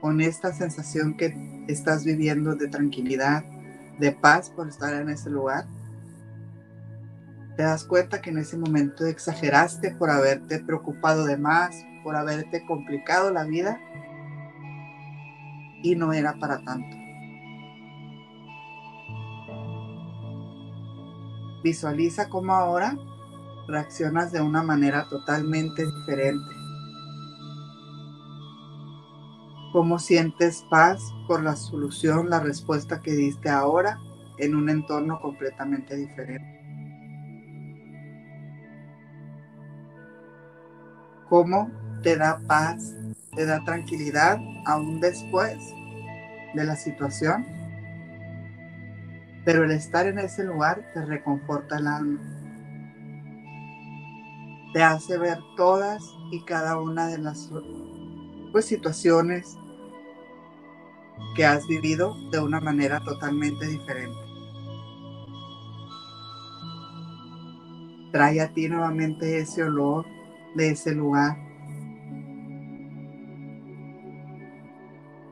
con 0.00 0.20
esta 0.20 0.52
sensación 0.52 1.16
que 1.16 1.34
estás 1.66 2.04
viviendo 2.04 2.54
de 2.54 2.68
tranquilidad, 2.68 3.44
de 3.98 4.12
paz 4.12 4.50
por 4.50 4.68
estar 4.68 4.94
en 4.94 5.08
ese 5.08 5.30
lugar, 5.30 5.66
te 7.56 7.62
das 7.62 7.84
cuenta 7.84 8.20
que 8.20 8.30
en 8.30 8.38
ese 8.38 8.56
momento 8.56 9.06
exageraste 9.06 9.90
por 9.92 10.10
haberte 10.10 10.60
preocupado 10.60 11.24
de 11.24 11.36
más, 11.36 11.74
por 12.02 12.16
haberte 12.16 12.64
complicado 12.66 13.30
la 13.30 13.44
vida 13.44 13.78
y 15.82 15.96
no 15.96 16.12
era 16.12 16.34
para 16.34 16.62
tanto. 16.64 16.99
Visualiza 21.62 22.28
cómo 22.28 22.52
ahora 22.52 22.96
reaccionas 23.68 24.32
de 24.32 24.40
una 24.40 24.62
manera 24.62 25.08
totalmente 25.08 25.86
diferente. 25.86 26.54
Cómo 29.72 29.98
sientes 29.98 30.64
paz 30.70 31.00
por 31.28 31.42
la 31.42 31.54
solución, 31.54 32.28
la 32.28 32.40
respuesta 32.40 33.00
que 33.00 33.12
diste 33.12 33.48
ahora 33.48 33.98
en 34.38 34.56
un 34.56 34.68
entorno 34.68 35.20
completamente 35.20 35.96
diferente. 35.96 36.60
cómo 41.30 41.70
te 42.02 42.16
da 42.16 42.40
paz, 42.46 42.92
te 43.34 43.46
da 43.46 43.64
tranquilidad 43.64 44.38
aún 44.66 45.00
después 45.00 45.56
de 46.54 46.64
la 46.64 46.76
situación. 46.76 47.46
Pero 49.50 49.64
el 49.64 49.72
estar 49.72 50.06
en 50.06 50.20
ese 50.20 50.44
lugar 50.44 50.92
te 50.94 51.04
reconforta 51.04 51.78
el 51.78 51.88
alma. 51.88 52.20
Te 54.72 54.80
hace 54.80 55.18
ver 55.18 55.38
todas 55.56 56.00
y 56.30 56.44
cada 56.44 56.80
una 56.80 57.08
de 57.08 57.18
las 57.18 57.50
pues, 58.52 58.66
situaciones 58.66 59.58
que 61.34 61.44
has 61.44 61.66
vivido 61.66 62.14
de 62.30 62.38
una 62.38 62.60
manera 62.60 63.00
totalmente 63.00 63.66
diferente. 63.66 64.20
Trae 68.12 68.40
a 68.42 68.54
ti 68.54 68.68
nuevamente 68.68 69.40
ese 69.40 69.64
olor 69.64 70.06
de 70.54 70.70
ese 70.70 70.94
lugar. 70.94 71.36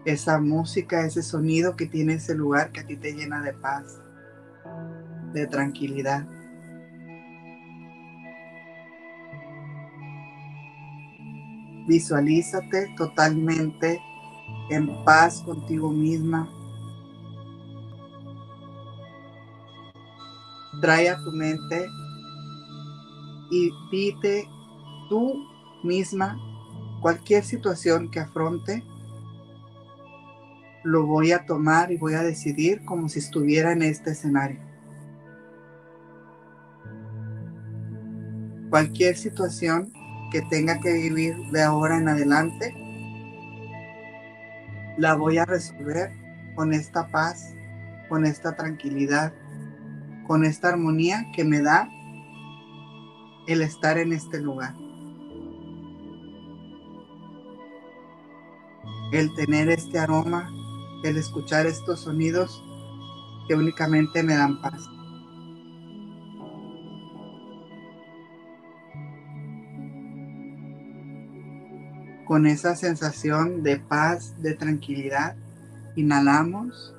Esa 0.04 0.40
música, 0.40 1.06
ese 1.06 1.22
sonido 1.22 1.76
que 1.76 1.86
tiene 1.86 2.14
ese 2.14 2.34
lugar 2.34 2.72
que 2.72 2.80
a 2.80 2.84
ti 2.84 2.96
te 2.96 3.12
llena 3.12 3.42
de 3.42 3.52
paz, 3.52 4.00
de 5.38 5.46
tranquilidad. 5.46 6.26
Visualízate 11.86 12.94
totalmente 12.96 14.00
en 14.70 15.04
paz 15.04 15.42
contigo 15.42 15.90
misma. 15.90 16.48
Trae 20.80 21.08
a 21.08 21.16
tu 21.16 21.32
mente 21.32 21.86
y 23.50 23.70
pide 23.90 24.46
tú 25.08 25.44
misma, 25.82 26.36
cualquier 27.00 27.44
situación 27.44 28.10
que 28.10 28.20
afronte, 28.20 28.84
lo 30.84 31.06
voy 31.06 31.32
a 31.32 31.44
tomar 31.46 31.90
y 31.92 31.96
voy 31.96 32.14
a 32.14 32.22
decidir 32.22 32.84
como 32.84 33.08
si 33.08 33.18
estuviera 33.18 33.72
en 33.72 33.82
este 33.82 34.10
escenario. 34.10 34.67
Cualquier 38.70 39.16
situación 39.16 39.92
que 40.30 40.42
tenga 40.42 40.78
que 40.80 40.92
vivir 40.92 41.36
de 41.52 41.62
ahora 41.62 41.98
en 41.98 42.08
adelante, 42.08 42.74
la 44.98 45.14
voy 45.14 45.38
a 45.38 45.44
resolver 45.44 46.12
con 46.54 46.72
esta 46.72 47.08
paz, 47.08 47.54
con 48.08 48.26
esta 48.26 48.56
tranquilidad, 48.56 49.32
con 50.26 50.44
esta 50.44 50.68
armonía 50.68 51.26
que 51.34 51.44
me 51.44 51.62
da 51.62 51.88
el 53.46 53.62
estar 53.62 53.96
en 53.96 54.12
este 54.12 54.40
lugar. 54.40 54.74
el 59.12 59.34
tener 59.34 59.70
este 59.70 59.98
aroma, 59.98 60.50
el 61.02 61.16
escuchar 61.16 61.66
estos 61.66 62.00
sonidos 62.00 62.62
que 63.46 63.54
únicamente 63.54 64.22
me 64.22 64.34
dan 64.34 64.60
paz. 64.60 64.97
Con 72.28 72.46
esa 72.46 72.76
sensación 72.76 73.62
de 73.62 73.78
paz, 73.78 74.34
de 74.42 74.52
tranquilidad, 74.52 75.34
inhalamos, 75.96 76.94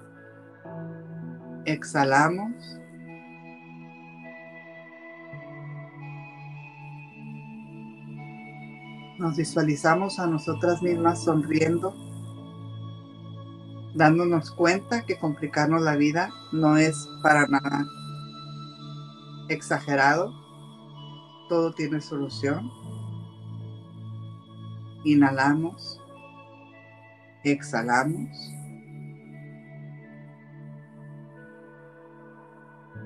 exhalamos. 1.66 2.52
Nos 9.20 9.38
visualizamos 9.38 10.18
a 10.18 10.26
nosotras 10.26 10.82
mismas 10.82 11.24
sonriendo, 11.24 11.94
dándonos 13.94 14.50
cuenta 14.50 15.06
que 15.06 15.20
complicarnos 15.20 15.84
la 15.84 15.96
vida 15.96 16.32
no 16.52 16.76
es 16.76 17.08
para 17.22 17.46
nada 17.48 17.86
exagerado. 19.48 20.34
Todo 21.50 21.72
tiene 21.74 22.02
solución. 22.02 22.79
Inhalamos, 25.04 26.02
exhalamos. 27.44 28.30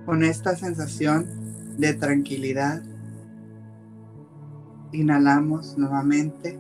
Con 0.06 0.24
esta 0.24 0.56
sensación 0.56 1.78
de 1.78 1.94
tranquilidad, 1.94 2.84
Inhalamos 4.94 5.76
nuevamente. 5.76 6.60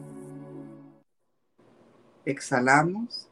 Exhalamos 2.25 3.29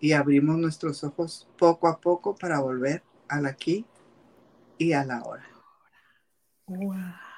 y 0.00 0.12
abrimos 0.12 0.56
nuestros 0.56 1.04
ojos 1.04 1.46
poco 1.58 1.88
a 1.88 2.00
poco 2.00 2.34
para 2.34 2.58
volver 2.58 3.02
al 3.28 3.44
aquí 3.44 3.84
y 4.78 4.94
a 4.94 5.04
la 5.04 5.22
hora. 5.22 5.44
Wow. 6.66 7.29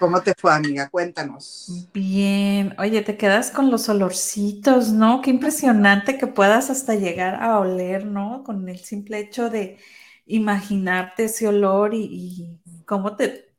¿Cómo 0.00 0.22
te 0.22 0.32
fue, 0.34 0.52
amiga? 0.54 0.88
Cuéntanos. 0.88 1.90
Bien. 1.92 2.74
Oye, 2.78 3.02
te 3.02 3.18
quedas 3.18 3.50
con 3.50 3.70
los 3.70 3.88
olorcitos, 3.90 4.92
¿no? 4.92 5.20
Qué 5.20 5.28
impresionante 5.28 6.16
que 6.16 6.26
puedas 6.26 6.70
hasta 6.70 6.94
llegar 6.94 7.34
a 7.42 7.58
oler, 7.58 8.06
¿no? 8.06 8.42
Con 8.42 8.66
el 8.70 8.78
simple 8.78 9.18
hecho 9.18 9.50
de 9.50 9.78
imaginarte 10.24 11.24
ese 11.24 11.48
olor 11.48 11.92
y, 11.92 12.08
y 12.10 12.82
cómo 12.86 13.14
te 13.14 13.52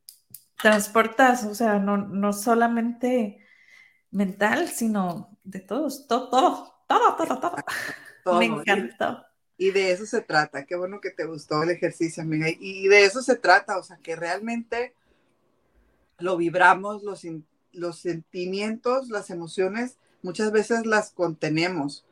transportas, 0.60 1.44
o 1.44 1.54
sea, 1.54 1.78
no, 1.78 1.98
no 1.98 2.34
solamente 2.34 3.46
mental, 4.10 4.68
sino 4.70 5.38
de 5.44 5.60
todos, 5.60 6.08
todo, 6.08 6.30
todo, 6.30 6.74
todo, 6.88 7.16
todo, 7.18 7.56
todo. 8.24 8.40
Me 8.40 8.46
encantó. 8.46 9.26
Y 9.58 9.70
de 9.70 9.92
eso 9.92 10.08
se 10.08 10.22
trata. 10.22 10.66
Qué 10.66 10.76
bueno 10.76 11.00
que 11.02 11.12
te 11.12 11.26
gustó 11.26 11.62
el 11.62 11.70
ejercicio, 11.70 12.24
amiga. 12.24 12.48
Y 12.60 12.88
de 12.88 13.06
eso 13.06 13.22
se 13.22 13.36
trata, 13.36 13.78
o 13.78 13.84
sea, 13.84 13.98
que 13.98 14.16
realmente 14.16 14.96
lo 16.22 16.38
vibramos, 16.38 17.04
los, 17.04 17.26
los 17.74 18.00
sentimientos, 18.00 19.10
las 19.10 19.30
emociones, 19.30 19.98
muchas 20.22 20.52
veces 20.52 20.86
las 20.86 21.12
contenemos. 21.12 22.06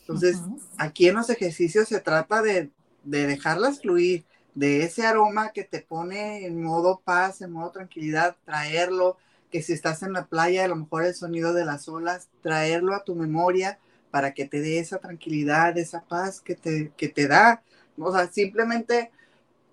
Entonces, 0.00 0.38
aquí 0.78 1.08
en 1.08 1.14
los 1.16 1.30
ejercicios 1.30 1.88
se 1.88 2.00
trata 2.00 2.42
de, 2.42 2.70
de 3.04 3.26
dejarlas 3.26 3.80
fluir, 3.80 4.24
de 4.54 4.82
ese 4.82 5.06
aroma 5.06 5.52
que 5.52 5.64
te 5.64 5.80
pone 5.80 6.46
en 6.46 6.62
modo 6.62 7.00
paz, 7.04 7.40
en 7.40 7.52
modo 7.52 7.70
tranquilidad, 7.70 8.36
traerlo, 8.44 9.16
que 9.50 9.62
si 9.62 9.72
estás 9.72 10.02
en 10.02 10.12
la 10.12 10.26
playa, 10.26 10.64
a 10.64 10.68
lo 10.68 10.76
mejor 10.76 11.04
el 11.04 11.14
sonido 11.14 11.52
de 11.52 11.64
las 11.64 11.88
olas, 11.88 12.28
traerlo 12.42 12.94
a 12.94 13.04
tu 13.04 13.14
memoria 13.14 13.78
para 14.10 14.34
que 14.34 14.46
te 14.46 14.60
dé 14.60 14.78
esa 14.78 14.98
tranquilidad, 14.98 15.76
esa 15.78 16.02
paz 16.02 16.40
que 16.40 16.54
te, 16.54 16.92
que 16.96 17.08
te 17.08 17.28
da. 17.28 17.62
O 17.98 18.12
sea, 18.12 18.30
simplemente, 18.30 19.10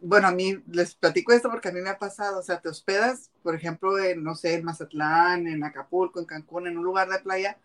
bueno, 0.02 0.28
a 0.28 0.32
mí 0.32 0.62
les 0.72 0.96
platico 0.96 1.32
esto 1.32 1.50
porque 1.50 1.70
a 1.70 1.72
mí 1.72 1.82
me 1.82 1.90
ha 1.90 1.98
pasado, 1.98 2.40
o 2.40 2.44
sea, 2.44 2.60
te 2.62 2.70
hospedas, 2.70 3.32
por 3.42 3.56
ejemplo, 3.56 3.98
en, 3.98 4.24
no 4.24 4.36
sé, 4.36 4.56
en 4.56 4.66
Mazatlán, 4.66 5.48
en 5.48 5.64
Acapulco, 5.64 6.20
en 6.20 6.26
Cancún, 6.26 6.68
en 6.68 6.78
un 6.78 6.84
lugar 6.84 7.10
de 7.10 7.20
playa, 7.20 7.58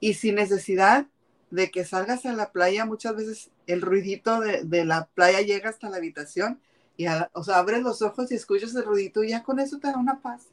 y 0.00 0.14
sin 0.14 0.34
necesidad 0.34 1.06
de 1.50 1.70
que 1.70 1.84
salgas 1.84 2.26
a 2.26 2.32
la 2.32 2.52
playa, 2.52 2.84
muchas 2.84 3.16
veces 3.16 3.50
el 3.66 3.80
ruidito 3.80 4.40
de, 4.40 4.84
la 4.84 5.06
playa 5.06 5.40
llega 5.40 5.70
hasta 5.70 5.88
la 5.88 5.96
habitación 5.96 6.60
y, 6.96 7.06
o 7.32 7.44
sea, 7.44 7.58
abres 7.58 7.82
los 7.82 8.02
ojos 8.02 8.30
y 8.30 8.34
escuchas 8.34 8.74
el 8.74 8.84
ruidito 8.84 9.22
y 9.22 9.30
ya 9.30 9.42
con 9.42 9.58
eso 9.58 9.78
te 9.78 9.88
da 9.88 9.96
una 9.96 10.20
paz. 10.20 10.48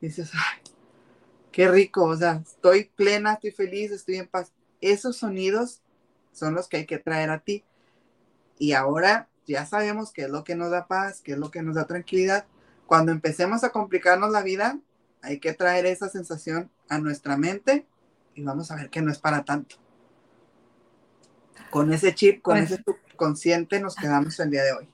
Y 0.00 0.06
dices, 0.06 0.30
ay, 0.34 0.60
qué 1.50 1.68
rico, 1.68 2.04
o 2.04 2.16
sea, 2.16 2.42
estoy 2.44 2.84
plena, 2.84 3.34
estoy 3.34 3.52
feliz, 3.52 3.90
estoy 3.90 4.16
en 4.16 4.28
paz. 4.28 4.52
Esos 4.80 5.16
sonidos 5.16 5.80
son 6.32 6.54
los 6.54 6.68
que 6.68 6.78
hay 6.78 6.86
que 6.86 6.98
traer 6.98 7.30
a 7.30 7.38
ti. 7.38 7.64
Y 8.58 8.72
ahora 8.72 9.28
ya 9.46 9.66
sabemos 9.66 10.12
qué 10.12 10.22
es 10.22 10.30
lo 10.30 10.44
que 10.44 10.54
nos 10.54 10.70
da 10.70 10.86
paz, 10.86 11.20
qué 11.20 11.32
es 11.32 11.38
lo 11.38 11.50
que 11.50 11.62
nos 11.62 11.74
da 11.74 11.86
tranquilidad. 11.86 12.46
Cuando 12.86 13.12
empecemos 13.12 13.64
a 13.64 13.70
complicarnos 13.70 14.30
la 14.30 14.42
vida, 14.42 14.78
hay 15.22 15.38
que 15.38 15.52
traer 15.52 15.86
esa 15.86 16.08
sensación 16.08 16.70
a 16.88 16.98
nuestra 16.98 17.36
mente 17.36 17.86
y 18.34 18.42
vamos 18.42 18.70
a 18.70 18.76
ver 18.76 18.90
que 18.90 19.02
no 19.02 19.10
es 19.10 19.18
para 19.18 19.44
tanto. 19.44 19.76
Con 21.70 21.92
ese 21.92 22.14
chip, 22.14 22.42
con 22.42 22.58
pues 22.58 22.70
ese 22.70 22.84
consciente 23.16 23.80
nos 23.80 23.96
quedamos 23.96 24.38
el 24.40 24.50
día 24.50 24.64
de 24.64 24.72
hoy. 24.72 24.88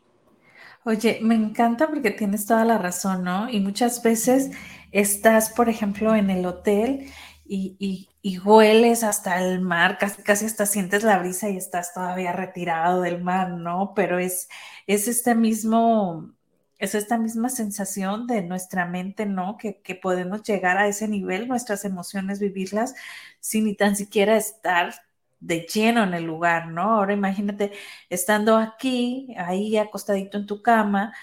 Oye, 0.85 1.19
me 1.23 1.35
encanta 1.35 1.89
porque 1.89 2.11
tienes 2.11 2.47
toda 2.47 2.65
la 2.65 2.79
razón, 2.79 3.25
¿no? 3.25 3.49
Y 3.51 3.61
muchas 3.61 4.03
veces 4.03 4.51
estás, 4.93 5.51
por 5.51 5.69
ejemplo, 5.69 6.15
en 6.15 6.31
el 6.31 6.47
hotel 6.47 7.11
y, 7.49 8.39
hueles 8.45 9.05
hasta 9.05 9.43
el 9.43 9.61
mar, 9.61 9.99
casi, 9.99 10.23
casi 10.23 10.47
hasta 10.47 10.67
sientes 10.67 11.03
la 11.03 11.19
brisa 11.19 11.49
y 11.49 11.57
estás 11.57 11.95
todavía 11.95 12.33
retirado 12.33 13.03
del 13.03 13.23
mar, 13.23 13.51
¿no? 13.51 13.93
Pero 13.95 14.19
es, 14.19 14.49
es 14.87 15.09
este 15.09 15.35
mismo, 15.35 16.33
es 16.79 16.95
esta 16.95 17.19
misma 17.19 17.49
sensación 17.49 18.27
de 18.27 18.43
nuestra 18.43 18.87
mente, 18.87 19.27
¿no? 19.27 19.57
Que, 19.57 19.81
que, 19.81 19.95
podemos 19.95 20.43
llegar 20.43 20.79
a 20.79 20.89
ese 20.89 21.09
nivel, 21.09 21.49
nuestras 21.49 21.85
emociones, 21.85 22.41
vivirlas 22.41 22.95
sin 23.41 23.65
ni 23.65 23.75
tan 23.75 23.97
siquiera 23.97 24.37
estar 24.37 24.95
de 25.41 25.67
lleno 25.73 26.03
en 26.05 26.15
el 26.15 26.25
lugar, 26.25 26.69
¿no? 26.69 26.95
Ahora 26.97 27.15
imagínate 27.15 27.73
estando 28.11 28.57
aquí, 28.57 29.35
ahí 29.39 29.77
acostadito 29.77 30.39
en 30.39 30.47
tu 30.47 30.63
cama, 30.63 31.15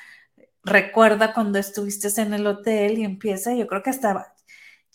recuerda 0.63 1.33
cuando 1.33 1.59
estuviste 1.59 2.09
en 2.21 2.33
el 2.33 2.47
hotel 2.47 2.97
y 2.99 3.03
empieza, 3.05 3.53
yo 3.53 3.67
creo 3.67 3.83
que 3.83 3.91
hasta 3.91 4.34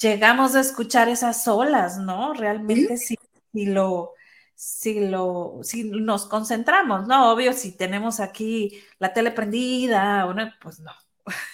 llegamos 0.00 0.54
a 0.54 0.60
escuchar 0.60 1.08
esas 1.08 1.46
olas, 1.46 1.98
¿no? 1.98 2.32
Realmente 2.34 2.96
si, 2.96 3.16
lo, 3.52 4.14
si 4.54 5.08
lo, 5.08 5.60
si 5.62 5.84
nos 5.84 6.26
concentramos, 6.26 7.06
¿no? 7.06 7.32
Obvio, 7.32 7.52
si 7.52 7.72
tenemos 7.72 8.20
aquí 8.20 8.82
la 8.98 9.12
tele 9.12 9.30
prendida, 9.30 10.26
pues 10.62 10.80
no. 10.80 10.92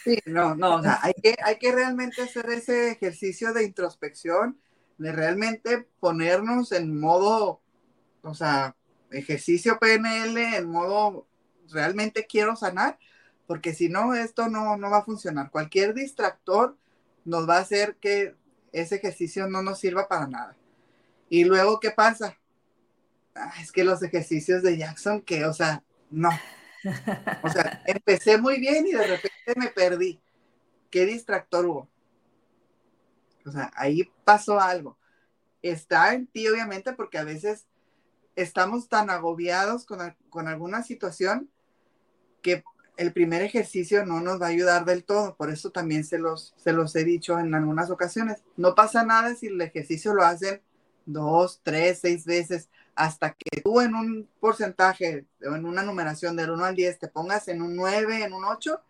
Sí, 0.05 0.19
no, 0.27 0.55
no, 0.55 0.77
o 0.77 0.83
sea, 0.83 1.01
hay 1.03 1.13
que, 1.15 1.37
hay 1.43 1.59
que 1.59 1.73
realmente 1.73 2.23
hacer 2.23 2.49
ese 2.51 2.93
ejercicio 2.93 3.53
de 3.53 3.65
introspección, 3.65 4.59
de 4.97 5.13
realmente 5.13 5.87
ponernos 6.01 6.73
en 6.73 6.99
modo, 6.99 7.61
o 8.23 8.35
sea, 8.35 8.75
ejercicio 9.11 9.79
PNL, 9.79 10.57
en 10.57 10.71
modo, 10.71 11.27
realmente 11.69 12.27
quiero 12.27 12.57
sanar, 12.57 12.99
porque 13.47 13.75
si 13.75 13.89
no, 13.89 14.15
esto 14.15 14.49
no, 14.49 14.77
no 14.77 14.89
va 14.89 14.99
a 14.99 15.05
funcionar. 15.05 15.51
Cualquier 15.51 15.93
distractor 15.93 16.79
nos 17.27 17.49
va 17.49 17.57
a 17.59 17.61
hacer 17.61 17.97
que 17.97 18.35
ese 18.73 18.97
ejercicio 18.97 19.47
no 19.49 19.63
nos 19.63 19.81
sirva 19.81 20.09
para 20.09 20.27
nada. 20.27 20.57
Y 21.29 21.45
luego, 21.45 21.81
¿qué 21.81 21.91
pasa? 21.91 22.39
Ah, 23.35 23.53
es 23.61 23.73
que 23.73 23.85
los 23.85 24.03
ejercicios 24.03 24.63
de 24.63 24.79
Jackson, 24.79 25.21
que, 25.21 25.45
o 25.45 25.53
sea, 25.53 25.83
no. 26.11 26.31
O 27.43 27.49
sea, 27.51 27.83
empecé 27.87 28.39
muy 28.39 28.61
bien 28.61 28.87
y 28.87 28.93
de 28.93 29.07
repente 29.07 29.55
me 29.57 29.69
perdí. 29.69 30.21
¿Qué 30.89 31.05
distractor 31.05 31.67
hubo? 31.67 31.89
O 33.45 33.51
sea, 33.51 33.71
ahí 33.75 34.11
pasó 34.25 34.61
algo. 34.61 34.97
Está 35.63 36.15
en 36.15 36.29
ti, 36.29 36.47
obviamente, 36.49 36.93
porque 36.93 37.19
a 37.19 37.25
veces 37.25 37.67
estamos 38.37 38.89
tan 38.89 39.11
agobiados 39.11 39.85
con, 39.85 40.17
con 40.31 40.47
alguna 40.47 40.85
situación 40.85 41.51
que 42.41 42.63
el 42.97 43.13
primer 43.13 43.43
ejercicio 43.43 44.07
no 44.07 44.21
nos 44.21 44.41
va 44.41 44.47
a 44.47 44.51
ayudar 44.51 44.85
del 44.85 45.05
todo, 45.05 45.37
por 45.37 45.51
eso 45.51 45.71
también 45.71 46.05
se 46.05 46.19
los, 46.19 46.55
se 46.57 46.73
los 46.73 46.97
he 46.97 47.05
dicho 47.05 47.39
en 47.39 47.55
algunas 47.55 47.91
ocasiones. 47.91 48.43
No 48.57 48.75
pasa 48.75 49.05
nada 49.05 49.35
si 49.35 49.49
el 49.49 49.61
ejercicio 49.61 50.15
lo 50.15 50.23
hacen 50.23 50.63
dos, 51.05 51.61
tres, 51.63 52.01
seis 52.01 52.25
veces, 52.25 52.69
hasta 52.95 53.35
que 53.35 53.61
tú 53.61 53.81
en 53.81 53.95
un 53.95 54.29
porcentaje 54.41 55.27
o 55.49 55.55
en 55.55 55.67
una 55.67 55.83
numeración 55.83 56.37
del 56.37 56.51
1 56.51 56.65
al 56.65 56.75
10 56.75 56.99
te 56.99 57.09
pongas 57.09 57.49
en 57.49 57.61
un 57.61 57.77
9, 57.77 58.25
en 58.25 58.33
un 58.33 58.45
8, 58.45 58.81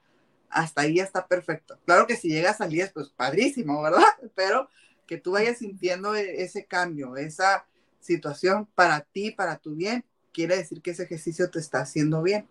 hasta 0.48 0.82
ahí 0.82 1.00
está 1.00 1.26
perfecto. 1.26 1.78
Claro 1.84 2.07
que 2.07 2.16
si 2.16 2.28
llegas 2.28 2.61
al 2.61 2.70
10, 2.70 2.92
pues 2.92 3.09
padrísimo, 3.09 3.82
¿verdad? 3.82 4.04
Pero 4.36 4.68
que 5.07 5.18
tú 5.18 5.32
vayas 5.32 5.59
sintiendo 5.59 6.14
e, 6.14 6.42
ese 6.42 6.64
cambio, 6.64 7.16
esa 7.16 7.66
situación 8.00 8.66
para 8.74 9.00
ti, 9.00 9.32
para 9.32 9.59
tu 9.59 9.74
bien, 9.74 10.04
quiere 10.32 10.57
decir 10.57 10.80
que 10.80 10.92
ese 10.92 11.02
ejercicio 11.02 11.50
te 11.50 11.59
está 11.59 11.80
haciendo 11.80 12.22
bien 12.22 12.48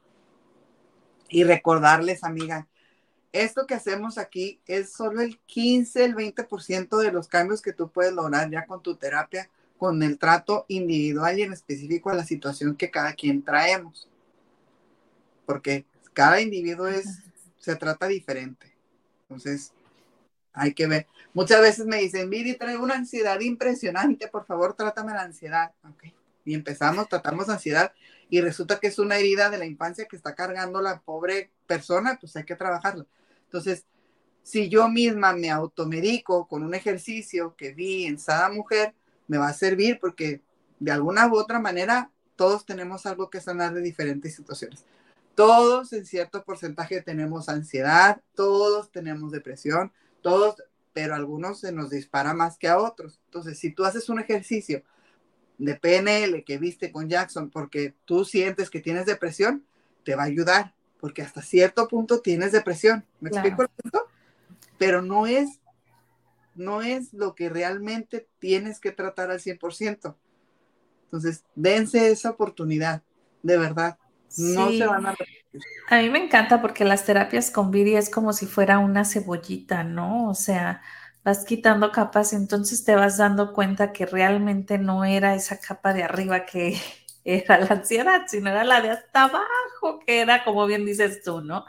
y 1.29 1.43
recordarles, 1.43 2.23
amiga, 2.23 2.67
esto 3.31 3.65
que 3.65 3.73
hacemos 3.73 4.17
aquí 4.17 4.61
es 4.65 4.93
solo 4.93 5.21
el 5.21 5.37
15, 5.39 6.05
el 6.05 6.15
20% 6.15 6.97
de 6.97 7.11
los 7.11 7.27
cambios 7.27 7.61
que 7.61 7.73
tú 7.73 7.89
puedes 7.89 8.13
lograr 8.13 8.49
ya 8.49 8.65
con 8.65 8.81
tu 8.81 8.95
terapia, 8.95 9.49
con 9.77 10.01
el 10.03 10.17
trato 10.17 10.65
individual 10.69 11.37
y 11.37 11.41
en 11.43 11.53
específico 11.53 12.09
a 12.09 12.15
la 12.15 12.23
situación 12.23 12.75
que 12.75 12.91
cada 12.91 13.13
quien 13.13 13.43
traemos. 13.43 14.09
Porque 15.45 15.85
cada 16.13 16.39
individuo 16.39 16.87
es, 16.87 17.23
se 17.59 17.75
trata 17.75 18.07
diferente. 18.07 18.73
Entonces, 19.23 19.73
hay 20.53 20.73
que 20.73 20.87
ver. 20.87 21.07
Muchas 21.33 21.59
veces 21.59 21.85
me 21.85 21.97
dicen, 21.97 22.29
Viri, 22.29 22.55
traigo 22.55 22.83
una 22.83 22.95
ansiedad 22.95 23.39
impresionante, 23.41 24.29
por 24.29 24.45
favor, 24.45 24.75
trátame 24.75 25.13
la 25.13 25.23
ansiedad. 25.23 25.73
Okay. 25.95 26.13
Y 26.45 26.53
empezamos, 26.53 27.09
tratamos 27.09 27.49
ansiedad 27.49 27.91
y 28.29 28.41
resulta 28.41 28.79
que 28.79 28.87
es 28.87 28.99
una 28.99 29.17
herida 29.17 29.49
de 29.49 29.57
la 29.57 29.65
infancia 29.65 30.05
que 30.05 30.15
está 30.15 30.35
cargando 30.35 30.81
la 30.81 30.99
pobre 31.01 31.51
persona, 31.67 32.17
pues 32.19 32.35
hay 32.35 32.43
que 32.43 32.55
trabajarlo. 32.55 33.05
Entonces, 33.45 33.85
si 34.43 34.69
yo 34.69 34.89
misma 34.89 35.33
me 35.33 35.49
automedico 35.49 36.47
con 36.47 36.63
un 36.63 36.75
ejercicio 36.75 37.55
que 37.55 37.73
vi 37.73 38.05
en 38.05 38.19
Sada 38.19 38.49
Mujer, 38.49 38.93
me 39.27 39.37
va 39.37 39.49
a 39.49 39.53
servir 39.53 39.99
porque 39.99 40.41
de 40.79 40.91
alguna 40.91 41.27
u 41.27 41.35
otra 41.35 41.59
manera 41.59 42.11
todos 42.35 42.65
tenemos 42.65 43.05
algo 43.05 43.29
que 43.29 43.41
sanar 43.41 43.73
de 43.73 43.81
diferentes 43.81 44.35
situaciones. 44.35 44.85
Todos 45.35 45.93
en 45.93 46.05
cierto 46.05 46.43
porcentaje 46.43 47.01
tenemos 47.01 47.49
ansiedad, 47.49 48.21
todos 48.35 48.91
tenemos 48.91 49.31
depresión, 49.31 49.91
todos, 50.21 50.63
pero 50.93 51.15
algunos 51.15 51.59
se 51.59 51.71
nos 51.71 51.89
dispara 51.89 52.33
más 52.33 52.57
que 52.57 52.67
a 52.67 52.79
otros. 52.79 53.19
Entonces, 53.25 53.59
si 53.59 53.71
tú 53.71 53.83
haces 53.83 54.09
un 54.09 54.19
ejercicio 54.19 54.83
de 55.57 55.75
PNL 55.75 56.43
que 56.43 56.57
viste 56.57 56.91
con 56.91 57.09
Jackson 57.09 57.49
porque 57.49 57.93
tú 58.05 58.25
sientes 58.25 58.69
que 58.69 58.81
tienes 58.81 59.05
depresión, 59.05 59.63
te 60.03 60.15
va 60.15 60.23
a 60.23 60.27
ayudar, 60.27 60.73
porque 60.99 61.21
hasta 61.21 61.41
cierto 61.41 61.87
punto 61.87 62.21
tienes 62.21 62.51
depresión. 62.51 63.05
¿Me 63.19 63.29
explico 63.29 63.65
punto? 63.81 64.07
Pero 64.77 65.01
no 65.01 65.27
es, 65.27 65.59
no 66.55 66.81
es 66.81 67.13
lo 67.13 67.35
que 67.35 67.49
realmente 67.49 68.27
tienes 68.39 68.79
que 68.79 68.91
tratar 68.91 69.31
al 69.31 69.39
100%. 69.39 70.15
Entonces, 71.05 71.43
dense 71.55 72.09
esa 72.09 72.31
oportunidad, 72.31 73.01
de 73.43 73.57
verdad. 73.57 73.97
No 74.37 74.69
se 74.71 74.85
van 74.85 75.05
a. 75.05 75.15
A 75.89 76.01
mí 76.01 76.09
me 76.09 76.25
encanta 76.25 76.61
porque 76.61 76.83
las 76.83 77.05
terapias 77.05 77.51
con 77.51 77.71
Viri 77.71 77.95
es 77.95 78.09
como 78.09 78.33
si 78.33 78.45
fuera 78.45 78.79
una 78.79 79.05
cebollita, 79.05 79.83
¿no? 79.83 80.29
O 80.29 80.33
sea, 80.33 80.81
vas 81.25 81.43
quitando 81.43 81.91
capas, 81.91 82.33
entonces 82.33 82.85
te 82.85 82.95
vas 82.95 83.17
dando 83.17 83.51
cuenta 83.51 83.91
que 83.91 84.05
realmente 84.05 84.77
no 84.77 85.03
era 85.03 85.35
esa 85.35 85.59
capa 85.59 85.93
de 85.93 86.03
arriba 86.03 86.45
que, 86.45 86.79
era 87.25 87.57
la 87.57 87.67
ansiedad, 87.67 88.21
sino 88.27 88.51
era 88.51 88.63
la 88.63 88.81
de 88.81 88.91
hasta 88.91 89.23
abajo, 89.23 89.99
que 90.05 90.21
era 90.21 90.43
como 90.43 90.67
bien 90.67 90.85
dices 90.85 91.23
tú, 91.23 91.41
¿no? 91.41 91.65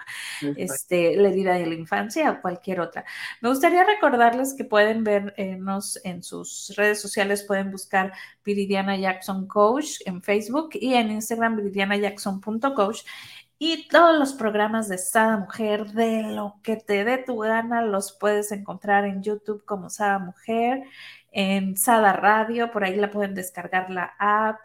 Este, 0.56 1.16
la 1.16 1.30
herida 1.30 1.54
de 1.54 1.66
la 1.66 1.74
infancia 1.74 2.30
o 2.30 2.42
cualquier 2.42 2.80
otra. 2.80 3.06
Me 3.40 3.48
gustaría 3.48 3.82
recordarles 3.82 4.54
que 4.54 4.64
pueden 4.64 5.02
vernos 5.02 5.98
en 6.04 6.22
sus 6.22 6.74
redes 6.76 7.00
sociales, 7.00 7.42
pueden 7.42 7.70
buscar 7.70 8.12
Viridiana 8.44 8.96
Jackson 8.98 9.46
Coach 9.48 10.00
en 10.04 10.22
Facebook 10.22 10.70
y 10.74 10.92
en 10.92 11.10
Instagram 11.10 11.56
viridianajackson.coach 11.56 13.00
y 13.58 13.88
todos 13.88 14.18
los 14.18 14.34
programas 14.34 14.88
de 14.88 14.98
Sada 14.98 15.38
Mujer, 15.38 15.86
de 15.92 16.22
lo 16.22 16.60
que 16.62 16.76
te 16.76 17.04
dé 17.04 17.18
tu 17.18 17.38
gana, 17.38 17.82
los 17.82 18.12
puedes 18.12 18.52
encontrar 18.52 19.06
en 19.06 19.22
YouTube 19.22 19.64
como 19.64 19.88
Sada 19.88 20.18
Mujer, 20.18 20.82
en 21.32 21.76
Sada 21.76 22.12
Radio, 22.12 22.70
por 22.70 22.84
ahí 22.84 22.96
la 22.96 23.10
pueden 23.10 23.34
descargar 23.34 23.90
la 23.90 24.14
app, 24.18 24.60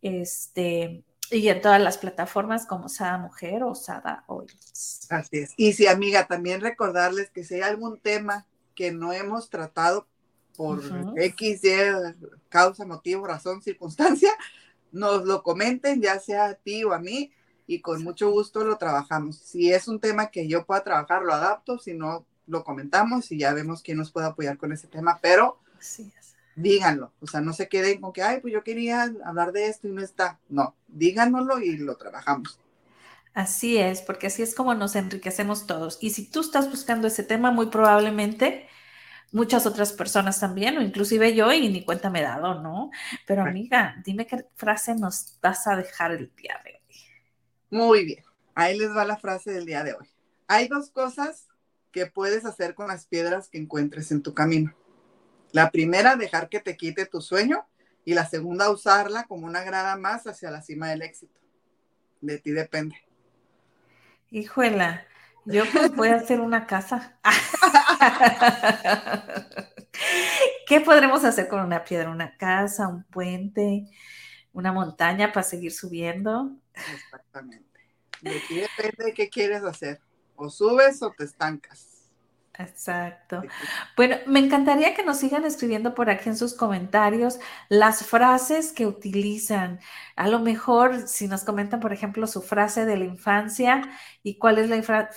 este, 0.00 1.04
y 1.30 1.48
en 1.48 1.60
todas 1.60 1.80
las 1.80 1.98
plataformas 1.98 2.66
como 2.66 2.88
Sada 2.88 3.18
Mujer 3.18 3.62
o 3.62 3.74
Sada 3.74 4.24
Oils. 4.26 5.06
Así 5.08 5.38
es. 5.38 5.54
Y 5.56 5.72
si, 5.72 5.86
amiga, 5.86 6.26
también 6.26 6.60
recordarles 6.60 7.30
que 7.30 7.44
si 7.44 7.54
hay 7.54 7.62
algún 7.62 8.00
tema 8.00 8.46
que 8.74 8.90
no 8.90 9.12
hemos 9.12 9.50
tratado 9.50 10.08
por 10.56 10.82
X, 11.16 11.64
Y, 11.64 11.70
causa, 12.48 12.84
motivo, 12.84 13.26
razón, 13.26 13.62
circunstancia, 13.62 14.32
nos 14.90 15.24
lo 15.24 15.42
comenten, 15.42 16.02
ya 16.02 16.18
sea 16.18 16.46
a 16.46 16.54
ti 16.54 16.84
o 16.84 16.92
a 16.92 16.98
mí 16.98 17.32
y 17.74 17.80
con 17.80 18.02
mucho 18.02 18.30
gusto 18.30 18.64
lo 18.64 18.76
trabajamos. 18.76 19.36
Si 19.36 19.72
es 19.72 19.88
un 19.88 20.00
tema 20.00 20.30
que 20.30 20.46
yo 20.48 20.66
pueda 20.66 20.84
trabajar, 20.84 21.22
lo 21.22 21.32
adapto, 21.32 21.78
si 21.78 21.94
no, 21.94 22.26
lo 22.46 22.64
comentamos 22.64 23.32
y 23.32 23.38
ya 23.38 23.54
vemos 23.54 23.82
quién 23.82 23.98
nos 23.98 24.10
puede 24.10 24.26
apoyar 24.26 24.58
con 24.58 24.72
ese 24.72 24.88
tema, 24.88 25.18
pero 25.22 25.58
díganlo, 26.54 27.12
o 27.20 27.26
sea, 27.26 27.40
no 27.40 27.52
se 27.52 27.68
queden 27.68 28.00
con 28.00 28.12
que, 28.12 28.22
ay, 28.22 28.40
pues 28.40 28.52
yo 28.52 28.62
quería 28.62 29.10
hablar 29.24 29.52
de 29.52 29.68
esto 29.68 29.88
y 29.88 29.92
no 29.92 30.02
está. 30.02 30.38
No, 30.48 30.76
díganoslo 30.88 31.60
y 31.60 31.76
lo 31.78 31.96
trabajamos. 31.96 32.58
Así 33.34 33.78
es, 33.78 34.02
porque 34.02 34.26
así 34.26 34.42
es 34.42 34.54
como 34.54 34.74
nos 34.74 34.94
enriquecemos 34.94 35.66
todos. 35.66 35.98
Y 36.02 36.10
si 36.10 36.30
tú 36.30 36.40
estás 36.40 36.68
buscando 36.68 37.08
ese 37.08 37.22
tema, 37.22 37.50
muy 37.50 37.66
probablemente 37.66 38.68
muchas 39.32 39.64
otras 39.66 39.92
personas 39.94 40.38
también, 40.38 40.76
o 40.76 40.82
inclusive 40.82 41.34
yo, 41.34 41.50
y 41.52 41.70
ni 41.70 41.84
cuenta 41.84 42.10
me 42.10 42.20
he 42.20 42.24
dado, 42.24 42.60
¿no? 42.60 42.90
Pero 43.26 43.42
amiga, 43.42 43.96
dime 44.04 44.26
qué 44.26 44.46
frase 44.54 44.94
nos 44.94 45.38
vas 45.40 45.66
a 45.66 45.76
dejar 45.76 46.12
el 46.12 46.30
día 46.36 46.60
de 46.64 46.72
hoy. 46.72 46.81
Muy 47.72 48.04
bien, 48.04 48.22
ahí 48.54 48.76
les 48.76 48.94
va 48.94 49.06
la 49.06 49.16
frase 49.16 49.50
del 49.50 49.64
día 49.64 49.82
de 49.82 49.94
hoy. 49.94 50.06
Hay 50.46 50.68
dos 50.68 50.90
cosas 50.90 51.48
que 51.90 52.04
puedes 52.04 52.44
hacer 52.44 52.74
con 52.74 52.88
las 52.88 53.06
piedras 53.06 53.48
que 53.48 53.56
encuentres 53.56 54.12
en 54.12 54.22
tu 54.22 54.34
camino. 54.34 54.74
La 55.52 55.70
primera, 55.70 56.16
dejar 56.16 56.50
que 56.50 56.60
te 56.60 56.76
quite 56.76 57.06
tu 57.06 57.22
sueño 57.22 57.66
y 58.04 58.12
la 58.12 58.26
segunda, 58.26 58.70
usarla 58.70 59.24
como 59.24 59.46
una 59.46 59.64
grada 59.64 59.96
más 59.96 60.26
hacia 60.26 60.50
la 60.50 60.60
cima 60.60 60.90
del 60.90 61.00
éxito. 61.00 61.40
De 62.20 62.38
ti 62.38 62.50
depende. 62.50 62.94
Híjola, 64.30 65.06
yo 65.46 65.64
pues 65.72 65.96
voy 65.96 66.08
a 66.08 66.16
hacer 66.16 66.42
una 66.42 66.66
casa. 66.66 67.18
¿Qué 70.66 70.80
podremos 70.80 71.24
hacer 71.24 71.48
con 71.48 71.60
una 71.60 71.84
piedra? 71.84 72.10
¿Una 72.10 72.36
casa, 72.36 72.86
un 72.86 73.04
puente, 73.04 73.86
una 74.52 74.72
montaña 74.72 75.32
para 75.32 75.42
seguir 75.42 75.72
subiendo? 75.72 76.58
Exactamente. 76.74 77.80
De 78.20 78.40
ti 78.48 78.54
depende 78.54 79.04
de 79.06 79.14
qué 79.14 79.28
quieres 79.28 79.62
hacer. 79.64 80.00
O 80.36 80.48
subes 80.48 81.02
o 81.02 81.10
te 81.10 81.24
estancas. 81.24 81.92
Exacto. 82.58 83.42
Bueno, 83.96 84.16
me 84.26 84.38
encantaría 84.38 84.94
que 84.94 85.02
nos 85.02 85.18
sigan 85.18 85.44
escribiendo 85.44 85.94
por 85.94 86.10
aquí 86.10 86.28
en 86.28 86.36
sus 86.36 86.54
comentarios 86.54 87.38
las 87.68 88.04
frases 88.04 88.72
que 88.72 88.86
utilizan. 88.86 89.80
A 90.16 90.28
lo 90.28 90.38
mejor 90.38 91.08
si 91.08 91.28
nos 91.28 91.44
comentan, 91.44 91.80
por 91.80 91.92
ejemplo, 91.92 92.26
su 92.26 92.42
frase 92.42 92.84
de 92.84 92.98
la 92.98 93.06
infancia 93.06 93.82
y 94.22 94.36
cuál 94.36 94.58
es 94.58 94.68
la, 94.68 95.10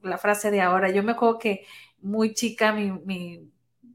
la 0.00 0.18
frase 0.18 0.50
de 0.50 0.62
ahora. 0.62 0.90
Yo 0.90 1.02
me 1.02 1.12
acuerdo 1.12 1.38
que 1.38 1.66
muy 2.00 2.32
chica 2.32 2.72
mi, 2.72 2.92
mi, 2.92 3.50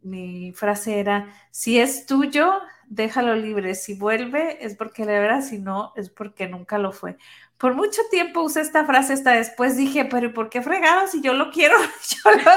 mi 0.06 0.54
frase 0.54 1.00
era, 1.00 1.34
si 1.52 1.80
es 1.80 2.06
tuyo, 2.06 2.62
déjalo 2.88 3.36
libre. 3.36 3.76
Si 3.76 3.96
vuelve 3.96 4.64
es 4.64 4.76
porque 4.76 5.06
de 5.06 5.20
verdad, 5.20 5.42
si 5.42 5.58
no 5.60 5.94
es 5.96 6.10
porque 6.10 6.48
nunca 6.48 6.78
lo 6.78 6.92
fue. 6.92 7.18
Por 7.58 7.74
mucho 7.74 8.02
tiempo 8.12 8.42
usé 8.42 8.62
esta 8.62 8.86
frase 8.86 9.14
hasta 9.14 9.32
después 9.32 9.78
dije, 9.78 10.06
pero 10.06 10.34
¿por 10.34 10.50
qué 10.50 10.62
fregado? 10.62 11.08
Si 11.08 11.22
yo 11.22 11.34
lo 11.34 11.52
quiero, 11.52 11.76
yo 12.24 12.32
lo 12.32 12.52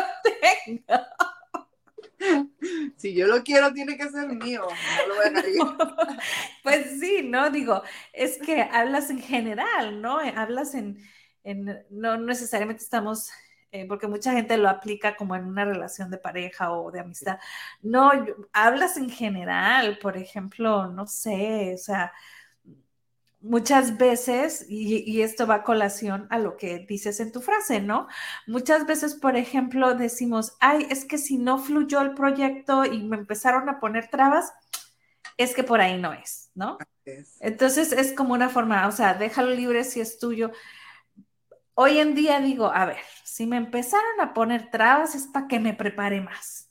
tengo. 0.67 1.05
Si 2.97 3.15
yo 3.15 3.27
lo 3.27 3.43
quiero, 3.43 3.73
tiene 3.73 3.97
que 3.97 4.11
ser 4.11 4.29
mío. 4.29 4.67
pues 6.63 7.01
sí, 7.01 7.23
¿no? 7.25 7.51
Digo, 7.51 7.83
es 8.13 8.39
que 8.39 8.63
hablas 8.63 9.09
en 9.11 9.21
general, 9.21 10.03
¿no? 10.03 10.19
Hablas 10.19 10.75
en, 10.75 10.99
en 11.45 11.85
no 11.91 12.19
necesariamente 12.19 12.83
estamos 12.83 13.31
eh, 13.71 13.87
porque 13.87 14.07
mucha 14.09 14.33
gente 14.33 14.57
lo 14.57 14.69
aplica 14.69 15.17
como 15.17 15.37
en 15.37 15.45
una 15.45 15.65
relación 15.65 16.11
de 16.11 16.19
pareja 16.19 16.73
o 16.73 16.91
de 16.91 17.01
amistad. 17.01 17.39
No, 17.83 18.11
hablas 18.53 18.97
en 18.97 19.11
general, 19.11 19.99
por 19.99 20.17
ejemplo, 20.17 20.89
no 20.89 21.07
sé, 21.07 21.75
o 21.75 21.79
sea, 21.79 22.13
muchas 23.41 23.97
veces, 23.99 24.67
y, 24.69 25.23
esto 25.23 25.47
va 25.47 25.57
a 25.57 25.63
colación 25.63 26.27
a 26.31 26.39
lo 26.39 26.57
que 26.57 26.81
dices 26.81 27.21
en 27.21 27.33
tu 27.33 27.41
frase, 27.41 27.81
¿no? 27.81 28.09
Muchas 28.47 28.87
veces, 28.87 29.15
por 29.15 29.37
ejemplo, 29.37 29.95
decimos, 29.95 30.57
ay, 30.61 30.87
es 30.91 31.05
que 31.05 31.19
si 31.19 31.39
no 31.39 31.59
fluyó 31.59 32.01
el 32.01 32.15
proyecto 32.15 32.85
y 32.85 33.03
me 33.03 33.17
empezaron 33.17 33.69
a 33.69 33.81
poner 33.81 34.09
trabas, 34.09 34.53
es 35.37 35.55
que 35.55 35.63
por 35.63 35.81
ahí 35.81 36.01
no 36.01 36.13
es, 36.13 36.51
¿no? 36.55 36.79
Entonces 37.41 37.93
es 37.93 38.13
como 38.13 38.35
una 38.35 38.49
forma, 38.49 38.87
o 38.87 38.93
sea, 38.93 39.15
déjalo 39.15 39.51
libre 39.55 39.85
si 39.85 40.01
es 40.01 40.19
tuyo. 40.19 40.51
Hoy 41.81 42.01
en 42.01 42.17
día 42.17 42.41
digo, 42.41 42.73
a 42.75 42.87
ver, 42.87 42.99
si 43.23 43.47
me 43.47 43.57
empezaron 43.57 44.21
a 44.21 44.35
poner 44.35 44.69
trabas 44.69 45.15
es 45.15 45.29
para 45.29 45.47
que 45.47 45.61
me 45.61 45.75
prepare 45.75 46.21
más 46.21 46.69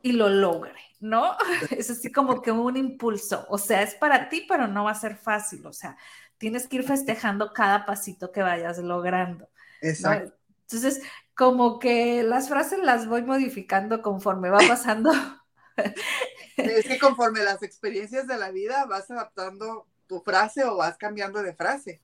y 0.00 0.12
lo 0.12 0.30
logre, 0.30 0.80
¿no? 0.98 1.36
Es 1.70 1.90
así 1.90 2.10
como 2.10 2.40
que 2.40 2.50
un 2.50 2.78
impulso, 2.78 3.44
o 3.50 3.58
sea, 3.58 3.82
es 3.82 3.94
para 3.96 4.30
ti, 4.30 4.46
pero 4.48 4.66
no 4.66 4.84
va 4.84 4.92
a 4.92 4.94
ser 4.94 5.18
fácil, 5.18 5.66
o 5.66 5.74
sea, 5.74 5.98
tienes 6.38 6.66
que 6.66 6.76
ir 6.76 6.84
festejando 6.84 7.52
cada 7.52 7.84
pasito 7.84 8.32
que 8.32 8.40
vayas 8.40 8.78
logrando. 8.78 9.46
Exacto. 9.82 10.34
Entonces, 10.62 11.02
como 11.34 11.78
que 11.78 12.22
las 12.22 12.48
frases 12.48 12.78
las 12.78 13.06
voy 13.06 13.20
modificando 13.20 14.00
conforme 14.00 14.48
va 14.48 14.60
pasando. 14.66 15.12
es 16.56 16.86
que 16.86 16.98
conforme 16.98 17.42
las 17.42 17.62
experiencias 17.62 18.26
de 18.26 18.38
la 18.38 18.50
vida 18.52 18.86
vas 18.86 19.10
adaptando 19.10 19.86
tu 20.06 20.22
frase 20.22 20.64
o 20.64 20.78
vas 20.78 20.96
cambiando 20.96 21.42
de 21.42 21.52
frase. 21.52 22.00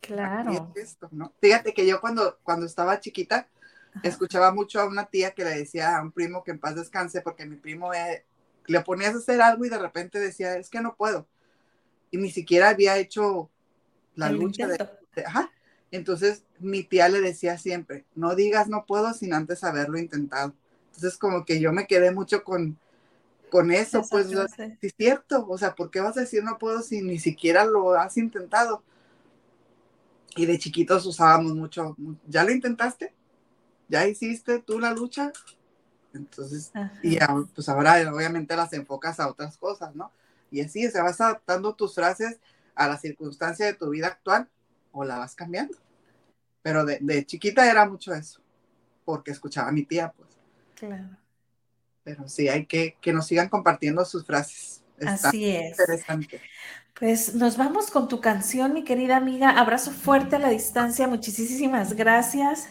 Claro. 0.00 0.72
Fíjate 1.40 1.74
que 1.74 1.86
yo 1.86 2.00
cuando, 2.00 2.38
cuando 2.42 2.66
estaba 2.66 3.00
chiquita, 3.00 3.48
escuchaba 4.02 4.52
mucho 4.52 4.80
a 4.80 4.86
una 4.86 5.06
tía 5.06 5.32
que 5.32 5.44
le 5.44 5.50
decía 5.50 5.96
a 5.96 6.02
un 6.02 6.12
primo 6.12 6.42
que 6.44 6.52
en 6.52 6.58
paz 6.58 6.76
descanse, 6.76 7.20
porque 7.20 7.46
mi 7.46 7.56
primo 7.56 7.92
eh, 7.92 8.24
le 8.66 8.80
ponías 8.80 9.14
a 9.14 9.18
hacer 9.18 9.40
algo 9.42 9.64
y 9.64 9.68
de 9.68 9.78
repente 9.78 10.18
decía, 10.18 10.56
es 10.56 10.70
que 10.70 10.80
no 10.80 10.94
puedo. 10.96 11.26
Y 12.10 12.16
ni 12.16 12.30
siquiera 12.30 12.70
había 12.70 12.96
hecho 12.96 13.50
la 14.14 14.30
lucha 14.30 14.66
de, 14.66 14.78
Ajá. 15.24 15.50
Entonces 15.90 16.44
mi 16.58 16.82
tía 16.82 17.08
le 17.08 17.20
decía 17.20 17.56
siempre, 17.56 18.04
no 18.14 18.34
digas 18.34 18.68
no 18.68 18.84
puedo 18.86 19.12
sin 19.14 19.32
antes 19.32 19.64
haberlo 19.64 19.98
intentado. 19.98 20.54
Entonces 20.86 21.18
como 21.18 21.44
que 21.44 21.60
yo 21.60 21.72
me 21.72 21.86
quedé 21.86 22.10
mucho 22.10 22.44
con, 22.44 22.78
con 23.50 23.70
eso, 23.70 24.04
pues 24.10 24.28
es 24.82 24.94
cierto, 24.96 25.46
o 25.48 25.56
sea, 25.56 25.74
¿por 25.74 25.90
qué 25.90 26.00
vas 26.00 26.16
a 26.16 26.20
decir 26.20 26.44
no 26.44 26.58
puedo 26.58 26.82
si 26.82 27.02
ni 27.02 27.18
siquiera 27.18 27.64
lo 27.64 27.94
has 27.94 28.16
intentado? 28.16 28.82
Y 30.38 30.46
de 30.46 30.58
chiquitos 30.58 31.04
usábamos 31.04 31.54
mucho, 31.54 31.96
¿ya 32.26 32.44
lo 32.44 32.52
intentaste? 32.52 33.12
¿Ya 33.88 34.06
hiciste 34.06 34.60
tú 34.60 34.78
la 34.78 34.92
lucha? 34.92 35.32
Entonces, 36.14 36.70
y 37.02 37.18
pues 37.54 37.68
ahora 37.68 37.96
obviamente 38.12 38.56
las 38.56 38.72
enfocas 38.72 39.18
a 39.18 39.28
otras 39.28 39.56
cosas, 39.56 39.94
¿no? 39.96 40.12
Y 40.50 40.60
así, 40.60 40.88
se 40.88 41.02
vas 41.02 41.20
adaptando 41.20 41.74
tus 41.74 41.94
frases 41.94 42.38
a 42.74 42.86
la 42.86 42.96
circunstancia 42.98 43.66
de 43.66 43.74
tu 43.74 43.90
vida 43.90 44.06
actual 44.06 44.48
o 44.92 45.04
la 45.04 45.18
vas 45.18 45.34
cambiando. 45.34 45.76
Pero 46.62 46.84
de, 46.84 46.98
de 47.00 47.26
chiquita 47.26 47.68
era 47.68 47.88
mucho 47.88 48.14
eso, 48.14 48.40
porque 49.04 49.32
escuchaba 49.32 49.68
a 49.68 49.72
mi 49.72 49.82
tía, 49.82 50.12
pues. 50.16 50.28
Claro. 50.76 51.16
Pero 52.04 52.28
sí, 52.28 52.48
hay 52.48 52.66
que 52.66 52.96
que 53.00 53.12
nos 53.12 53.26
sigan 53.26 53.48
compartiendo 53.48 54.04
sus 54.04 54.24
frases. 54.24 54.82
Así 55.04 55.50
es. 55.50 55.70
Interesante. 55.70 56.40
Pues 56.98 57.34
nos 57.34 57.56
vamos 57.56 57.90
con 57.90 58.08
tu 58.08 58.20
canción, 58.20 58.72
mi 58.74 58.82
querida 58.84 59.16
amiga. 59.16 59.50
Abrazo 59.50 59.92
fuerte 59.92 60.36
a 60.36 60.38
la 60.40 60.50
distancia. 60.50 61.06
Muchísimas 61.06 61.94
gracias. 61.94 62.68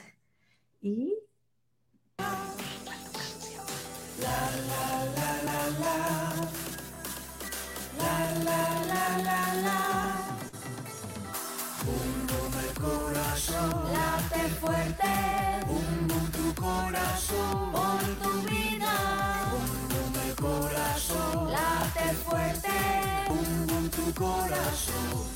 Y. 0.81 1.13
corazón, 24.17 25.29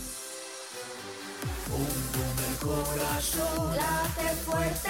un 1.70 1.92
número 2.18 2.54
corazón, 2.60 3.76
late 3.76 4.30
fuerte, 4.44 4.90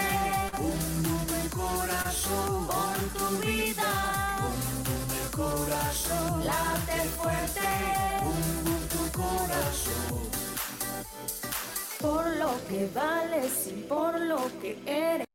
un 0.59 0.63
boom 0.63 1.03
número 1.03 1.49
corazón, 1.53 2.67
por 2.67 2.97
tu 3.19 3.27
vida, 3.45 3.91
un 4.39 4.59
número 4.87 5.27
corazón, 5.35 6.45
late 6.45 6.99
fuerte, 7.17 7.67
un 8.23 8.41
número 8.63 9.03
corazón, 9.11 10.23
por 11.99 12.25
lo 12.37 12.51
que 12.69 12.89
vales 12.95 13.67
y 13.67 13.81
por 13.89 14.19
lo 14.21 14.39
que 14.61 14.81
eres. 14.85 15.30